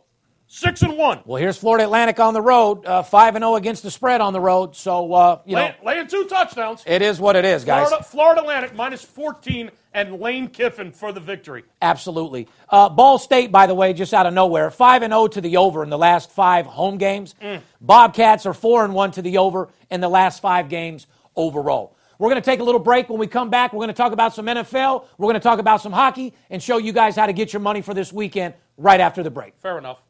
Six 0.54 0.82
and 0.82 0.98
one. 0.98 1.22
Well, 1.26 1.42
here's 1.42 1.58
Florida 1.58 1.86
Atlantic 1.86 2.20
on 2.20 2.34
the 2.34 2.42
road, 2.42 2.86
uh, 2.86 3.04
5 3.04 3.36
and 3.36 3.44
0 3.44 3.56
against 3.56 3.84
the 3.84 3.90
spread 3.92 4.20
on 4.20 4.34
the 4.34 4.42
road. 4.42 4.76
So, 4.76 5.14
uh, 5.14 5.40
you 5.46 5.56
know, 5.56 5.72
laying 5.82 6.08
two 6.08 6.26
touchdowns. 6.26 6.84
it 6.86 7.02
is 7.02 7.22
what 7.22 7.38
it 7.38 7.46
is, 7.46 7.64
guys. 7.64 7.88
Florida, 7.88 8.04
Florida 8.04 8.42
Atlantic 8.42 8.76
minus 8.76 9.02
14 9.02 9.72
and 9.94 10.20
Lane 10.20 10.50
Kiffin 10.50 10.92
for 10.92 11.14
the 11.14 11.22
victory. 11.22 11.64
Absolutely. 11.82 12.50
Uh, 12.68 12.90
Ball 12.90 13.18
State, 13.18 13.50
by 13.54 13.66
the 13.66 13.74
way, 13.74 13.94
just 13.94 14.14
out 14.14 14.26
of 14.26 14.34
nowhere, 14.34 14.70
five 14.72 15.04
and 15.04 15.14
zero 15.14 15.28
to 15.28 15.40
the 15.40 15.56
over 15.56 15.84
in 15.84 15.90
the 15.90 15.98
last 15.98 16.32
five 16.32 16.66
home 16.66 16.98
games. 16.98 17.34
Bobcats 17.80 18.46
are 18.46 18.54
four 18.54 18.84
and 18.84 18.94
one 18.94 19.12
to 19.12 19.22
the 19.22 19.38
over 19.38 19.70
in 19.90 20.02
the 20.02 20.10
last 20.10 20.42
five 20.42 20.68
games 20.68 21.08
overall. 21.34 21.96
We're 22.22 22.30
going 22.30 22.40
to 22.40 22.46
take 22.46 22.60
a 22.60 22.64
little 22.64 22.80
break. 22.80 23.10
When 23.10 23.18
we 23.18 23.26
come 23.26 23.50
back, 23.50 23.74
we're 23.74 23.80
going 23.80 23.88
to 23.88 23.96
talk 23.96 24.12
about 24.12 24.36
some 24.36 24.46
NFL. 24.46 25.06
We're 25.18 25.26
going 25.26 25.34
to 25.34 25.40
talk 25.40 25.58
about 25.58 25.82
some 25.82 25.92
hockey 25.92 26.36
and 26.52 26.62
show 26.62 26.78
you 26.78 26.94
guys 26.94 27.16
how 27.16 27.26
to 27.26 27.34
get 27.34 27.52
your 27.52 27.62
money 27.62 27.82
for 27.82 27.96
this 27.96 28.14
weekend 28.14 28.54
right 28.78 29.00
after 29.00 29.24
the 29.24 29.32
break. 29.32 29.56
Fair 29.58 29.80
enough. 29.80 30.04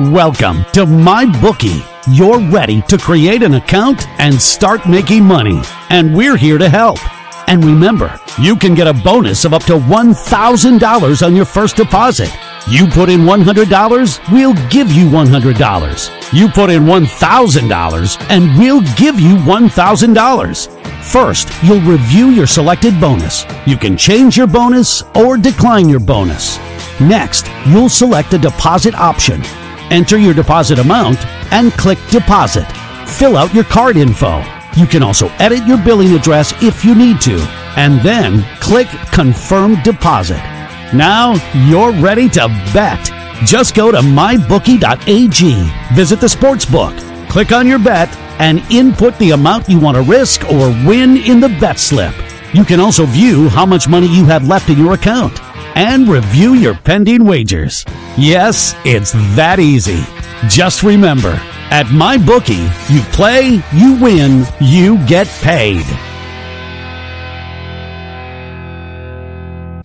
Welcome 0.00 0.64
to 0.72 0.86
My 0.86 1.26
Bookie. 1.42 1.84
You're 2.10 2.40
ready 2.48 2.80
to 2.88 2.96
create 2.96 3.42
an 3.42 3.52
account 3.56 4.08
and 4.18 4.40
start 4.40 4.88
making 4.88 5.22
money. 5.22 5.60
And 5.90 6.16
we're 6.16 6.38
here 6.38 6.56
to 6.56 6.70
help. 6.70 6.98
And 7.46 7.62
remember, 7.62 8.18
you 8.40 8.56
can 8.56 8.74
get 8.74 8.86
a 8.86 8.94
bonus 8.94 9.44
of 9.44 9.52
up 9.52 9.64
to 9.64 9.74
$1,000 9.74 11.26
on 11.26 11.36
your 11.36 11.44
first 11.44 11.76
deposit. 11.76 12.34
You 12.70 12.86
put 12.86 13.10
in 13.10 13.26
$100, 13.26 14.32
we'll 14.32 14.54
give 14.70 14.90
you 14.90 15.04
$100. 15.10 16.17
You 16.30 16.48
put 16.50 16.68
in 16.68 16.82
$1,000, 16.82 18.26
and 18.28 18.58
we'll 18.58 18.82
give 18.96 19.18
you 19.18 19.36
$1,000. 19.36 21.02
First, 21.02 21.48
you'll 21.62 21.80
review 21.80 22.28
your 22.28 22.46
selected 22.46 23.00
bonus. 23.00 23.46
You 23.66 23.78
can 23.78 23.96
change 23.96 24.36
your 24.36 24.46
bonus 24.46 25.02
or 25.14 25.38
decline 25.38 25.88
your 25.88 26.00
bonus. 26.00 26.58
Next, 27.00 27.50
you'll 27.66 27.88
select 27.88 28.34
a 28.34 28.38
deposit 28.38 28.94
option. 28.94 29.40
Enter 29.90 30.18
your 30.18 30.34
deposit 30.34 30.78
amount 30.78 31.24
and 31.50 31.72
click 31.72 31.98
Deposit. 32.10 32.66
Fill 33.08 33.38
out 33.38 33.54
your 33.54 33.64
card 33.64 33.96
info. 33.96 34.44
You 34.76 34.86
can 34.86 35.02
also 35.02 35.28
edit 35.38 35.66
your 35.66 35.82
billing 35.82 36.14
address 36.14 36.52
if 36.62 36.84
you 36.84 36.94
need 36.94 37.22
to, 37.22 37.38
and 37.76 38.00
then 38.00 38.44
click 38.60 38.88
Confirm 39.12 39.82
Deposit. 39.82 40.42
Now 40.92 41.36
you're 41.66 41.92
ready 41.92 42.28
to 42.30 42.48
bet. 42.74 43.17
Just 43.44 43.74
go 43.74 43.92
to 43.92 43.98
mybookie.ag, 43.98 45.94
visit 45.94 46.20
the 46.20 46.26
sportsbook, 46.26 47.30
click 47.30 47.52
on 47.52 47.66
your 47.68 47.78
bet, 47.78 48.08
and 48.40 48.60
input 48.70 49.16
the 49.18 49.30
amount 49.30 49.68
you 49.68 49.78
want 49.78 49.96
to 49.96 50.02
risk 50.02 50.44
or 50.46 50.70
win 50.86 51.16
in 51.18 51.40
the 51.40 51.48
bet 51.60 51.78
slip. 51.78 52.14
You 52.52 52.64
can 52.64 52.80
also 52.80 53.04
view 53.06 53.48
how 53.48 53.64
much 53.64 53.88
money 53.88 54.08
you 54.08 54.24
have 54.24 54.48
left 54.48 54.70
in 54.70 54.78
your 54.78 54.94
account 54.94 55.40
and 55.76 56.08
review 56.08 56.54
your 56.54 56.74
pending 56.74 57.24
wagers. 57.24 57.84
Yes, 58.16 58.74
it's 58.84 59.12
that 59.36 59.60
easy. 59.60 60.02
Just 60.48 60.82
remember, 60.82 61.40
at 61.70 61.86
MyBookie, 61.86 62.66
you 62.90 63.00
play, 63.12 63.62
you 63.72 64.02
win, 64.02 64.44
you 64.60 64.98
get 65.06 65.28
paid. 65.28 65.84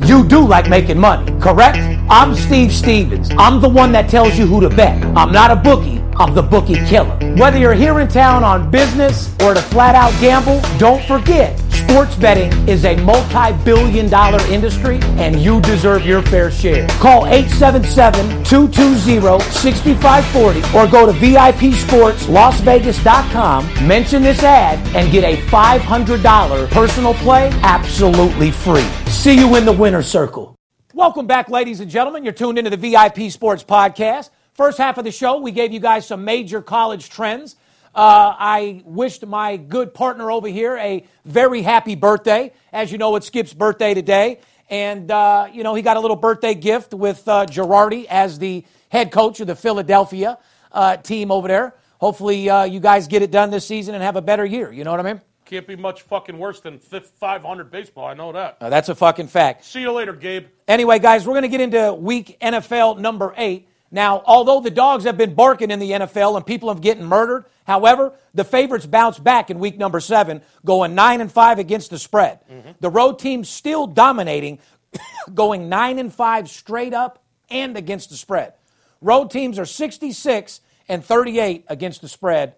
You 0.08 0.24
do 0.28 0.46
like 0.46 0.70
making 0.70 1.00
money, 1.00 1.32
correct? 1.40 1.78
I'm 2.10 2.36
Steve 2.36 2.74
Stevens. 2.74 3.30
I'm 3.38 3.62
the 3.62 3.70
one 3.70 3.92
that 3.94 4.10
tells 4.10 4.38
you 4.38 4.46
who 4.46 4.62
to 4.62 4.70
bet. 4.70 5.04
I'm 5.16 5.32
not 5.32 5.52
a 5.52 5.56
bookie, 5.56 6.00
I'm 6.18 6.36
the 6.36 6.44
bookie 6.44 6.76
killer. 6.86 7.18
Whether 7.36 7.58
you're 7.58 7.74
here 7.74 8.00
in 8.00 8.08
town 8.08 8.44
on 8.44 8.70
business 8.70 9.34
or 9.42 9.54
to 9.54 9.62
flat 9.62 9.96
out 9.96 10.12
gamble, 10.20 10.62
don't 10.78 11.04
forget 11.06 11.60
sports 11.94 12.16
betting 12.16 12.52
is 12.68 12.86
a 12.86 12.96
multi 13.04 13.54
billion 13.64 14.10
dollar 14.10 14.42
industry 14.48 14.98
and 15.18 15.40
you 15.40 15.62
deserve 15.62 16.04
your 16.06 16.22
fair 16.24 16.50
share. 16.50 16.88
Call 17.00 17.28
877 17.28 18.44
220 18.44 19.44
6540 19.52 20.60
or 20.76 20.88
go 20.92 21.06
to 21.06 21.12
VIPSportsLasVegas.com, 21.14 23.88
mention 23.88 24.24
this 24.24 24.44
ad, 24.44 24.80
and 24.96 25.12
get 25.12 25.24
a 25.24 25.38
$500 25.48 26.70
personal 26.70 27.14
play 27.16 27.50
absolutely 27.62 28.52
free. 28.52 28.88
See 29.06 29.38
you 29.38 29.56
in 29.56 29.66
the 29.66 29.72
winner's 29.72 30.08
circle. 30.08 30.53
Welcome 30.96 31.26
back, 31.26 31.50
ladies 31.50 31.80
and 31.80 31.90
gentlemen. 31.90 32.24
You're 32.24 32.34
tuned 32.34 32.60
into 32.60 32.70
the 32.70 32.78
VIP 32.78 33.32
Sports 33.32 33.64
Podcast. 33.64 34.30
First 34.54 34.78
half 34.78 35.00
of 35.00 35.06
the 35.06 35.12
show, 35.12 35.40
we 35.40 35.50
gave 35.52 35.74
you 35.74 35.80
guys 35.80 36.06
some 36.06 36.24
major 36.24 36.62
college 36.62 37.10
trends. 37.10 37.56
Uh, 37.96 38.36
I 38.38 38.84
wished 38.86 39.26
my 39.26 39.58
good 39.58 39.96
partner 39.96 40.30
over 40.30 40.48
here 40.48 40.78
a 40.78 41.04
very 41.26 41.64
happy 41.64 41.96
birthday. 41.96 42.54
As 42.72 42.92
you 42.92 43.00
know, 43.00 43.16
it's 43.16 43.26
Skip's 43.26 43.56
birthday 43.56 43.96
today. 43.96 44.40
And, 44.70 45.10
uh, 45.10 45.48
you 45.52 45.64
know, 45.64 45.74
he 45.74 45.82
got 45.82 45.98
a 45.98 46.00
little 46.00 46.16
birthday 46.16 46.54
gift 46.54 46.94
with 46.94 47.28
uh, 47.28 47.48
Girardi 47.48 48.06
as 48.06 48.38
the 48.38 48.64
head 48.90 49.12
coach 49.12 49.40
of 49.40 49.48
the 49.48 49.56
Philadelphia 49.56 50.38
uh, 50.72 50.98
team 50.98 51.32
over 51.32 51.48
there. 51.48 51.76
Hopefully, 51.98 52.48
uh, 52.52 52.66
you 52.66 52.80
guys 52.80 53.08
get 53.08 53.24
it 53.24 53.32
done 53.32 53.50
this 53.50 53.66
season 53.66 53.96
and 53.96 54.04
have 54.04 54.16
a 54.16 54.22
better 54.22 54.46
year. 54.46 54.72
You 54.72 54.84
know 54.84 54.92
what 54.92 55.00
I 55.00 55.14
mean? 55.14 55.22
Can't 55.46 55.68
be 55.68 55.76
much 55.76 56.04
fucking 56.04 56.38
worse 56.38 56.62
than 56.62 56.80
500 56.80 57.70
baseball. 57.70 58.06
I 58.06 58.14
know 58.14 58.32
that. 58.32 58.58
Uh, 58.62 58.70
that's 58.70 58.90
a 58.90 58.96
fucking 58.96 59.28
fact. 59.28 59.66
See 59.66 59.82
you 59.82 59.92
later, 59.92 60.14
Gabe. 60.14 60.48
Anyway, 60.68 61.00
guys, 61.00 61.28
we're 61.28 61.34
going 61.34 61.44
to 61.44 61.50
get 61.50 61.62
into 61.62 61.94
week 61.94 62.38
NFL 62.42 63.00
number 63.00 63.34
eight. 63.38 63.68
Now, 63.92 64.24
although 64.26 64.60
the 64.60 64.72
dogs 64.72 65.04
have 65.04 65.18
been 65.18 65.36
barking 65.36 65.70
in 65.70 65.78
the 65.78 65.92
NFL 65.92 66.36
and 66.36 66.46
people 66.46 66.70
have 66.70 66.82
getting 66.82 67.06
murdered, 67.06 67.46
however, 67.66 68.14
the 68.34 68.44
favorites 68.44 68.88
bounced 68.88 69.24
back 69.24 69.52
in 69.52 69.60
week 69.60 69.78
number 69.78 70.00
seven, 70.00 70.42
going 70.66 70.96
nine 70.96 71.22
and 71.22 71.32
five 71.32 71.60
against 71.60 71.92
the 71.92 72.00
spread. 72.00 72.40
The 72.80 72.90
road 72.90 73.20
team's 73.20 73.50
still 73.50 73.86
dominating, 73.86 74.58
going 75.34 75.70
nine 75.70 76.00
and 76.00 76.12
five 76.12 76.50
straight 76.50 76.94
up 76.94 77.24
and 77.52 77.78
against 77.78 78.10
the 78.10 78.16
spread. 78.16 78.54
Road 79.00 79.30
teams 79.30 79.60
are 79.60 79.66
66 79.66 80.62
and 80.90 81.06
38 81.06 81.66
against 81.68 82.02
the 82.02 82.08
spread 82.08 82.56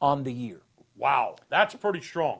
on 0.00 0.22
the 0.22 0.32
year. 0.32 0.60
Wow, 1.02 1.34
that's 1.48 1.74
pretty 1.74 2.00
strong. 2.00 2.38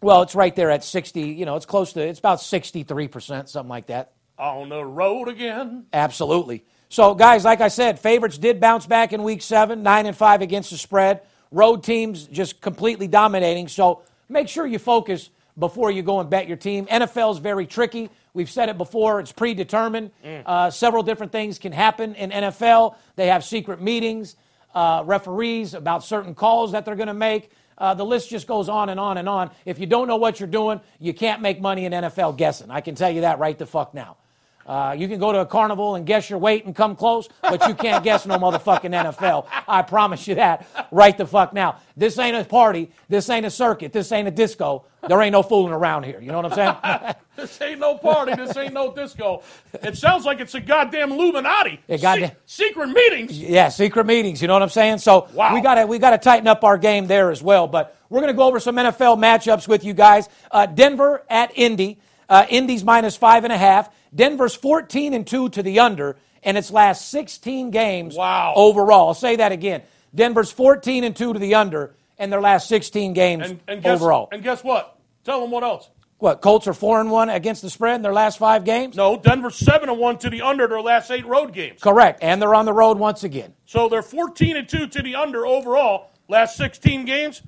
Well, 0.00 0.22
it's 0.22 0.36
right 0.36 0.54
there 0.54 0.70
at 0.70 0.84
60, 0.84 1.20
you 1.20 1.44
know, 1.46 1.56
it's 1.56 1.66
close 1.66 1.92
to, 1.94 2.00
it's 2.00 2.20
about 2.20 2.38
63%, 2.38 3.48
something 3.48 3.68
like 3.68 3.88
that. 3.88 4.12
On 4.38 4.68
the 4.68 4.84
road 4.84 5.28
again. 5.28 5.86
Absolutely. 5.92 6.64
So, 6.88 7.16
guys, 7.16 7.44
like 7.44 7.60
I 7.60 7.66
said, 7.66 7.98
favorites 7.98 8.38
did 8.38 8.60
bounce 8.60 8.86
back 8.86 9.12
in 9.12 9.24
week 9.24 9.42
seven, 9.42 9.82
nine 9.82 10.06
and 10.06 10.16
five 10.16 10.42
against 10.42 10.70
the 10.70 10.78
spread. 10.78 11.22
Road 11.50 11.82
teams 11.82 12.28
just 12.28 12.60
completely 12.60 13.08
dominating. 13.08 13.66
So, 13.66 14.02
make 14.28 14.46
sure 14.46 14.64
you 14.64 14.78
focus 14.78 15.30
before 15.58 15.90
you 15.90 16.04
go 16.04 16.20
and 16.20 16.30
bet 16.30 16.46
your 16.46 16.56
team. 16.56 16.86
NFL 16.86 17.32
is 17.32 17.38
very 17.38 17.66
tricky. 17.66 18.10
We've 18.32 18.50
said 18.50 18.68
it 18.68 18.78
before, 18.78 19.18
it's 19.18 19.32
predetermined. 19.32 20.12
Uh, 20.46 20.70
several 20.70 21.02
different 21.02 21.32
things 21.32 21.58
can 21.58 21.72
happen 21.72 22.14
in 22.14 22.30
NFL. 22.30 22.94
They 23.16 23.26
have 23.26 23.42
secret 23.42 23.82
meetings, 23.82 24.36
uh, 24.72 25.02
referees 25.04 25.74
about 25.74 26.04
certain 26.04 26.36
calls 26.36 26.72
that 26.72 26.84
they're 26.84 26.94
going 26.96 27.08
to 27.08 27.14
make. 27.14 27.50
Uh, 27.76 27.94
the 27.94 28.04
list 28.04 28.30
just 28.30 28.46
goes 28.46 28.68
on 28.68 28.88
and 28.88 29.00
on 29.00 29.18
and 29.18 29.28
on. 29.28 29.50
If 29.64 29.78
you 29.78 29.86
don't 29.86 30.08
know 30.08 30.16
what 30.16 30.40
you're 30.40 30.48
doing, 30.48 30.80
you 31.00 31.12
can't 31.12 31.42
make 31.42 31.60
money 31.60 31.84
in 31.84 31.92
NFL 31.92 32.36
guessing. 32.36 32.70
I 32.70 32.80
can 32.80 32.94
tell 32.94 33.10
you 33.10 33.22
that 33.22 33.38
right 33.38 33.58
the 33.58 33.66
fuck 33.66 33.94
now. 33.94 34.16
Uh, 34.66 34.94
you 34.96 35.08
can 35.08 35.18
go 35.18 35.30
to 35.32 35.40
a 35.40 35.46
carnival 35.46 35.94
and 35.94 36.06
guess 36.06 36.30
your 36.30 36.38
weight 36.38 36.64
and 36.64 36.74
come 36.74 36.96
close, 36.96 37.28
but 37.42 37.66
you 37.68 37.74
can't 37.74 38.02
guess 38.02 38.24
no 38.26 38.36
motherfucking 38.38 38.90
NFL. 39.14 39.46
I 39.68 39.82
promise 39.82 40.26
you 40.26 40.36
that 40.36 40.66
right 40.90 41.16
the 41.16 41.26
fuck 41.26 41.52
now. 41.52 41.76
This 41.96 42.18
ain't 42.18 42.36
a 42.36 42.44
party. 42.44 42.90
This 43.08 43.28
ain't 43.28 43.44
a 43.46 43.50
circuit. 43.50 43.92
This 43.92 44.10
ain't 44.12 44.26
a 44.26 44.30
disco. 44.30 44.84
There 45.06 45.20
ain't 45.20 45.32
no 45.32 45.42
fooling 45.42 45.72
around 45.74 46.04
here. 46.04 46.18
You 46.20 46.28
know 46.32 46.40
what 46.40 46.52
I'm 46.58 46.80
saying? 46.92 47.14
This 47.36 47.60
ain't 47.60 47.80
no 47.80 47.98
party. 47.98 48.32
This 48.36 48.56
ain't 48.56 48.72
no 48.72 48.94
disco. 48.94 49.42
It 49.82 49.96
sounds 49.98 50.24
like 50.24 50.38
it's 50.38 50.54
a 50.54 50.60
goddamn 50.60 51.10
Illuminati. 51.10 51.80
It 51.88 52.00
goddamn- 52.00 52.28
Se- 52.46 52.68
secret 52.68 52.86
meetings. 52.90 53.36
yeah, 53.36 53.70
secret 53.70 54.06
meetings. 54.06 54.40
You 54.40 54.46
know 54.46 54.54
what 54.54 54.62
I'm 54.62 54.68
saying? 54.68 54.98
So 54.98 55.26
Wow. 55.34 55.52
we 55.52 55.60
got 55.60 55.88
we 55.88 55.98
got 55.98 56.10
to 56.10 56.18
tighten 56.18 56.46
up 56.46 56.62
our 56.62 56.78
game 56.78 57.08
there 57.08 57.32
as 57.32 57.42
well. 57.42 57.66
But 57.66 57.96
we're 58.08 58.20
going 58.20 58.32
to 58.32 58.36
go 58.36 58.44
over 58.44 58.60
some 58.60 58.76
NFL 58.76 59.18
matchups 59.18 59.66
with 59.66 59.82
you 59.82 59.94
guys. 59.94 60.28
Uh, 60.52 60.66
Denver 60.66 61.24
at 61.28 61.50
Indy. 61.58 61.98
Uh, 62.28 62.46
Indy's 62.48 62.84
minus 62.84 63.16
five 63.16 63.44
and 63.44 63.52
a 63.52 63.58
half. 63.58 63.90
Denver's 64.14 64.54
14 64.54 65.14
and 65.14 65.26
two 65.26 65.48
to 65.50 65.62
the 65.62 65.80
under 65.80 66.16
in 66.42 66.56
its 66.56 66.70
last 66.70 67.08
16 67.10 67.70
games 67.70 68.14
Wow. 68.16 68.52
overall. 68.56 69.08
I'll 69.08 69.14
say 69.14 69.36
that 69.36 69.52
again. 69.52 69.82
Denver's 70.14 70.52
14 70.52 71.04
and 71.04 71.16
two 71.16 71.32
to 71.32 71.38
the 71.38 71.54
under 71.56 71.94
in 72.18 72.30
their 72.30 72.40
last 72.40 72.68
16 72.68 73.12
games 73.12 73.50
And, 73.50 73.60
and 73.66 73.82
guess, 73.82 74.00
overall. 74.00 74.28
And 74.30 74.42
guess 74.42 74.62
what? 74.62 74.96
Tell 75.24 75.40
them 75.40 75.50
what 75.50 75.64
else. 75.64 75.88
what? 76.18 76.40
Colts 76.40 76.68
are 76.68 76.72
four 76.74 77.00
and 77.00 77.10
one 77.10 77.28
against 77.28 77.62
the 77.62 77.70
spread 77.70 77.96
in 77.96 78.02
their 78.02 78.12
last 78.12 78.38
five 78.38 78.64
games. 78.64 78.94
No, 78.96 79.16
Denver's 79.16 79.56
seven 79.56 79.88
and 79.88 79.98
one 79.98 80.18
to 80.18 80.30
the 80.30 80.42
under 80.42 80.68
their 80.68 80.80
last 80.80 81.10
eight 81.10 81.26
road 81.26 81.52
games. 81.52 81.80
Correct, 81.80 82.20
and 82.22 82.40
they're 82.40 82.54
on 82.54 82.66
the 82.66 82.72
road 82.72 82.98
once 82.98 83.24
again. 83.24 83.54
So 83.66 83.88
they're 83.88 84.02
14 84.02 84.56
and 84.56 84.68
two 84.68 84.86
to 84.86 85.02
the 85.02 85.16
under 85.16 85.44
overall 85.46 86.10
last 86.28 86.56
16 86.56 87.04
games, 87.04 87.42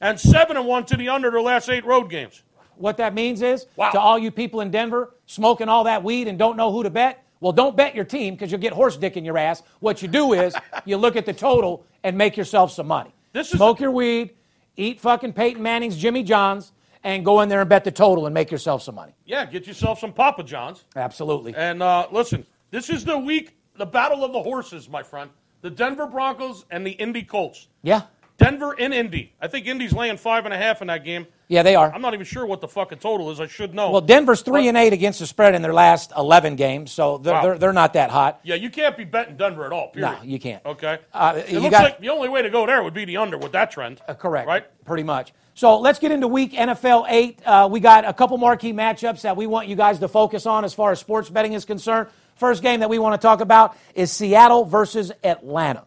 and 0.00 0.18
seven 0.20 0.56
and 0.56 0.66
one 0.66 0.84
to 0.86 0.96
the 0.96 1.08
under 1.08 1.30
their 1.30 1.42
last 1.42 1.68
eight 1.68 1.84
road 1.84 2.08
games. 2.10 2.42
What 2.82 2.96
that 2.96 3.14
means 3.14 3.42
is 3.42 3.66
Wow. 3.76 3.90
to 3.92 4.00
all 4.00 4.18
you 4.18 4.32
people 4.32 4.60
in 4.60 4.72
Denver 4.72 5.14
smoking 5.26 5.68
all 5.68 5.84
that 5.84 6.02
weed 6.02 6.26
and 6.26 6.36
don't 6.36 6.56
know 6.56 6.72
who 6.72 6.82
to 6.82 6.90
bet, 6.90 7.24
well, 7.38 7.52
don't 7.52 7.76
bet 7.76 7.94
your 7.94 8.04
team 8.04 8.34
because 8.34 8.50
you'll 8.50 8.60
get 8.60 8.72
horse 8.72 8.96
dick 8.96 9.16
in 9.16 9.24
your 9.24 9.38
ass. 9.38 9.62
What 9.78 10.02
you 10.02 10.08
do 10.08 10.32
is 10.32 10.52
you 10.84 10.96
look 10.96 11.14
at 11.14 11.24
the 11.24 11.32
total 11.32 11.86
and 12.02 12.18
make 12.18 12.36
yourself 12.36 12.72
some 12.72 12.88
money. 12.88 13.14
This 13.32 13.46
is- 13.52 13.56
Smoke 13.58 13.78
your 13.78 13.92
weed, 13.92 14.32
eat 14.76 14.98
fucking 14.98 15.32
Peyton 15.32 15.62
Manning's 15.62 15.96
Jimmy 15.96 16.24
John's, 16.24 16.72
and 17.04 17.24
go 17.24 17.40
in 17.40 17.48
there 17.48 17.60
and 17.60 17.68
bet 17.70 17.84
the 17.84 17.90
total 17.92 18.26
and 18.26 18.34
make 18.34 18.50
yourself 18.50 18.82
some 18.82 18.96
money. 18.96 19.12
Yeah, 19.26 19.44
get 19.44 19.64
yourself 19.68 20.00
some 20.00 20.12
Papa 20.12 20.42
John's. 20.42 20.82
Absolutely. 20.96 21.54
And 21.56 21.84
uh, 21.84 22.08
listen, 22.10 22.44
this 22.72 22.90
is 22.90 23.04
the 23.04 23.16
week, 23.18 23.56
the 23.76 23.86
battle 23.86 24.24
of 24.24 24.32
the 24.32 24.42
horses, 24.42 24.88
my 24.88 25.04
friend. 25.04 25.30
The 25.60 25.70
Denver 25.70 26.06
Broncos 26.06 26.64
and 26.70 26.84
the 26.84 26.90
Indy 26.92 27.22
Colts. 27.22 27.68
Yeah. 27.82 28.02
Denver 28.38 28.74
and 28.78 28.92
Indy. 28.92 29.32
I 29.40 29.46
think 29.46 29.66
Indy's 29.66 29.92
laying 29.92 30.16
five 30.16 30.44
and 30.46 30.52
a 30.54 30.56
half 30.56 30.80
in 30.80 30.88
that 30.88 31.04
game. 31.04 31.26
Yeah, 31.52 31.62
they 31.62 31.74
are. 31.74 31.92
I'm 31.92 32.00
not 32.00 32.14
even 32.14 32.24
sure 32.24 32.46
what 32.46 32.62
the 32.62 32.68
fucking 32.68 32.98
total 32.98 33.30
is. 33.30 33.38
I 33.38 33.46
should 33.46 33.74
know. 33.74 33.90
Well, 33.90 34.00
Denver's 34.00 34.40
three 34.40 34.68
and 34.68 34.76
eight 34.78 34.94
against 34.94 35.18
the 35.18 35.26
spread 35.26 35.54
in 35.54 35.60
their 35.60 35.74
last 35.74 36.10
eleven 36.16 36.56
games, 36.56 36.90
so 36.92 37.18
they're 37.18 37.34
Wow. 37.34 37.42
they're, 37.42 37.58
they're 37.58 37.72
not 37.74 37.92
that 37.92 38.10
hot. 38.10 38.40
yeah, 38.42 38.54
you 38.54 38.70
can't 38.70 38.96
be 38.96 39.04
betting 39.04 39.36
Denver 39.36 39.66
at 39.66 39.72
all. 39.72 39.88
Period. 39.88 40.10
No, 40.10 40.22
you 40.22 40.40
can't. 40.40 40.64
Okay. 40.64 40.98
Uh, 41.12 41.34
it 41.36 41.50
you 41.50 41.60
looks 41.60 41.72
got- 41.72 41.82
like 41.84 42.00
the 42.00 42.08
only 42.08 42.30
way 42.30 42.40
to 42.40 42.48
go 42.48 42.64
there 42.64 42.82
would 42.82 42.94
be 42.94 43.04
the 43.04 43.18
under 43.18 43.36
with 43.36 43.52
that 43.52 43.70
trend. 43.70 44.00
Uh, 44.08 44.14
correct. 44.14 44.48
Right. 44.48 44.64
Pretty 44.86 45.02
much. 45.02 45.34
So 45.54 45.78
let's 45.78 45.98
get 45.98 46.10
into 46.12 46.26
week 46.26 46.54
NFL 46.54 47.04
eight. 47.10 47.38
Uh, 47.44 47.68
we 47.70 47.80
got 47.80 48.06
a 48.08 48.14
couple 48.14 48.38
marquee 48.38 48.72
matchups 48.72 49.20
that 49.20 49.36
we 49.36 49.46
want 49.46 49.68
you 49.68 49.76
guys 49.76 49.98
to 49.98 50.08
focus 50.08 50.46
on 50.46 50.64
as 50.64 50.72
far 50.72 50.90
as 50.92 51.00
sports 51.00 51.28
betting 51.28 51.52
is 51.52 51.66
concerned. 51.66 52.08
First 52.36 52.62
game 52.62 52.80
that 52.80 52.88
we 52.88 52.98
want 52.98 53.20
to 53.20 53.24
talk 53.24 53.42
about 53.42 53.76
is 53.94 54.10
Seattle 54.10 54.64
versus 54.64 55.12
Atlanta. 55.22 55.84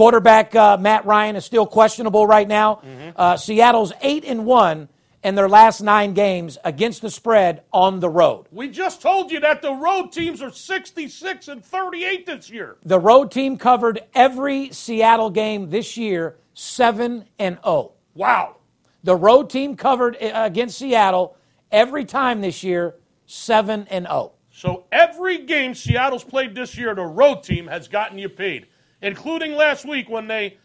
Quarterback 0.00 0.56
uh, 0.56 0.78
Matt 0.78 1.04
Ryan 1.04 1.36
is 1.36 1.44
still 1.44 1.66
questionable 1.66 2.26
right 2.26 2.48
now. 2.48 2.76
Mm-hmm. 2.76 3.10
Uh, 3.16 3.36
Seattle's 3.36 3.92
eight 4.00 4.24
and 4.24 4.46
one 4.46 4.88
in 5.22 5.34
their 5.34 5.46
last 5.46 5.82
nine 5.82 6.14
games 6.14 6.56
against 6.64 7.02
the 7.02 7.10
spread 7.10 7.64
on 7.70 8.00
the 8.00 8.08
road. 8.08 8.46
We 8.50 8.70
just 8.70 9.02
told 9.02 9.30
you 9.30 9.40
that 9.40 9.60
the 9.60 9.74
road 9.74 10.10
teams 10.10 10.40
are 10.40 10.52
66 10.52 11.48
and 11.48 11.62
38 11.62 12.24
this 12.24 12.48
year. 12.48 12.78
The 12.82 12.98
road 12.98 13.30
team 13.30 13.58
covered 13.58 14.00
every 14.14 14.72
Seattle 14.72 15.28
game 15.28 15.68
this 15.68 15.98
year, 15.98 16.38
seven 16.54 17.26
and 17.38 17.58
oh. 17.62 17.82
zero. 17.82 17.92
Wow. 18.14 18.56
The 19.04 19.16
road 19.16 19.50
team 19.50 19.76
covered 19.76 20.16
uh, 20.16 20.30
against 20.34 20.78
Seattle 20.78 21.36
every 21.70 22.06
time 22.06 22.40
this 22.40 22.64
year, 22.64 22.94
7 23.26 23.86
and 23.90 24.06
oh. 24.06 24.10
0. 24.10 24.32
So 24.50 24.84
every 24.90 25.44
game 25.44 25.74
Seattle's 25.74 26.24
played 26.24 26.54
this 26.54 26.78
year, 26.78 26.94
the 26.94 27.02
road 27.02 27.42
team 27.42 27.66
has 27.66 27.86
gotten 27.86 28.18
you 28.18 28.30
paid, 28.30 28.66
including 29.02 29.54
last 29.54 29.84
week 29.84 30.08
when 30.08 30.26
they 30.26 30.58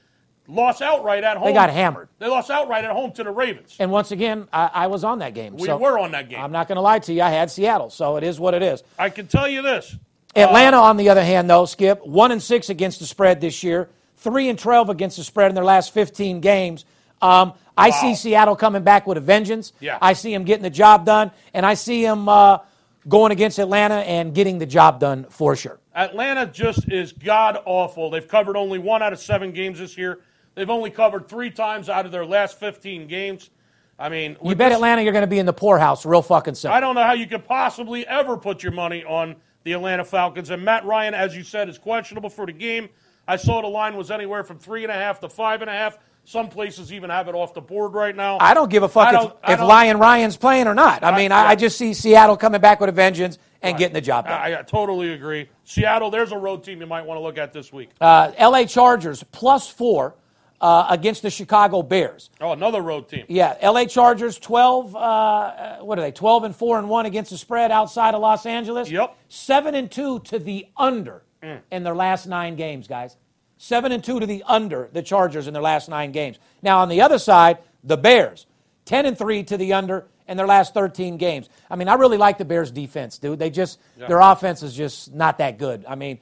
lost 0.48 0.82
outright 0.82 1.24
at 1.24 1.38
home. 1.38 1.48
They 1.48 1.54
got 1.54 1.70
hammered. 1.70 2.10
They 2.20 2.28
lost 2.28 2.50
outright 2.50 2.86
at 2.86 2.92
home 2.92 3.12
to 3.14 3.24
the 3.24 3.32
Ravens. 3.32 3.76
And 3.80 3.92
once 3.92 4.12
again, 4.12 4.48
I, 4.54 4.70
I 4.74 4.88
was 4.88 5.04
on 5.04 5.20
that 5.20 5.34
game. 5.34 5.56
We 5.58 5.66
so 5.66 5.78
were 5.78 5.98
on 5.98 6.12
that 6.12 6.30
game. 6.30 6.40
I'm 6.40 6.52
not 6.52 6.68
going 6.68 6.76
to 6.76 6.82
lie 6.82 7.00
to 7.00 7.14
you. 7.14 7.22
I 7.22 7.30
had 7.30 7.50
Seattle, 7.52 7.90
so 7.90 8.18
it 8.18 8.24
is 8.24 8.40
what 8.40 8.54
it 8.54 8.64
is. 8.64 8.84
I 8.98 9.10
can 9.10 9.28
tell 9.28 9.48
you 9.48 9.62
this. 9.62 9.96
Atlanta, 10.36 10.78
on 10.78 10.98
the 10.98 11.10
other 11.10 11.24
hand, 11.24 11.50
though, 11.50 11.66
Skip, 11.66 12.06
1 12.06 12.32
and 12.32 12.44
6 12.44 12.70
against 12.70 13.00
the 13.00 13.06
spread 13.06 13.40
this 13.40 13.64
year, 13.64 13.90
3 14.18 14.50
and 14.50 14.60
12 14.60 14.90
against 14.90 15.18
the 15.18 15.24
spread 15.24 15.50
in 15.50 15.56
their 15.56 15.64
last 15.64 15.94
15 15.94 16.42
games. 16.42 16.84
Um, 17.22 17.54
I 17.78 17.90
see 17.90 18.16
Seattle 18.16 18.56
coming 18.56 18.84
back 18.84 19.08
with 19.08 19.18
a 19.18 19.22
vengeance. 19.22 19.74
Yeah. 19.80 19.98
I 20.02 20.14
see 20.14 20.34
them 20.34 20.44
getting 20.44 20.64
the 20.64 20.70
job 20.70 21.06
done, 21.06 21.32
and 21.54 21.66
I 21.66 21.74
see 21.74 22.04
them 22.04 22.28
uh, 22.28 22.60
going 23.08 23.32
against 23.32 23.60
Atlanta 23.60 23.96
and 23.96 24.34
getting 24.36 24.60
the 24.60 24.66
job 24.66 25.00
done 25.00 25.26
for 25.30 25.56
sure. 25.56 25.80
Atlanta 25.96 26.46
just 26.46 26.92
is 26.92 27.14
god 27.14 27.58
awful. 27.66 28.10
They've 28.10 28.28
covered 28.28 28.58
only 28.58 28.80
one 28.80 29.02
out 29.02 29.14
of 29.14 29.20
seven 29.20 29.52
games 29.52 29.80
this 29.80 29.98
year. 29.98 30.20
They've 30.56 30.70
only 30.70 30.90
covered 30.90 31.28
three 31.28 31.50
times 31.52 31.90
out 31.90 32.06
of 32.06 32.12
their 32.12 32.26
last 32.26 32.60
15 32.60 33.08
games. 33.08 33.50
I 33.98 34.10
mean, 34.10 34.36
You 34.44 34.56
bet 34.56 34.70
this- 34.72 34.76
Atlanta 34.78 35.02
you're 35.04 35.14
going 35.14 35.24
to 35.24 35.28
be 35.28 35.40
in 35.40 35.46
the 35.46 35.54
poorhouse 35.54 36.06
real 36.06 36.22
fucking 36.22 36.56
simple. 36.56 36.76
I 36.76 36.80
don't 36.82 36.96
know 36.96 37.04
how 37.04 37.14
you 37.14 37.28
could 37.28 37.46
possibly 37.46 38.06
ever 38.06 38.36
put 38.38 38.62
your 38.62 38.74
money 38.74 39.04
on 39.06 39.38
the 39.64 39.72
Atlanta 39.74 40.04
Falcons. 40.04 40.50
And 40.50 40.64
Matt 40.64 40.86
Ryan, 40.86 41.14
as 41.14 41.36
you 41.36 41.44
said, 41.44 41.70
is 41.70 41.78
questionable 41.78 42.30
for 42.30 42.46
the 42.46 42.52
game. 42.52 42.90
I 43.28 43.38
saw 43.38 43.62
the 43.62 43.68
line 43.68 43.96
was 43.96 44.12
anywhere 44.12 44.44
from 44.44 44.60
three 44.60 44.84
and 44.84 44.92
a 44.92 44.96
half 44.96 45.22
to 45.22 45.30
five 45.30 45.62
and 45.62 45.70
a 45.70 45.74
half. 45.74 45.98
Some 46.26 46.50
places 46.50 46.92
even 46.92 47.10
have 47.10 47.28
it 47.28 47.36
off 47.36 47.54
the 47.54 47.62
board 47.62 47.94
right 47.94 48.16
now. 48.16 48.38
I 48.42 48.54
don't 48.54 48.70
give 48.70 48.84
a 48.84 48.90
fuck 48.90 49.14
if, 49.46 49.52
if 49.52 49.60
Lion 49.62 49.98
Ryan's 50.00 50.38
playing 50.38 50.68
or 50.68 50.74
not. 50.74 51.04
I 51.04 51.12
I- 51.12 51.18
mean, 51.18 51.32
I, 51.32 51.44
yeah. 51.44 51.50
I 51.50 51.56
just 51.56 51.78
see 51.78 51.94
Seattle 51.94 52.36
coming 52.36 52.60
back 52.62 52.80
with 52.80 52.90
a 52.90 52.94
vengeance 52.94 53.38
and 53.66 53.78
getting 53.78 53.94
the 53.94 54.02
job 54.02 54.26
done. 54.26 54.40
I, 54.40 54.60
I 54.60 54.62
totally 54.64 55.14
agree. 55.14 55.50
Seattle, 55.64 56.10
there's 56.10 56.32
a 56.32 56.38
road 56.38 56.64
team 56.64 56.80
you 56.82 56.88
might 56.88 57.06
want 57.06 57.18
to 57.18 57.22
look 57.22 57.38
at 57.38 57.54
this 57.54 57.72
week. 57.74 57.90
Uh, 58.00 58.32
L.A. 58.38 58.66
Chargers 58.66 59.24
plus 59.32 59.68
four 59.70 60.16
uh, 60.62 60.88
against 60.90 61.22
the 61.22 61.30
Chicago 61.30 61.82
Bears. 61.82 62.30
oh, 62.42 62.52
another 62.52 62.82
road 62.82 63.10
team. 63.10 63.26
Yeah, 63.28 63.58
L.A. 63.60 63.86
Chargers 63.86 64.38
12. 64.40 64.96
Uh, 64.96 65.00
uh, 65.00 65.78
what 65.80 66.00
are 66.00 66.02
they? 66.02 66.12
12 66.12 66.46
and 66.46 66.56
four 66.56 66.80
and 66.80 66.90
one 66.90 67.06
against 67.06 67.32
the 67.32 67.38
spread 67.38 67.72
outside 67.72 68.14
of 68.14 68.22
Los 68.22 68.46
Angeles. 68.46 68.90
Yep. 68.90 69.16
Seven 69.30 69.76
and 69.76 69.92
two 69.92 70.20
to 70.22 70.40
the 70.40 70.68
under 70.78 71.24
in 71.72 71.84
their 71.84 71.96
last 71.96 72.26
nine 72.26 72.56
games, 72.56 72.88
guys. 72.88 73.18
Seven 73.58 73.92
and 73.92 74.04
two 74.04 74.20
to 74.20 74.26
the 74.26 74.44
under 74.48 74.90
the 74.92 75.02
Chargers 75.02 75.48
in 75.48 75.54
their 75.54 75.62
last 75.62 75.90
nine 75.90 76.12
games. 76.12 76.40
Now 76.62 76.80
on 76.80 76.90
the 76.90 77.02
other 77.02 77.20
side, 77.20 77.60
the 77.84 77.98
Bears 77.98 78.48
10 78.86 79.06
and 79.06 79.18
three 79.18 79.44
to 79.44 79.58
the 79.58 79.74
under 79.74 80.08
in 80.28 80.38
their 80.38 80.48
last 80.48 80.74
13 80.74 81.18
games. 81.18 81.50
I 81.70 81.76
mean, 81.76 81.88
I 81.88 81.94
really 81.96 82.18
like 82.18 82.38
the 82.38 82.46
Bears 82.46 82.72
defense, 82.72 83.18
dude. 83.20 83.40
They 83.40 83.50
just 83.50 83.80
their 83.98 84.20
offense 84.20 84.64
is 84.64 84.74
just 84.76 85.14
not 85.14 85.38
that 85.40 85.58
good. 85.58 85.86
I 85.88 85.96
mean. 85.96 86.20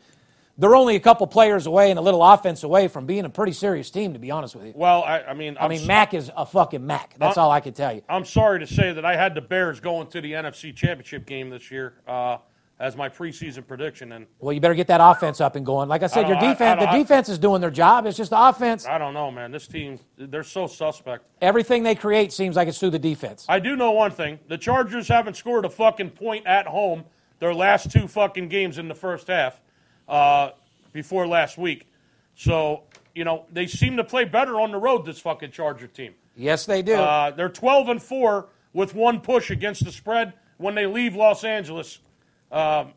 They're 0.56 0.76
only 0.76 0.96
a 0.96 1.00
couple 1.00 1.26
players 1.26 1.66
away 1.66 1.90
and 1.90 1.98
a 1.98 2.02
little 2.04 2.24
offense 2.24 2.62
away 2.62 2.88
from 2.88 3.08
being 3.08 3.26
a 3.26 3.30
pretty 3.30 3.54
serious 3.54 3.90
team, 3.90 4.14
to 4.14 4.20
be 4.20 4.30
honest 4.30 4.56
with 4.56 4.68
you. 4.68 4.74
Well, 4.76 5.02
I, 5.04 5.22
I 5.24 5.34
mean, 5.34 5.58
I 5.58 5.64
I'm 5.64 5.72
mean, 5.72 5.82
s- 5.82 5.88
Mack 5.88 6.14
is 6.14 6.30
a 6.38 6.46
fucking 6.46 6.86
Mack. 6.86 7.16
That's 7.18 7.40
Uh, 7.40 7.42
all 7.46 7.50
I 7.50 7.60
can 7.60 7.74
tell 7.74 7.92
you. 7.92 8.04
I'm 8.08 8.24
sorry 8.24 8.60
to 8.60 8.68
say 8.68 8.94
that 8.94 9.04
I 9.04 9.16
had 9.16 9.34
the 9.34 9.42
Bears 9.42 9.80
going 9.80 10.06
to 10.10 10.22
the 10.22 10.34
NFC 10.34 10.76
Championship 10.76 11.26
game 11.26 11.50
this 11.50 11.72
year 11.72 11.96
uh, 12.08 12.38
as 12.80 12.98
my 12.98 13.08
preseason 13.08 13.66
prediction, 13.66 14.12
and 14.14 14.26
Well, 14.40 14.52
you 14.54 14.60
better 14.60 14.74
get 14.74 14.88
that 14.88 15.00
offense 15.02 15.40
up 15.40 15.56
and 15.56 15.66
going. 15.66 15.88
Like 15.88 16.04
I 16.04 16.08
said, 16.08 16.26
I 16.26 16.28
your 16.30 16.36
don't- 16.40 16.46
I- 16.46 16.54
defense, 16.54 16.82
I 16.82 16.92
the 16.92 16.98
defense 17.04 17.30
is 17.30 17.38
doing 17.38 17.62
their 17.62 17.72
job. 17.72 18.06
It's 18.06 18.18
just 18.18 18.32
the 18.32 18.42
offense. 18.48 18.86
I 18.88 18.98
don't 18.98 19.14
know, 19.14 19.32
man. 19.32 19.52
This 19.52 19.68
team, 19.68 20.00
they're 20.18 20.44
so 20.44 20.68
suspect. 20.68 21.26
Everything 21.42 21.84
they 21.84 21.96
create 21.96 22.34
seems 22.34 22.56
like 22.56 22.68
it's 22.68 22.80
through 22.80 22.90
the 22.92 23.00
defense. 23.00 23.46
I 23.48 23.60
do 23.60 23.76
know 23.76 23.92
one 23.92 24.12
thing: 24.12 24.40
the 24.48 24.58
Chargers 24.58 25.08
haven't 25.08 25.36
scored 25.38 25.66
a 25.66 25.70
fucking 25.70 26.12
point 26.12 26.46
at 26.48 26.68
home 26.68 27.06
their 27.40 27.54
last 27.54 27.92
two 27.92 28.08
fucking 28.08 28.48
games 28.48 28.78
in 28.78 28.88
the 28.88 28.96
first 28.96 29.28
half 29.28 29.60
uh, 30.08 30.52
before 30.94 31.28
last 31.28 31.58
week. 31.58 31.88
So 32.36 32.84
you 33.14 33.24
know 33.24 33.46
they 33.52 33.68
seem 33.68 33.98
to 33.98 34.04
play 34.04 34.26
better 34.26 34.60
on 34.60 34.72
the 34.72 34.78
road. 34.80 35.06
This 35.06 35.20
fucking 35.20 35.52
Charger 35.52 35.88
team. 35.88 36.16
Yes, 36.36 36.66
they 36.66 36.82
do. 36.82 36.96
Uh, 36.96 37.30
they're 37.30 37.48
12 37.50 37.90
and 37.90 38.02
four 38.02 38.48
with 38.74 38.96
one 38.96 39.20
push 39.22 39.52
against 39.52 39.86
the 39.86 39.92
spread 39.92 40.34
when 40.58 40.74
they 40.74 40.88
leave 40.88 41.16
Los 41.16 41.44
Angeles. 41.44 42.00
Um, 42.54 42.94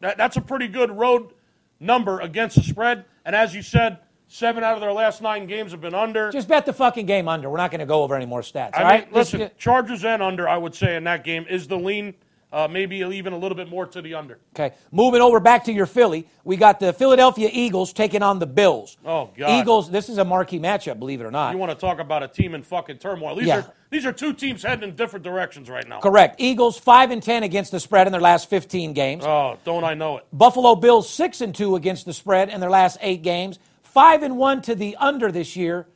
that, 0.00 0.18
that's 0.18 0.36
a 0.36 0.40
pretty 0.40 0.68
good 0.68 0.90
road 0.90 1.32
number 1.80 2.20
against 2.20 2.56
the 2.56 2.62
spread. 2.62 3.04
And 3.24 3.34
as 3.34 3.54
you 3.54 3.62
said, 3.62 3.98
seven 4.28 4.64
out 4.64 4.74
of 4.74 4.80
their 4.80 4.92
last 4.92 5.22
nine 5.22 5.46
games 5.46 5.70
have 5.72 5.80
been 5.80 5.94
under. 5.94 6.30
just 6.30 6.48
bet 6.48 6.66
the 6.66 6.72
fucking 6.72 7.06
game 7.06 7.28
under. 7.28 7.48
We're 7.48 7.56
not 7.56 7.70
going 7.70 7.80
to 7.80 7.86
go 7.86 8.02
over 8.02 8.14
any 8.14 8.26
more 8.26 8.40
stats. 8.40 8.70
I 8.74 8.82
all 8.82 8.84
mean, 8.84 8.88
right? 8.88 9.14
Just- 9.14 9.32
listen, 9.32 9.50
Chargers 9.56 10.04
and 10.04 10.22
under, 10.22 10.48
I 10.48 10.56
would 10.56 10.74
say 10.74 10.96
in 10.96 11.04
that 11.04 11.24
game 11.24 11.46
is 11.48 11.68
the 11.68 11.78
lean. 11.78 12.14
Uh, 12.52 12.68
maybe 12.68 12.98
even 12.98 13.32
a 13.32 13.36
little 13.36 13.56
bit 13.56 13.68
more 13.68 13.86
to 13.86 14.00
the 14.00 14.14
under. 14.14 14.38
Okay, 14.54 14.74
moving 14.92 15.20
over 15.20 15.40
back 15.40 15.64
to 15.64 15.72
your 15.72 15.84
Philly, 15.84 16.28
we 16.44 16.56
got 16.56 16.78
the 16.78 16.92
Philadelphia 16.92 17.50
Eagles 17.52 17.92
taking 17.92 18.22
on 18.22 18.38
the 18.38 18.46
Bills. 18.46 18.96
Oh, 19.04 19.30
God. 19.36 19.60
Eagles. 19.60 19.90
This 19.90 20.08
is 20.08 20.18
a 20.18 20.24
marquee 20.24 20.60
matchup, 20.60 21.00
believe 21.00 21.20
it 21.20 21.24
or 21.24 21.32
not. 21.32 21.52
You 21.52 21.58
want 21.58 21.72
to 21.72 21.76
talk 21.76 21.98
about 21.98 22.22
a 22.22 22.28
team 22.28 22.54
in 22.54 22.62
fucking 22.62 22.98
turmoil? 22.98 23.34
These 23.34 23.48
Yeah. 23.48 23.58
are 23.58 23.72
these 23.90 24.06
are 24.06 24.12
two 24.12 24.32
teams 24.32 24.62
heading 24.62 24.88
in 24.88 24.94
different 24.96 25.24
directions 25.24 25.68
right 25.68 25.86
now. 25.88 25.98
Correct. 26.00 26.36
Eagles 26.38 26.78
five 26.78 27.10
and 27.10 27.20
ten 27.22 27.42
against 27.42 27.72
the 27.72 27.80
spread 27.80 28.06
in 28.06 28.12
their 28.12 28.20
last 28.20 28.48
15 28.48 28.92
games. 28.92 29.24
Oh, 29.24 29.58
don't 29.64 29.84
I 29.84 29.94
know 29.94 30.18
it? 30.18 30.26
Buffalo 30.32 30.76
Bills 30.76 31.10
six 31.10 31.40
and 31.40 31.52
two 31.54 31.74
against 31.76 32.06
the 32.06 32.12
spread 32.12 32.48
in 32.48 32.60
their 32.60 32.70
last 32.70 32.96
eight 33.00 33.22
games, 33.22 33.58
five 33.82 34.22
and 34.22 34.36
one 34.38 34.62
to 34.62 34.74
the 34.76 34.96
under 34.96 35.32
this 35.32 35.56
year. 35.56 35.86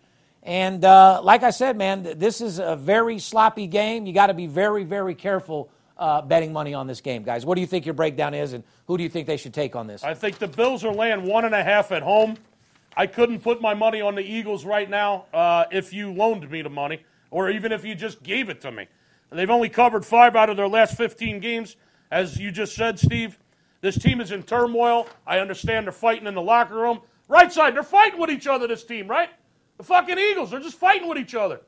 And 0.43 0.85
uh, 0.85 1.21
like 1.23 1.43
I 1.43 1.51
said, 1.51 1.77
man, 1.77 2.03
this 2.17 2.41
is 2.41 2.59
a 2.59 2.75
very 2.75 3.19
sloppy 3.19 3.67
game. 3.67 4.07
You 4.07 4.13
got 4.13 4.29
to 4.29 4.35
be 4.35 4.47
very, 4.47 4.85
very 4.85 5.15
careful 5.15 5.71
uh, 6.01 6.23
betting 6.23 6.53
money 6.53 6.75
on 6.75 6.87
this 6.87 7.01
game, 7.01 7.23
guys. 7.23 7.47
What 7.47 7.55
do 7.55 7.61
you 7.61 7.67
think 7.67 7.85
your 7.87 7.95
breakdown 7.95 8.35
is, 8.35 8.55
and 8.55 8.65
who 8.87 8.97
do 8.97 9.03
you 9.05 9.09
think 9.09 9.27
they 9.27 9.37
should 9.37 9.55
take 9.55 9.77
on 9.77 9.87
this? 9.87 10.03
I 10.03 10.15
think 10.15 10.39
the 10.39 10.49
Bills 10.49 10.83
are 10.85 10.93
laying 10.93 11.23
one 11.25 11.45
and 11.45 11.55
a 11.55 11.63
half 11.63 11.93
at 11.93 12.03
home. 12.03 12.37
I 12.97 13.07
couldn't 13.07 13.41
put 13.41 13.61
my 13.61 13.75
money 13.75 14.01
on 14.01 14.15
the 14.17 14.23
Eagles 14.23 14.65
right 14.65 14.89
now 14.91 15.27
uh, 15.33 15.67
if 15.71 15.93
you 15.93 16.13
loaned 16.13 16.51
me 16.51 16.63
the 16.63 16.71
money, 16.71 17.05
or 17.31 17.51
even 17.51 17.71
if 17.71 17.85
you 17.85 17.95
just 17.95 18.23
gave 18.23 18.49
it 18.49 18.61
to 18.63 18.73
me. 18.73 18.89
They've 19.31 19.51
only 19.51 19.69
covered 19.69 20.05
five 20.05 20.35
out 20.35 20.51
of 20.51 20.57
their 20.57 20.67
last 20.67 20.97
15 20.97 21.39
games. 21.39 21.77
As 22.11 22.37
you 22.37 22.51
just 22.51 22.75
said, 22.75 22.99
Steve, 22.99 23.39
this 23.81 23.97
team 23.97 24.21
is 24.21 24.33
in 24.33 24.43
turmoil. 24.43 25.07
I 25.25 25.39
understand 25.39 25.87
they're 25.87 25.93
fighting 25.93 26.27
in 26.27 26.35
the 26.35 26.43
locker 26.43 26.75
room. 26.75 27.01
Right 27.29 27.53
side, 27.53 27.77
they're 27.77 27.85
fighting 27.85 28.19
with 28.19 28.31
each 28.31 28.49
other, 28.49 28.67
this 28.67 28.83
team, 28.83 29.07
right? 29.07 29.29
The 29.77 29.85
fucking 29.85 30.19
Eagles, 30.19 30.51
they're 30.51 30.59
just 30.59 30.79
fighting 30.79 31.09
with 31.09 31.19
each 31.19 31.37
other. 31.37 31.61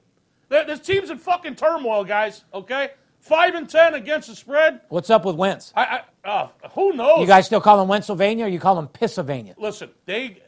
They're- 0.48 0.64
This 0.64 0.80
team's 0.80 1.10
in 1.10 1.18
fucking 1.18 1.54
turmoil, 1.54 2.02
guys, 2.02 2.42
okay? 2.52 2.90
Five 3.22 3.54
and 3.54 3.68
ten 3.70 3.94
against 3.94 4.28
the 4.28 4.34
spread. 4.34 4.80
What's 4.88 5.08
up 5.08 5.24
with 5.24 5.36
Wentz? 5.36 5.72
I, 5.76 6.02
I, 6.24 6.28
uh, 6.28 6.48
who 6.74 6.92
knows? 6.92 7.20
You 7.20 7.26
guys 7.26 7.46
still 7.46 7.60
call 7.60 7.80
him 7.80 7.88
Pennsylvania, 7.88 8.46
or 8.46 8.48
you 8.48 8.58
call 8.58 8.76
him 8.78 8.88
Pennsylvania? 8.88 9.54
listen, 9.58 9.90
they 10.06 10.42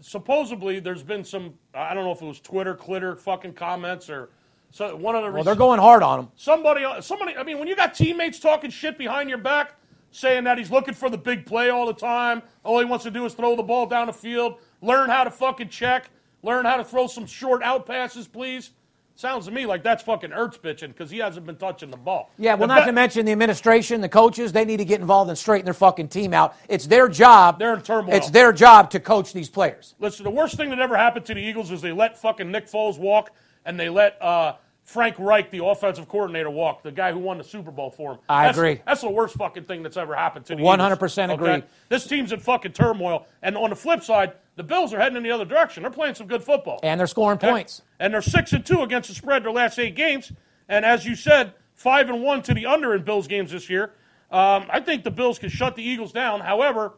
supposedly 0.00 0.80
there's 0.80 1.02
been 1.04 1.24
some 1.24 1.54
I 1.72 1.94
don't 1.94 2.04
know 2.04 2.12
if 2.12 2.20
it 2.20 2.26
was 2.26 2.40
Twitter, 2.40 2.74
Clitter, 2.74 3.16
fucking 3.16 3.54
comments 3.54 4.10
or 4.10 4.30
so 4.72 4.94
one 4.96 5.14
of 5.14 5.22
the 5.24 5.30
Well, 5.30 5.44
they're 5.44 5.54
going 5.54 5.78
hard 5.80 6.02
on 6.02 6.18
him. 6.20 6.28
somebody 6.36 6.84
somebody 7.00 7.36
I 7.36 7.44
mean 7.44 7.58
when 7.58 7.68
you 7.68 7.76
got 7.76 7.94
teammates 7.94 8.38
talking 8.40 8.70
shit 8.70 8.98
behind 8.98 9.28
your 9.28 9.38
back 9.38 9.74
saying 10.10 10.44
that 10.44 10.58
he's 10.58 10.70
looking 10.70 10.94
for 10.94 11.08
the 11.08 11.18
big 11.18 11.46
play 11.46 11.70
all 11.70 11.86
the 11.86 11.94
time, 11.94 12.42
all 12.64 12.78
he 12.80 12.84
wants 12.84 13.04
to 13.04 13.10
do 13.10 13.24
is 13.24 13.34
throw 13.34 13.54
the 13.54 13.62
ball 13.62 13.86
down 13.86 14.08
the 14.08 14.12
field, 14.12 14.58
learn 14.82 15.08
how 15.10 15.22
to 15.24 15.30
fucking 15.30 15.68
check. 15.68 16.10
learn 16.42 16.64
how 16.64 16.76
to 16.76 16.84
throw 16.84 17.06
some 17.06 17.26
short 17.26 17.62
out 17.62 17.86
passes, 17.86 18.26
please. 18.26 18.70
Sounds 19.18 19.46
to 19.46 19.50
me 19.50 19.64
like 19.64 19.82
that's 19.82 20.02
fucking 20.02 20.30
Ertz 20.30 20.58
bitching 20.60 20.88
because 20.88 21.10
he 21.10 21.16
hasn't 21.18 21.46
been 21.46 21.56
touching 21.56 21.90
the 21.90 21.96
ball. 21.96 22.30
Yeah, 22.38 22.52
well, 22.54 22.68
The 22.68 22.74
not 22.74 22.80
be- 22.82 22.86
to 22.88 22.92
mention 22.92 23.24
the 23.24 23.32
administration, 23.32 24.02
the 24.02 24.10
coaches, 24.10 24.52
they 24.52 24.66
need 24.66 24.76
to 24.76 24.84
get 24.84 25.00
involved 25.00 25.30
and 25.30 25.38
straighten 25.38 25.64
their 25.64 25.72
fucking 25.74 26.08
team 26.08 26.34
out. 26.34 26.54
It's 26.68 26.86
their 26.86 27.08
job. 27.08 27.58
They're 27.58 27.72
in 27.72 27.80
turmoil. 27.80 28.14
It's 28.14 28.28
their 28.28 28.52
job 28.52 28.90
to 28.90 29.00
coach 29.00 29.32
these 29.32 29.48
players. 29.48 29.94
Listen, 29.98 30.24
the 30.24 30.30
worst 30.30 30.56
thing 30.58 30.68
that 30.68 30.80
ever 30.80 30.96
happened 30.98 31.24
to 31.26 31.34
the 31.34 31.40
Eagles 31.40 31.70
is 31.70 31.80
they 31.80 31.92
let 31.92 32.18
fucking 32.18 32.50
Nick 32.52 32.66
Foles 32.70 32.98
walk 32.98 33.30
and 33.64 33.80
they 33.80 33.88
let 33.88 34.20
uh, 34.20 34.56
Frank 34.84 35.16
Reich, 35.18 35.50
the 35.50 35.64
offensive 35.64 36.08
coordinator, 36.10 36.50
walk, 36.50 36.82
the 36.82 36.92
guy 36.92 37.10
who 37.10 37.18
won 37.18 37.38
the 37.38 37.44
Super 37.44 37.70
Bowl 37.70 37.88
for 37.90 38.12
him. 38.12 38.18
I 38.28 38.42
That's- 38.42 38.58
agree. 38.58 38.82
That's 38.86 39.00
the 39.00 39.08
worst 39.10 39.34
fucking 39.36 39.64
thing 39.64 39.82
that's 39.82 39.96
ever 39.96 40.14
happened 40.14 40.44
to 40.46 40.56
the 40.56 40.62
100% 40.62 41.24
Eagles. 41.24 41.34
agree. 41.38 41.48
okay? 41.52 41.66
This 41.88 42.06
team's 42.06 42.32
in 42.32 42.40
fucking 42.40 42.72
turmoil. 42.72 43.26
And 43.42 43.56
on 43.56 43.70
the 43.70 43.76
flip 43.76 44.02
side, 44.04 44.34
the 44.56 44.62
Bills 44.62 44.92
are 44.92 44.98
heading 44.98 45.16
in 45.16 45.22
the 45.22 45.30
other 45.30 45.44
direction. 45.44 45.82
They're 45.82 45.92
playing 45.92 46.14
some 46.14 46.26
good 46.26 46.42
football. 46.42 46.80
And 46.82 46.98
they're 46.98 47.06
scoring 47.06 47.38
points. 47.38 47.82
And 48.00 48.12
they're 48.12 48.22
six 48.22 48.52
and 48.52 48.64
two 48.64 48.80
against 48.80 49.08
the 49.08 49.14
spread 49.14 49.44
their 49.44 49.52
last 49.52 49.78
eight 49.78 49.94
games. 49.94 50.32
And 50.68 50.84
as 50.84 51.04
you 51.04 51.14
said, 51.14 51.52
five 51.74 52.08
and 52.08 52.22
one 52.22 52.42
to 52.42 52.54
the 52.54 52.66
under 52.66 52.94
in 52.94 53.04
Bills 53.04 53.26
games 53.28 53.52
this 53.52 53.70
year. 53.70 53.92
Um, 54.30 54.66
I 54.70 54.80
think 54.80 55.04
the 55.04 55.10
Bills 55.10 55.38
can 55.38 55.50
shut 55.50 55.76
the 55.76 55.82
Eagles 55.82 56.10
down. 56.10 56.40
However, 56.40 56.94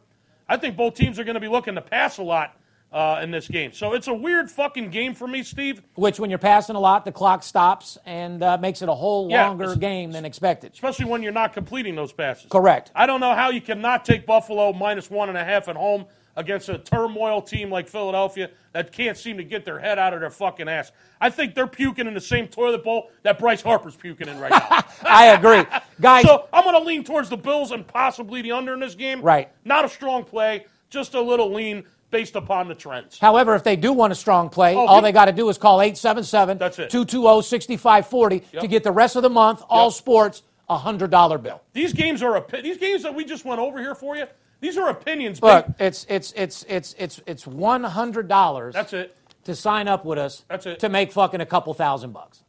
I 0.47 0.57
think 0.57 0.75
both 0.75 0.95
teams 0.95 1.19
are 1.19 1.23
going 1.23 1.35
to 1.35 1.39
be 1.39 1.47
looking 1.47 1.75
to 1.75 1.81
pass 1.81 2.17
a 2.17 2.23
lot 2.23 2.55
uh, 2.91 3.19
in 3.21 3.29
this 3.29 3.47
game. 3.47 3.71
So 3.71 3.93
it's 3.93 4.07
a 4.07 4.13
weird 4.13 4.49
fucking 4.49 4.89
game 4.89 5.13
for 5.13 5.27
me, 5.27 5.43
Steve. 5.43 5.83
Which, 5.95 6.19
when 6.19 6.29
you're 6.29 6.39
passing 6.39 6.75
a 6.75 6.79
lot, 6.79 7.05
the 7.05 7.11
clock 7.11 7.43
stops 7.43 7.97
and 8.05 8.41
uh, 8.41 8.57
makes 8.57 8.81
it 8.81 8.89
a 8.89 8.93
whole 8.93 9.29
Yeah, 9.29 9.47
longer 9.47 9.75
game 9.75 10.11
than 10.11 10.25
expected. 10.25 10.73
Especially 10.73 11.05
when 11.05 11.21
you're 11.21 11.31
not 11.31 11.53
completing 11.53 11.95
those 11.95 12.11
passes. 12.11 12.47
Correct. 12.49 12.91
I 12.95 13.05
don't 13.05 13.19
know 13.19 13.35
how 13.35 13.49
you 13.51 13.61
cannot 13.61 14.05
take 14.05 14.25
Buffalo 14.25 14.73
minus 14.73 15.11
one 15.11 15.29
and 15.29 15.37
a 15.37 15.43
half 15.43 15.67
at 15.67 15.75
home 15.75 16.05
against 16.39 16.69
a 16.69 16.77
turmoil 16.77 17.41
team 17.41 17.69
like 17.69 17.87
Philadelphia 17.89 18.49
that 18.71 18.91
can't 18.93 19.17
seem 19.17 19.35
to 19.37 19.43
get 19.43 19.65
their 19.65 19.77
head 19.77 19.99
out 19.99 20.13
of 20.13 20.21
their 20.21 20.29
fucking 20.29 20.69
ass. 20.69 20.91
I 21.19 21.29
think 21.29 21.53
they're 21.53 21.67
puking 21.67 22.07
in 22.07 22.13
the 22.13 22.21
same 22.21 22.47
toilet 22.47 22.81
bowl 22.83 23.11
that 23.23 23.37
Bryce 23.37 23.61
Harper's 23.61 23.95
puking 23.97 24.29
in 24.29 24.39
right 24.39 24.49
now. 24.51 24.83
I 25.03 25.27
agree. 25.27 25.65
Guys, 25.99 26.23
So 26.25 26.47
I'm 26.53 26.63
going 26.63 26.75
to 26.81 26.87
lean 26.87 27.03
towards 27.03 27.29
the 27.29 27.35
Bills 27.37 27.71
and 27.71 27.85
possibly 27.85 28.41
the 28.41 28.53
under 28.53 28.73
in 28.73 28.79
this 28.79 28.95
game. 28.95 29.21
Right. 29.21 29.49
Not 29.65 29.83
a 29.83 29.89
strong 29.89 30.23
play, 30.23 30.65
just 30.89 31.13
a 31.13 31.21
little 31.21 31.53
lean 31.53 31.83
based 32.09 32.37
upon 32.37 32.69
the 32.69 32.73
trends. 32.75 33.19
However, 33.19 33.53
if 33.53 33.63
they 33.65 33.75
do 33.75 33.91
want 33.91 34.13
a 34.13 34.15
strong 34.15 34.49
play, 34.49 34.75
Oh, 34.75 34.87
all 34.87 34.97
give- 34.97 35.03
they 35.03 35.11
got 35.11 35.25
to 35.25 35.33
do 35.33 35.49
is 35.49 35.57
call 35.57 35.81
877 35.81 36.57
That's 36.57 36.79
it. 36.79 36.89
220 36.89 37.41
6540 37.43 38.39
to 38.61 38.67
get 38.67 38.83
the 38.83 38.91
rest 38.91 39.15
of 39.17 39.23
the 39.23 39.29
month, 39.29 39.61
all 39.69 39.87
Yep. 39.87 39.93
sports, 39.93 40.43
a 40.69 40.77
$100 40.77 41.37
bill. 41.43 41.61
These 41.73 41.91
games 41.93 42.23
are 42.23 42.39
opi- 42.39 42.63
these 42.63 42.77
games 42.77 43.03
that 43.03 43.13
we 43.13 43.25
just 43.25 43.43
went 43.43 43.59
over 43.59 43.79
here 43.79 43.93
for 43.95 44.15
you. 44.15 44.25
These 44.61 44.77
are 44.77 44.89
opinions. 44.89 45.41
Look, 45.41 45.67
it's 45.79 46.05
it's 46.09 46.33
it's 46.35 46.65
it's 46.67 46.95
it's 46.97 47.21
it's 47.25 47.47
one 47.47 47.83
hundred 47.83 48.27
dollars. 48.27 48.73
That's 48.73 48.93
it. 48.93 49.15
To 49.45 49.55
sign 49.55 49.87
up 49.87 50.05
with 50.05 50.19
us. 50.19 50.43
That's 50.49 50.65
it. 50.65 50.79
To 50.79 50.89
make 50.89 51.11
fucking 51.11 51.41
a 51.41 51.45
couple 51.45 51.73
thousand 51.73 52.11
bucks. 52.11 52.43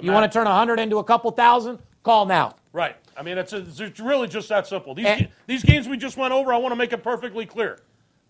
You 0.00 0.12
want 0.12 0.30
to 0.30 0.38
turn 0.38 0.46
a 0.46 0.54
hundred 0.54 0.78
into 0.78 0.98
a 0.98 1.04
couple 1.04 1.30
thousand? 1.32 1.80
Call 2.04 2.26
now. 2.26 2.54
Right. 2.72 2.96
I 3.16 3.22
mean, 3.22 3.38
it's, 3.38 3.52
it's 3.52 3.80
it's 3.80 4.00
really 4.00 4.28
just 4.28 4.48
that 4.48 4.66
simple. 4.66 4.94
These, 4.94 5.06
eh. 5.06 5.16
And- 5.20 5.28
these 5.46 5.64
games 5.64 5.88
we 5.88 5.96
just 5.96 6.16
went 6.16 6.32
over, 6.32 6.52
I 6.52 6.56
want 6.56 6.72
to 6.72 6.76
make 6.76 6.92
it 6.92 7.02
perfectly 7.02 7.44
clear. 7.46 7.80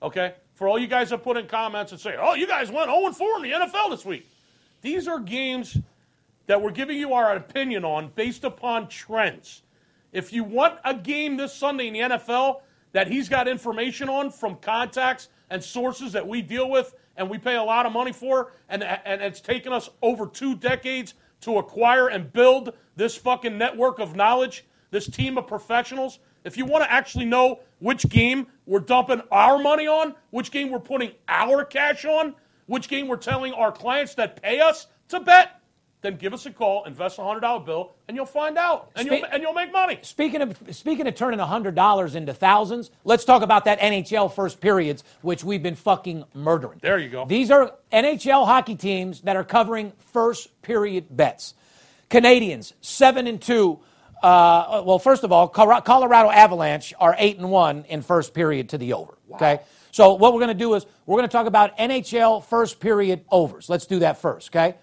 Okay? 0.03 0.35
For 0.55 0.69
all 0.69 0.79
you 0.79 0.87
guys 0.87 1.11
that 1.11 1.23
put 1.23 1.37
in 1.37 1.47
comments 1.47 1.93
and 1.93 2.01
say, 2.01 2.17
oh, 2.19 2.35
you 2.35 2.47
guys 2.47 2.71
went 2.71 2.91
0 2.91 3.13
4 3.13 3.37
in 3.37 3.43
the 3.43 3.51
NFL 3.51 3.91
this 3.91 4.05
week. 4.05 4.27
These 4.81 5.07
are 5.07 5.21
games 5.21 5.79
that 6.47 6.61
we're 6.61 6.73
giving 6.73 6.99
you 6.99 7.13
our 7.13 7.37
opinion 7.37 7.85
on 7.85 8.11
based 8.15 8.45
upon 8.45 8.89
trends. 8.89 9.63
If 10.13 10.33
you 10.33 10.45
want 10.45 10.79
a 10.85 10.95
game 10.95 11.37
this 11.37 11.55
Sunday 11.55 11.87
in 11.87 11.95
the 11.95 12.01
NFL 12.01 12.61
that 12.93 13.09
he's 13.09 13.29
got 13.29 13.49
information 13.49 14.09
on 14.09 14.31
from 14.31 14.57
contacts 14.57 15.29
and 15.51 15.63
sources 15.63 16.13
that 16.13 16.27
we 16.27 16.43
deal 16.43 16.71
with 16.71 16.95
and 17.17 17.29
we 17.29 17.39
pay 17.39 17.57
a 17.57 17.63
lot 17.63 17.87
of 17.87 17.93
money 17.93 18.13
for, 18.13 18.53
and, 18.69 18.83
and 18.83 19.21
it's 19.21 19.41
taken 19.41 19.73
us 19.73 19.91
over 20.01 20.27
two 20.27 20.57
decades 20.57 21.15
to 21.43 21.59
acquire 21.59 22.09
and 22.09 22.33
build 22.33 22.73
this 22.97 23.17
fucking 23.17 23.59
network 23.59 23.99
of 23.99 24.17
knowledge, 24.17 24.65
this 24.91 25.09
team 25.09 25.37
of 25.37 25.47
professionals. 25.47 26.21
If 26.45 26.57
you 26.57 26.65
want 26.65 26.85
to 26.85 26.93
actually 26.93 27.25
know 27.25 27.61
which 27.81 28.09
game 28.09 28.47
we're 28.67 28.81
dumping 28.81 29.23
our 29.31 29.59
money 29.59 29.87
on, 29.87 30.15
which 30.31 30.51
game 30.51 30.71
we're 30.71 30.79
putting 30.79 31.13
our 31.29 31.65
cash 31.65 32.05
on, 32.05 32.35
which 32.67 32.89
game 32.89 33.09
we're 33.09 33.17
telling 33.17 33.53
our 33.53 33.73
clients 33.73 34.15
that 34.15 34.41
pay 34.41 34.61
us 34.61 34.87
to 35.09 35.21
bet, 35.21 35.61
then 36.03 36.17
give 36.17 36.35
us 36.35 36.45
a 36.47 36.51
call, 36.51 36.85
invest 36.85 37.19
a 37.19 37.25
hundred 37.25 37.41
dollar 37.41 37.65
bill, 37.65 37.93
and 38.09 38.17
you'll 38.17 38.27
find 38.27 38.59
out, 38.59 38.91
and 38.97 39.07
you'll 39.07 39.25
and 39.25 39.41
you'll 39.41 39.53
make 39.55 39.73
money. 39.73 39.99
Speaking 40.03 40.43
of 40.43 40.61
speaking 40.73 41.07
of 41.07 41.15
turning 41.15 41.39
a 41.39 41.47
hundred 41.47 41.77
dollars 41.77 42.17
into 42.17 42.35
thousands, 42.35 42.91
let's 43.05 43.25
talk 43.25 43.43
about 43.43 43.65
that 43.67 43.79
NHL 43.79 44.35
first 44.35 44.61
periods, 44.61 45.05
which 45.23 45.45
we've 45.45 45.63
been 45.63 45.77
fucking 45.77 46.25
murdering. 46.35 46.81
There 46.83 46.99
you 46.99 47.09
go. 47.09 47.25
These 47.25 47.53
are 47.53 47.75
NHL 47.93 48.45
hockey 48.47 48.75
teams 48.75 49.23
that 49.23 49.37
are 49.37 49.45
covering 49.45 49.93
first 50.13 50.61
period 50.63 51.07
bets. 51.09 51.55
Canadiens 52.11 52.73
seven 52.81 53.29
and 53.29 53.41
two. 53.41 53.79
Uh, 54.23 54.83
well, 54.85 54.99
first 54.99 55.25
of 55.25 55.33
all, 55.33 55.49
Colorado 55.49 56.31
Avalanche 56.31 56.95
are 56.99 57.15
eight 57.19 57.39
and 57.39 57.51
one 57.51 57.85
in 57.85 58.03
first 58.03 58.35
period 58.35 58.71
to 58.71 58.79
the 58.79 58.93
over. 58.93 59.17
Okay, 59.35 59.61
so 59.93 60.15
what 60.15 60.33
we're 60.33 60.41
going 60.41 60.49
to 60.49 60.55
do 60.55 60.75
is 60.75 60.85
we're 61.07 61.19
going 61.19 61.29
to 61.29 61.33
talk 61.33 61.47
about 61.47 61.79
NHL 61.79 62.45
first 62.45 62.81
period 62.81 63.25
overs. 63.31 63.69
Let's 63.69 63.87
do 63.87 64.01
that 64.01 64.21
first. 64.21 64.51
Okay, 64.51 64.77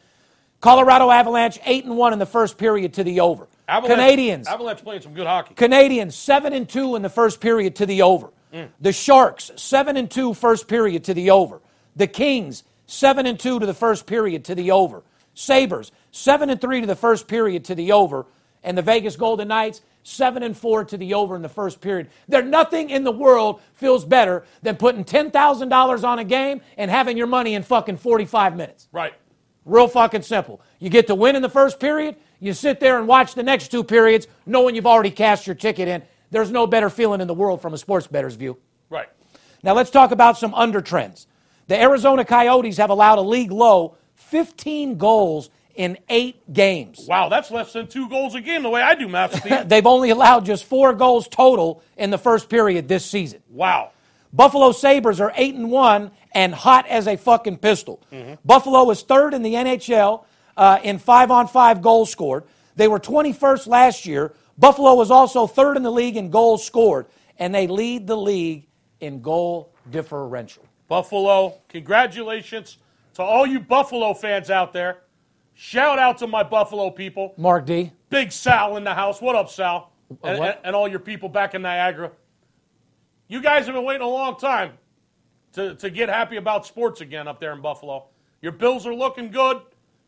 Colorado 0.62 1.10
Avalanche 1.10 1.60
eight 1.66 1.86
and 1.86 1.96
one 1.96 2.14
in 2.14 2.20
the 2.20 2.26
first 2.26 2.58
period 2.58 2.94
to 2.96 3.04
the 3.04 3.20
over. 3.22 3.48
Avalanche, 3.68 4.00
Canadiens 4.00 4.48
Avalanche 4.48 4.84
playing 4.84 5.02
some 5.02 5.14
good 5.14 5.28
hockey. 5.28 5.54
Canadiens 5.54 6.14
seven 6.14 6.54
and 6.54 6.68
two 6.68 6.96
in 6.96 7.02
the 7.02 7.10
first 7.10 7.40
period 7.40 7.76
to 7.78 7.86
the 7.86 8.02
over. 8.02 8.30
Mm. 8.54 8.70
The 8.82 8.92
Sharks 8.92 9.52
seven 9.56 9.96
and 9.96 10.10
two 10.10 10.34
first 10.34 10.68
period 10.68 11.04
to 11.06 11.14
the 11.14 11.30
over. 11.30 11.62
The 11.96 12.08
Kings 12.08 12.64
seven 12.88 13.26
and 13.26 13.40
two 13.40 13.60
to 13.60 13.66
the 13.66 13.74
first 13.74 14.06
period 14.06 14.46
to 14.46 14.56
the 14.56 14.72
over. 14.72 15.04
Sabres 15.34 15.92
seven 16.12 16.50
and 16.50 16.60
three 16.60 16.82
to 16.82 16.88
the 16.88 16.96
first 16.96 17.28
period 17.28 17.66
to 17.66 17.76
the 17.76 17.92
over, 17.92 18.26
and 18.64 18.78
the 18.78 18.82
Vegas 18.82 19.16
Golden 19.16 19.48
Knights 19.48 19.82
seven 20.04 20.44
and 20.44 20.58
four 20.58 20.84
to 20.84 20.98
the 20.98 21.14
over 21.14 21.36
in 21.36 21.42
the 21.42 21.50
first 21.50 21.80
period. 21.80 22.10
There 22.28 22.42
nothing 22.42 22.90
in 22.90 23.04
the 23.04 23.12
world 23.12 23.62
feels 23.76 24.04
better 24.04 24.44
than 24.64 24.76
putting 24.76 25.04
ten 25.06 25.32
thousand 25.32 25.70
dollars 25.70 26.04
on 26.04 26.20
a 26.20 26.24
game 26.24 26.62
and 26.76 26.90
having 26.92 27.16
your 27.16 27.28
money 27.28 27.54
in 27.54 27.64
fucking 27.64 27.98
forty 27.98 28.26
five 28.26 28.58
minutes. 28.58 28.88
Right. 28.92 29.14
Real 29.70 29.88
fucking 29.88 30.24
simple. 30.24 30.62
You 30.80 30.90
get 30.90 31.08
to 31.08 31.16
win 31.16 31.36
in 31.36 31.42
the 31.42 31.50
first 31.50 31.80
period, 31.80 32.16
you 32.40 32.54
sit 32.54 32.80
there 32.80 32.98
and 32.98 33.08
watch 33.08 33.36
the 33.36 33.44
next 33.44 33.70
two 33.70 33.84
periods 33.84 34.28
knowing 34.46 34.76
you've 34.76 34.88
already 34.88 35.12
cashed 35.12 35.46
your 35.46 35.56
ticket 35.56 35.88
in. 35.88 36.02
There's 36.32 36.52
no 36.52 36.68
better 36.68 36.90
feeling 36.90 37.22
in 37.22 37.28
the 37.28 37.34
world 37.34 37.62
from 37.62 37.74
a 37.74 37.78
sports 37.78 38.08
bettor's 38.08 38.36
view. 38.36 38.58
Right. 38.90 39.10
Now 39.64 39.74
let's 39.74 39.90
talk 39.90 40.12
about 40.12 40.38
some 40.38 40.54
under 40.54 40.82
trends. 40.82 41.28
The 41.68 41.80
Arizona 41.80 42.26
Coyotes 42.26 42.78
have 42.78 42.90
allowed 42.90 43.20
a 43.20 43.22
league 43.22 43.52
low 43.52 43.96
15 44.16 44.98
goals 44.98 45.50
in 45.76 45.98
eight 46.10 46.52
games. 46.52 47.06
Wow, 47.08 47.30
that's 47.30 47.52
less 47.52 47.72
than 47.74 47.88
two 47.88 48.10
goals 48.10 48.36
a 48.36 48.42
game 48.42 48.64
the 48.64 48.70
way 48.70 48.82
I 48.82 48.96
do 48.96 49.08
math, 49.08 49.40
Steve. 49.40 49.68
They've 49.70 49.86
only 49.86 50.10
allowed 50.10 50.46
just 50.46 50.66
four 50.66 50.94
goals 50.94 51.28
total 51.28 51.82
in 51.96 52.10
the 52.10 52.18
first 52.18 52.50
period 52.50 52.88
this 52.88 53.06
season. 53.06 53.42
wow. 53.50 53.92
Buffalo 54.32 54.72
Sabres 54.72 55.20
are 55.20 55.34
8 55.36 55.56
and 55.56 55.72
1 55.72 56.12
and 56.32 56.54
hot 56.54 56.86
as 56.88 57.08
a 57.08 57.16
fucking 57.18 57.58
pistol. 57.58 58.02
Buffalo 58.46 58.90
is 58.92 59.02
third 59.02 59.34
in 59.34 59.42
the 59.42 59.54
NHL 59.56 60.26
uh, 60.58 60.80
in 60.84 61.00
5 61.00 61.32
on 61.32 61.48
5 61.48 61.82
goals 61.82 62.12
scored. 62.12 62.44
They 62.76 62.88
were 62.88 63.00
21st 63.00 63.68
last 63.68 64.06
year. 64.06 64.34
Buffalo 64.58 64.94
was 64.96 65.10
also 65.12 65.48
third 65.48 65.78
in 65.78 65.84
the 65.84 65.92
league 65.92 66.18
in 66.18 66.30
goals 66.30 66.66
scored, 66.66 67.08
and 67.38 67.54
they 67.56 67.66
lead 67.68 68.08
the 68.08 68.18
league 68.18 68.68
in 69.00 69.22
goal 69.22 69.74
differential. 69.90 70.64
Buffalo, 70.88 71.54
congratulations 71.70 72.78
to 73.14 73.24
all 73.24 73.46
you 73.46 73.60
Buffalo 73.60 74.14
fans 74.14 74.50
out 74.50 74.74
there. 74.74 75.00
Shout 75.54 76.00
out 76.00 76.18
to 76.20 76.28
my 76.28 76.44
Buffalo 76.44 76.90
people. 76.90 77.34
Mark 77.38 77.66
D. 77.66 77.92
Big 78.10 78.32
Sal 78.32 78.78
in 78.78 78.84
the 78.84 78.94
house. 78.94 79.22
What 79.22 79.36
up, 79.36 79.50
Sal? 79.50 79.92
And- 80.24 80.58
and 80.64 80.76
all 80.76 80.88
your 80.88 81.00
people 81.00 81.30
back 81.30 81.54
in 81.54 81.62
Niagara. 81.62 82.12
You 83.28 83.42
guys 83.42 83.66
have 83.66 83.76
been 83.76 83.84
waiting 83.84 84.02
a 84.02 84.10
long 84.10 84.38
time 84.38 84.74
to, 85.54 85.76
to 85.76 85.90
get 85.90 86.10
happy 86.10 86.38
about 86.38 86.66
sports 86.66 87.02
again 87.02 87.28
up 87.28 87.40
there 87.40 87.54
in 87.54 87.62
Buffalo. 87.62 88.06
Your 88.42 88.52
Bills 88.52 88.86
are 88.86 88.94
looking 88.96 89.32
good. 89.32 89.62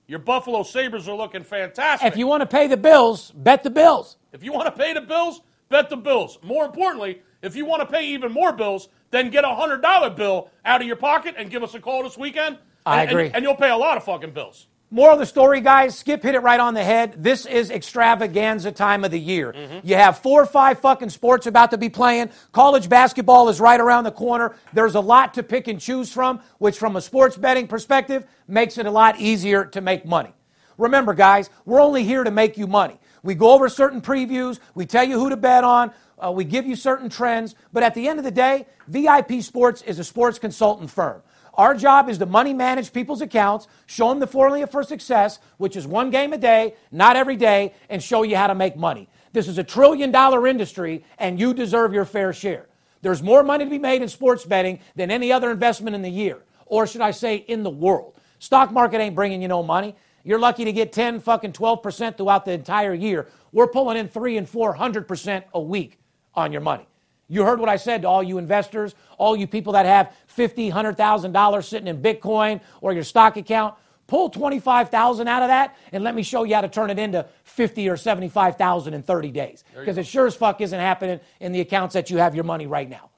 Your 0.08 0.20
Buffalo 0.20 0.64
Sabres 0.64 1.08
are 1.08 1.16
looking 1.16 1.44
fantastic. 1.44 2.08
If 2.12 2.18
you 2.18 2.28
want 2.28 2.42
to 2.42 2.46
pay 2.48 2.68
the 2.68 2.78
bills, 2.78 3.32
bet 3.32 3.64
the 3.64 3.70
bills. 3.70 4.18
If 4.34 4.44
you 4.44 4.52
want 4.52 4.66
to 4.66 4.72
pay 4.72 4.94
the 4.94 5.02
bills, 5.02 5.42
bet 5.70 5.90
the 5.90 5.98
bills. 5.98 6.38
More 6.44 6.66
importantly, 6.66 7.22
if 7.42 7.56
you 7.56 7.66
want 7.66 7.82
to 7.82 7.86
pay 7.86 8.08
even 8.08 8.32
more 8.32 8.52
bills, 8.52 8.90
then 9.10 9.30
get 9.30 9.44
a 9.46 9.56
hundred 9.56 9.82
dollar 9.82 10.10
bill 10.10 10.50
out 10.66 10.82
of 10.82 10.88
your 10.88 10.96
pocket 10.98 11.36
and 11.38 11.50
give 11.50 11.64
us 11.64 11.74
a 11.76 11.80
call 11.80 12.04
this 12.04 12.18
weekend. 12.18 12.58
I 12.86 13.02
And- 13.04 13.12
agree. 13.12 13.26
And, 13.28 13.36
and 13.38 13.44
you'll 13.44 13.56
pay 13.56 13.70
a 13.70 13.78
lot 13.78 13.96
of 13.98 14.04
fucking 14.04 14.32
bills. 14.32 14.68
Moral 14.94 15.14
of 15.14 15.20
the 15.20 15.26
story, 15.26 15.62
guys, 15.62 15.98
Skip 15.98 16.22
hit 16.22 16.36
it 16.36 16.40
right 16.42 16.60
on 16.60 16.74
the 16.74 16.84
head. 16.84 17.14
This 17.16 17.46
is 17.46 17.72
extravaganza 17.72 18.74
time 18.74 19.06
of 19.06 19.12
the 19.12 19.20
year. 19.20 19.56
You 19.84 19.96
have 19.96 20.20
four 20.20 20.42
or 20.42 20.46
five 20.46 20.80
fucking 20.80 21.12
sports 21.12 21.48
about 21.48 21.72
to 21.72 21.78
be 21.78 21.88
playing. 21.88 22.30
College 22.52 22.90
basketball 22.90 23.48
is 23.48 23.62
right 23.62 23.80
around 23.80 24.04
the 24.04 24.12
corner. 24.12 24.54
There's 24.74 24.96
a 24.96 25.00
lot 25.00 25.36
to 25.36 25.44
pick 25.44 25.70
and 25.70 25.80
choose 25.80 26.12
from, 26.12 26.42
which, 26.58 26.78
from 26.78 26.98
a 26.98 27.02
sports 27.02 27.38
betting 27.38 27.68
perspective, 27.68 28.26
makes 28.50 28.78
it 28.78 28.86
a 28.86 28.92
lot 28.92 29.18
easier 29.18 29.64
to 29.64 29.80
make 29.80 30.06
money. 30.06 30.34
Remember, 30.78 31.14
guys, 31.14 31.50
we're 31.64 31.80
only 31.80 32.04
here 32.04 32.26
to 32.26 32.32
make 32.32 32.58
you 32.58 32.68
money. 32.68 33.00
We 33.24 33.34
go 33.34 33.52
over 33.52 33.70
certain 33.70 34.02
previews, 34.02 34.60
we 34.76 34.86
tell 34.86 35.06
you 35.06 35.18
who 35.18 35.30
to 35.30 35.38
bet 35.38 35.64
on, 35.64 35.94
uh, 36.20 36.32
we 36.32 36.44
give 36.44 36.66
you 36.66 36.76
certain 36.76 37.08
trends, 37.08 37.56
but 37.72 37.82
at 37.82 37.94
the 37.94 38.10
end 38.10 38.20
of 38.20 38.26
the 38.26 38.32
day, 38.32 38.68
VIP 38.88 39.42
Sports 39.42 39.84
is 39.84 40.00
a 40.00 40.04
sports 40.04 40.38
consultant 40.38 40.90
firm. 40.90 41.22
Our 41.56 41.76
job 41.76 42.10
is 42.10 42.18
to 42.20 42.26
money 42.26 42.54
manage 42.54 42.94
people's 42.94 43.22
accounts, 43.22 43.68
show 43.86 44.10
them 44.10 44.20
the 44.20 44.28
formula 44.28 44.68
for 44.68 44.84
success, 44.84 45.40
which 45.58 45.76
is 45.76 45.86
one 45.86 46.10
game 46.10 46.34
a 46.34 46.38
day, 46.38 46.76
not 46.92 47.16
every 47.16 47.36
day, 47.36 47.74
and 47.90 48.02
show 48.02 48.24
you 48.24 48.38
how 48.38 48.48
to 48.48 48.56
make 48.56 48.78
money. 48.78 49.10
This 49.34 49.48
is 49.48 49.58
a 49.58 49.64
trillion 49.64 50.12
dollar 50.12 50.48
industry, 50.48 51.04
and 51.18 51.40
you 51.40 51.54
deserve 51.54 51.94
your 51.94 52.06
fair 52.06 52.34
share. 52.34 52.68
There's 53.02 53.24
more 53.24 53.44
money 53.44 53.66
to 53.66 53.70
be 53.70 53.80
made 53.80 54.02
in 54.02 54.08
sports 54.08 54.46
betting 54.46 54.80
than 54.96 55.12
any 55.12 55.32
other 55.32 55.52
investment 55.52 55.96
in 55.96 56.02
the 56.02 56.10
year, 56.10 56.40
or 56.66 56.88
should 56.88 57.02
I 57.02 57.12
say, 57.12 57.38
in 57.38 57.64
the 57.64 57.70
world. 57.70 58.16
Stock 58.40 58.72
market 58.72 59.00
ain't 59.00 59.16
bringing 59.16 59.42
you 59.42 59.48
no 59.48 59.64
money. 59.64 59.96
You're 60.24 60.40
lucky 60.40 60.66
to 60.66 60.72
get 60.72 60.94
10 60.94 61.20
fucking 61.20 61.54
12% 61.54 62.18
throughout 62.18 62.46
the 62.46 62.52
entire 62.52 62.94
year. 62.94 63.28
We're 63.52 63.68
pulling 63.68 63.98
in 63.98 64.08
3 64.08 64.38
and 64.38 64.48
400% 64.48 65.44
a 65.54 65.62
week 65.62 66.00
on 66.36 66.52
your 66.52 66.62
money. 66.62 66.88
You 67.28 67.46
heard 67.46 67.60
what 67.60 67.70
I 67.70 67.78
said 67.78 68.02
to 68.02 68.10
all 68.10 68.22
you 68.22 68.38
investors, 68.38 68.94
all 69.18 69.38
you 69.38 69.48
people 69.48 69.74
that 69.74 69.86
have 69.86 70.14
$50, 70.36 70.72
$100,000 70.72 71.64
sitting 71.64 71.88
in 71.88 72.02
Bitcoin 72.02 72.62
or 72.82 72.94
your 72.94 73.04
stock 73.04 73.38
account. 73.38 73.76
Pull 74.08 74.30
25,000 74.30 75.28
out 75.28 75.42
of 75.42 75.48
that 75.48 75.78
and 75.94 76.04
let 76.04 76.16
me 76.16 76.24
show 76.24 76.44
you 76.44 76.56
how 76.56 76.62
to 76.62 76.68
turn 76.68 76.90
it 76.90 77.00
into 77.00 77.26
50 77.44 77.88
or 77.88 77.96
75,000 77.96 78.94
in 78.94 79.04
30 79.04 79.32
days. 79.32 79.64
Because 79.74 79.98
it 79.98 80.06
sure 80.06 80.28
as 80.28 80.36
fuck 80.36 80.60
isn't 80.60 80.80
happening 80.80 81.20
in 81.40 81.54
the 81.54 81.62
accounts 81.62 81.94
that 81.94 82.10
you 82.10 82.18
have 82.18 82.36
your 82.36 82.44
money 82.44 82.68
right 82.68 82.90
now. 82.90 83.10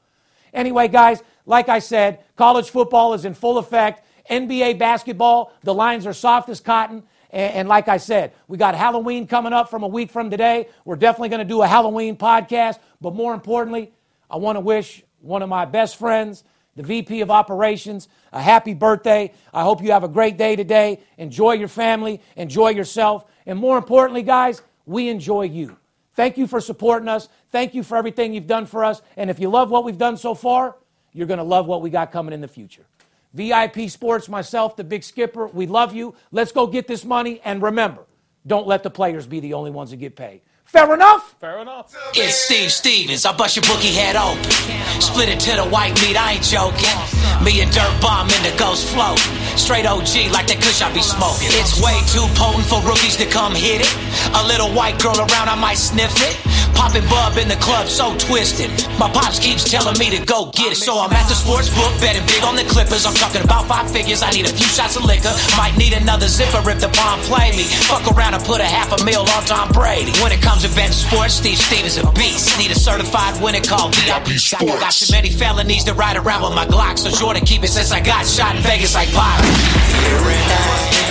Anyway, 0.54 0.88
guys, 0.88 1.24
like 1.46 1.68
I 1.68 1.80
said, 1.80 2.20
college 2.36 2.70
football 2.70 3.14
is 3.16 3.26
in 3.26 3.34
full 3.34 3.58
effect. 3.58 4.06
NBA 4.30 4.78
basketball, 4.78 5.52
the 5.64 5.74
lines 5.74 6.06
are 6.06 6.14
soft 6.14 6.50
as 6.50 6.60
cotton. 6.60 7.04
And, 7.32 7.54
and, 7.54 7.68
like 7.68 7.88
I 7.88 7.98
said, 7.98 8.34
we 8.48 8.58
got 8.58 8.76
Halloween 8.76 9.26
coming 9.26 9.54
up 9.54 9.70
from 9.70 9.82
a 9.82 9.88
week 9.88 10.12
from 10.12 10.30
today. 10.30 10.68
We're 10.86 10.96
definitely 10.96 11.30
going 11.30 11.40
to 11.40 11.52
do 11.52 11.64
a 11.64 11.68
Halloween 11.68 12.16
podcast. 12.16 12.78
But 13.02 13.16
more 13.16 13.34
importantly, 13.34 13.92
I 14.30 14.38
want 14.38 14.56
to 14.56 14.60
wish 14.60 15.04
one 15.20 15.42
of 15.42 15.50
my 15.50 15.66
best 15.66 15.96
friends, 15.96 16.44
the 16.76 16.84
VP 16.84 17.22
of 17.22 17.30
Operations, 17.30 18.08
a 18.32 18.42
happy 18.42 18.74
birthday. 18.74 19.32
I 19.54 19.64
hope 19.64 19.82
you 19.84 19.92
have 19.92 20.04
a 20.04 20.08
great 20.08 20.38
day 20.38 20.56
today. 20.56 21.00
Enjoy 21.18 21.54
your 21.54 21.68
family, 21.68 22.22
enjoy 22.36 22.70
yourself, 22.70 23.26
and 23.46 23.60
more 23.60 23.78
importantly, 23.78 24.24
guys, 24.24 24.62
we 24.86 25.10
enjoy 25.10 25.44
you. 25.44 25.78
Thank 26.16 26.38
you 26.38 26.48
for 26.48 26.62
supporting 26.62 27.08
us. 27.08 27.30
Thank 27.52 27.74
you 27.74 27.84
for 27.84 27.98
everything 27.98 28.34
you've 28.34 28.48
done 28.48 28.66
for 28.66 28.84
us. 28.84 29.02
And 29.18 29.30
if 29.30 29.40
you 29.40 29.50
love 29.50 29.72
what 29.72 29.84
we've 29.84 29.98
done 29.98 30.18
so 30.18 30.36
far, 30.36 30.76
you're 31.12 31.28
going 31.28 31.40
to 31.40 31.44
love 31.44 31.66
what 31.66 31.82
we 31.82 31.90
got 31.90 32.12
coming 32.12 32.34
in 32.34 32.42
the 32.42 32.48
future. 32.48 32.86
VIP 33.34 33.90
Sports, 33.90 34.30
myself, 34.30 34.76
the 34.76 34.84
big 34.84 35.04
skipper, 35.04 35.48
we 35.48 35.66
love 35.66 35.94
you. 35.94 36.14
Let's 36.32 36.52
go 36.52 36.68
get 36.68 36.88
this 36.88 37.04
money. 37.04 37.42
And 37.44 37.62
remember, 37.62 38.06
don't 38.46 38.68
let 38.68 38.84
the 38.84 38.92
players 38.92 39.26
be 39.26 39.40
the 39.40 39.54
only 39.54 39.72
ones 39.72 39.90
that 39.90 39.98
get 39.98 40.16
paid. 40.16 40.42
Fair 40.74 40.92
enough? 40.92 41.36
Fair 41.40 41.60
enough. 41.60 41.94
It's 42.16 42.34
Steve 42.34 42.72
Stevens. 42.72 43.28
I 43.28 43.38
bust 43.38 43.56
your 43.56 43.62
bookie 43.70 43.94
head 43.94 44.16
open. 44.16 44.42
Split 45.00 45.30
it 45.30 45.40
to 45.42 45.56
the 45.56 45.70
white 45.70 45.94
meat, 46.02 46.18
I 46.18 46.34
ain't 46.34 46.42
joking. 46.42 46.98
Me 47.46 47.62
and 47.62 47.70
Dirt 47.70 47.94
Bomb 48.02 48.26
in 48.34 48.42
the 48.42 48.56
ghost 48.58 48.90
float. 48.90 49.22
Straight 49.54 49.86
OG 49.86 50.34
like 50.34 50.50
that 50.50 50.58
kush 50.66 50.82
I 50.82 50.90
be 50.90 51.06
smoking. 51.06 51.54
It's 51.62 51.78
way 51.78 51.94
too 52.10 52.26
potent 52.34 52.66
for 52.66 52.82
rookies 52.82 53.14
to 53.22 53.30
come 53.30 53.54
hit 53.54 53.86
it. 53.86 53.94
A 54.34 54.42
little 54.50 54.74
white 54.74 54.98
girl 54.98 55.14
around, 55.14 55.46
I 55.46 55.54
might 55.54 55.78
sniff 55.78 56.10
it. 56.26 56.42
Popping 56.74 57.06
bub 57.06 57.38
in 57.38 57.48
the 57.48 57.60
club, 57.62 57.86
so 57.86 58.18
twisted. 58.18 58.74
My 58.98 59.06
pops 59.06 59.38
keeps 59.38 59.64
telling 59.64 59.94
me 60.02 60.10
to 60.10 60.26
go 60.26 60.50
get 60.58 60.74
it. 60.74 60.82
So 60.82 60.98
I'm 60.98 61.14
at 61.14 61.30
the 61.30 61.38
sports 61.38 61.70
book, 61.70 61.94
betting 62.02 62.26
big 62.26 62.42
on 62.42 62.58
the 62.58 62.66
Clippers. 62.66 63.06
I'm 63.06 63.14
talking 63.14 63.46
about 63.46 63.70
five 63.70 63.92
figures. 63.94 64.24
I 64.26 64.32
need 64.32 64.50
a 64.50 64.54
few 64.54 64.66
shots 64.66 64.98
of 64.98 65.06
liquor. 65.06 65.30
Might 65.54 65.78
need 65.78 65.94
another 65.94 66.26
zipper 66.26 66.66
if 66.66 66.82
the 66.82 66.90
bomb 66.98 67.22
play 67.30 67.54
me. 67.54 67.70
Fuck 67.86 68.10
around 68.10 68.34
and 68.34 68.44
put 68.44 68.58
a 68.60 68.66
half 68.66 68.90
a 68.90 69.04
mil 69.06 69.22
on 69.22 69.44
Tom 69.46 69.70
Brady. 69.70 70.18
When 70.24 70.32
it 70.34 70.42
comes 70.42 70.63
Event 70.64 70.94
sports, 70.94 71.34
Steve 71.34 71.58
Steve 71.58 71.86
is 71.86 71.98
a 71.98 72.10
beast. 72.14 72.58
Need 72.58 72.72
a 72.72 72.76
certified 72.76 73.42
winner 73.42 73.60
called 73.60 73.94
VIP 73.96 74.40
Sports. 74.40 74.80
Got 74.80 74.92
too 74.94 75.12
many 75.12 75.30
felonies 75.30 75.84
to 75.84 75.94
ride 75.94 76.16
around 76.16 76.44
with 76.44 76.54
my 76.54 76.66
Glock, 76.66 76.98
so 76.98 77.10
sure 77.10 77.34
to 77.34 77.42
keep 77.42 77.64
it 77.64 77.68
since 77.68 77.92
I 77.92 78.00
got 78.00 78.26
shot 78.26 78.56
in 78.56 78.62
Vegas 78.62 78.96
like 78.96 79.12
Pop. 79.12 79.44
Hearing 79.44 80.44
things. 80.48 81.04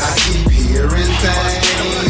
I 0.00 0.14
keep 0.30 0.50
hearing 0.50 0.90
things. 0.90 2.07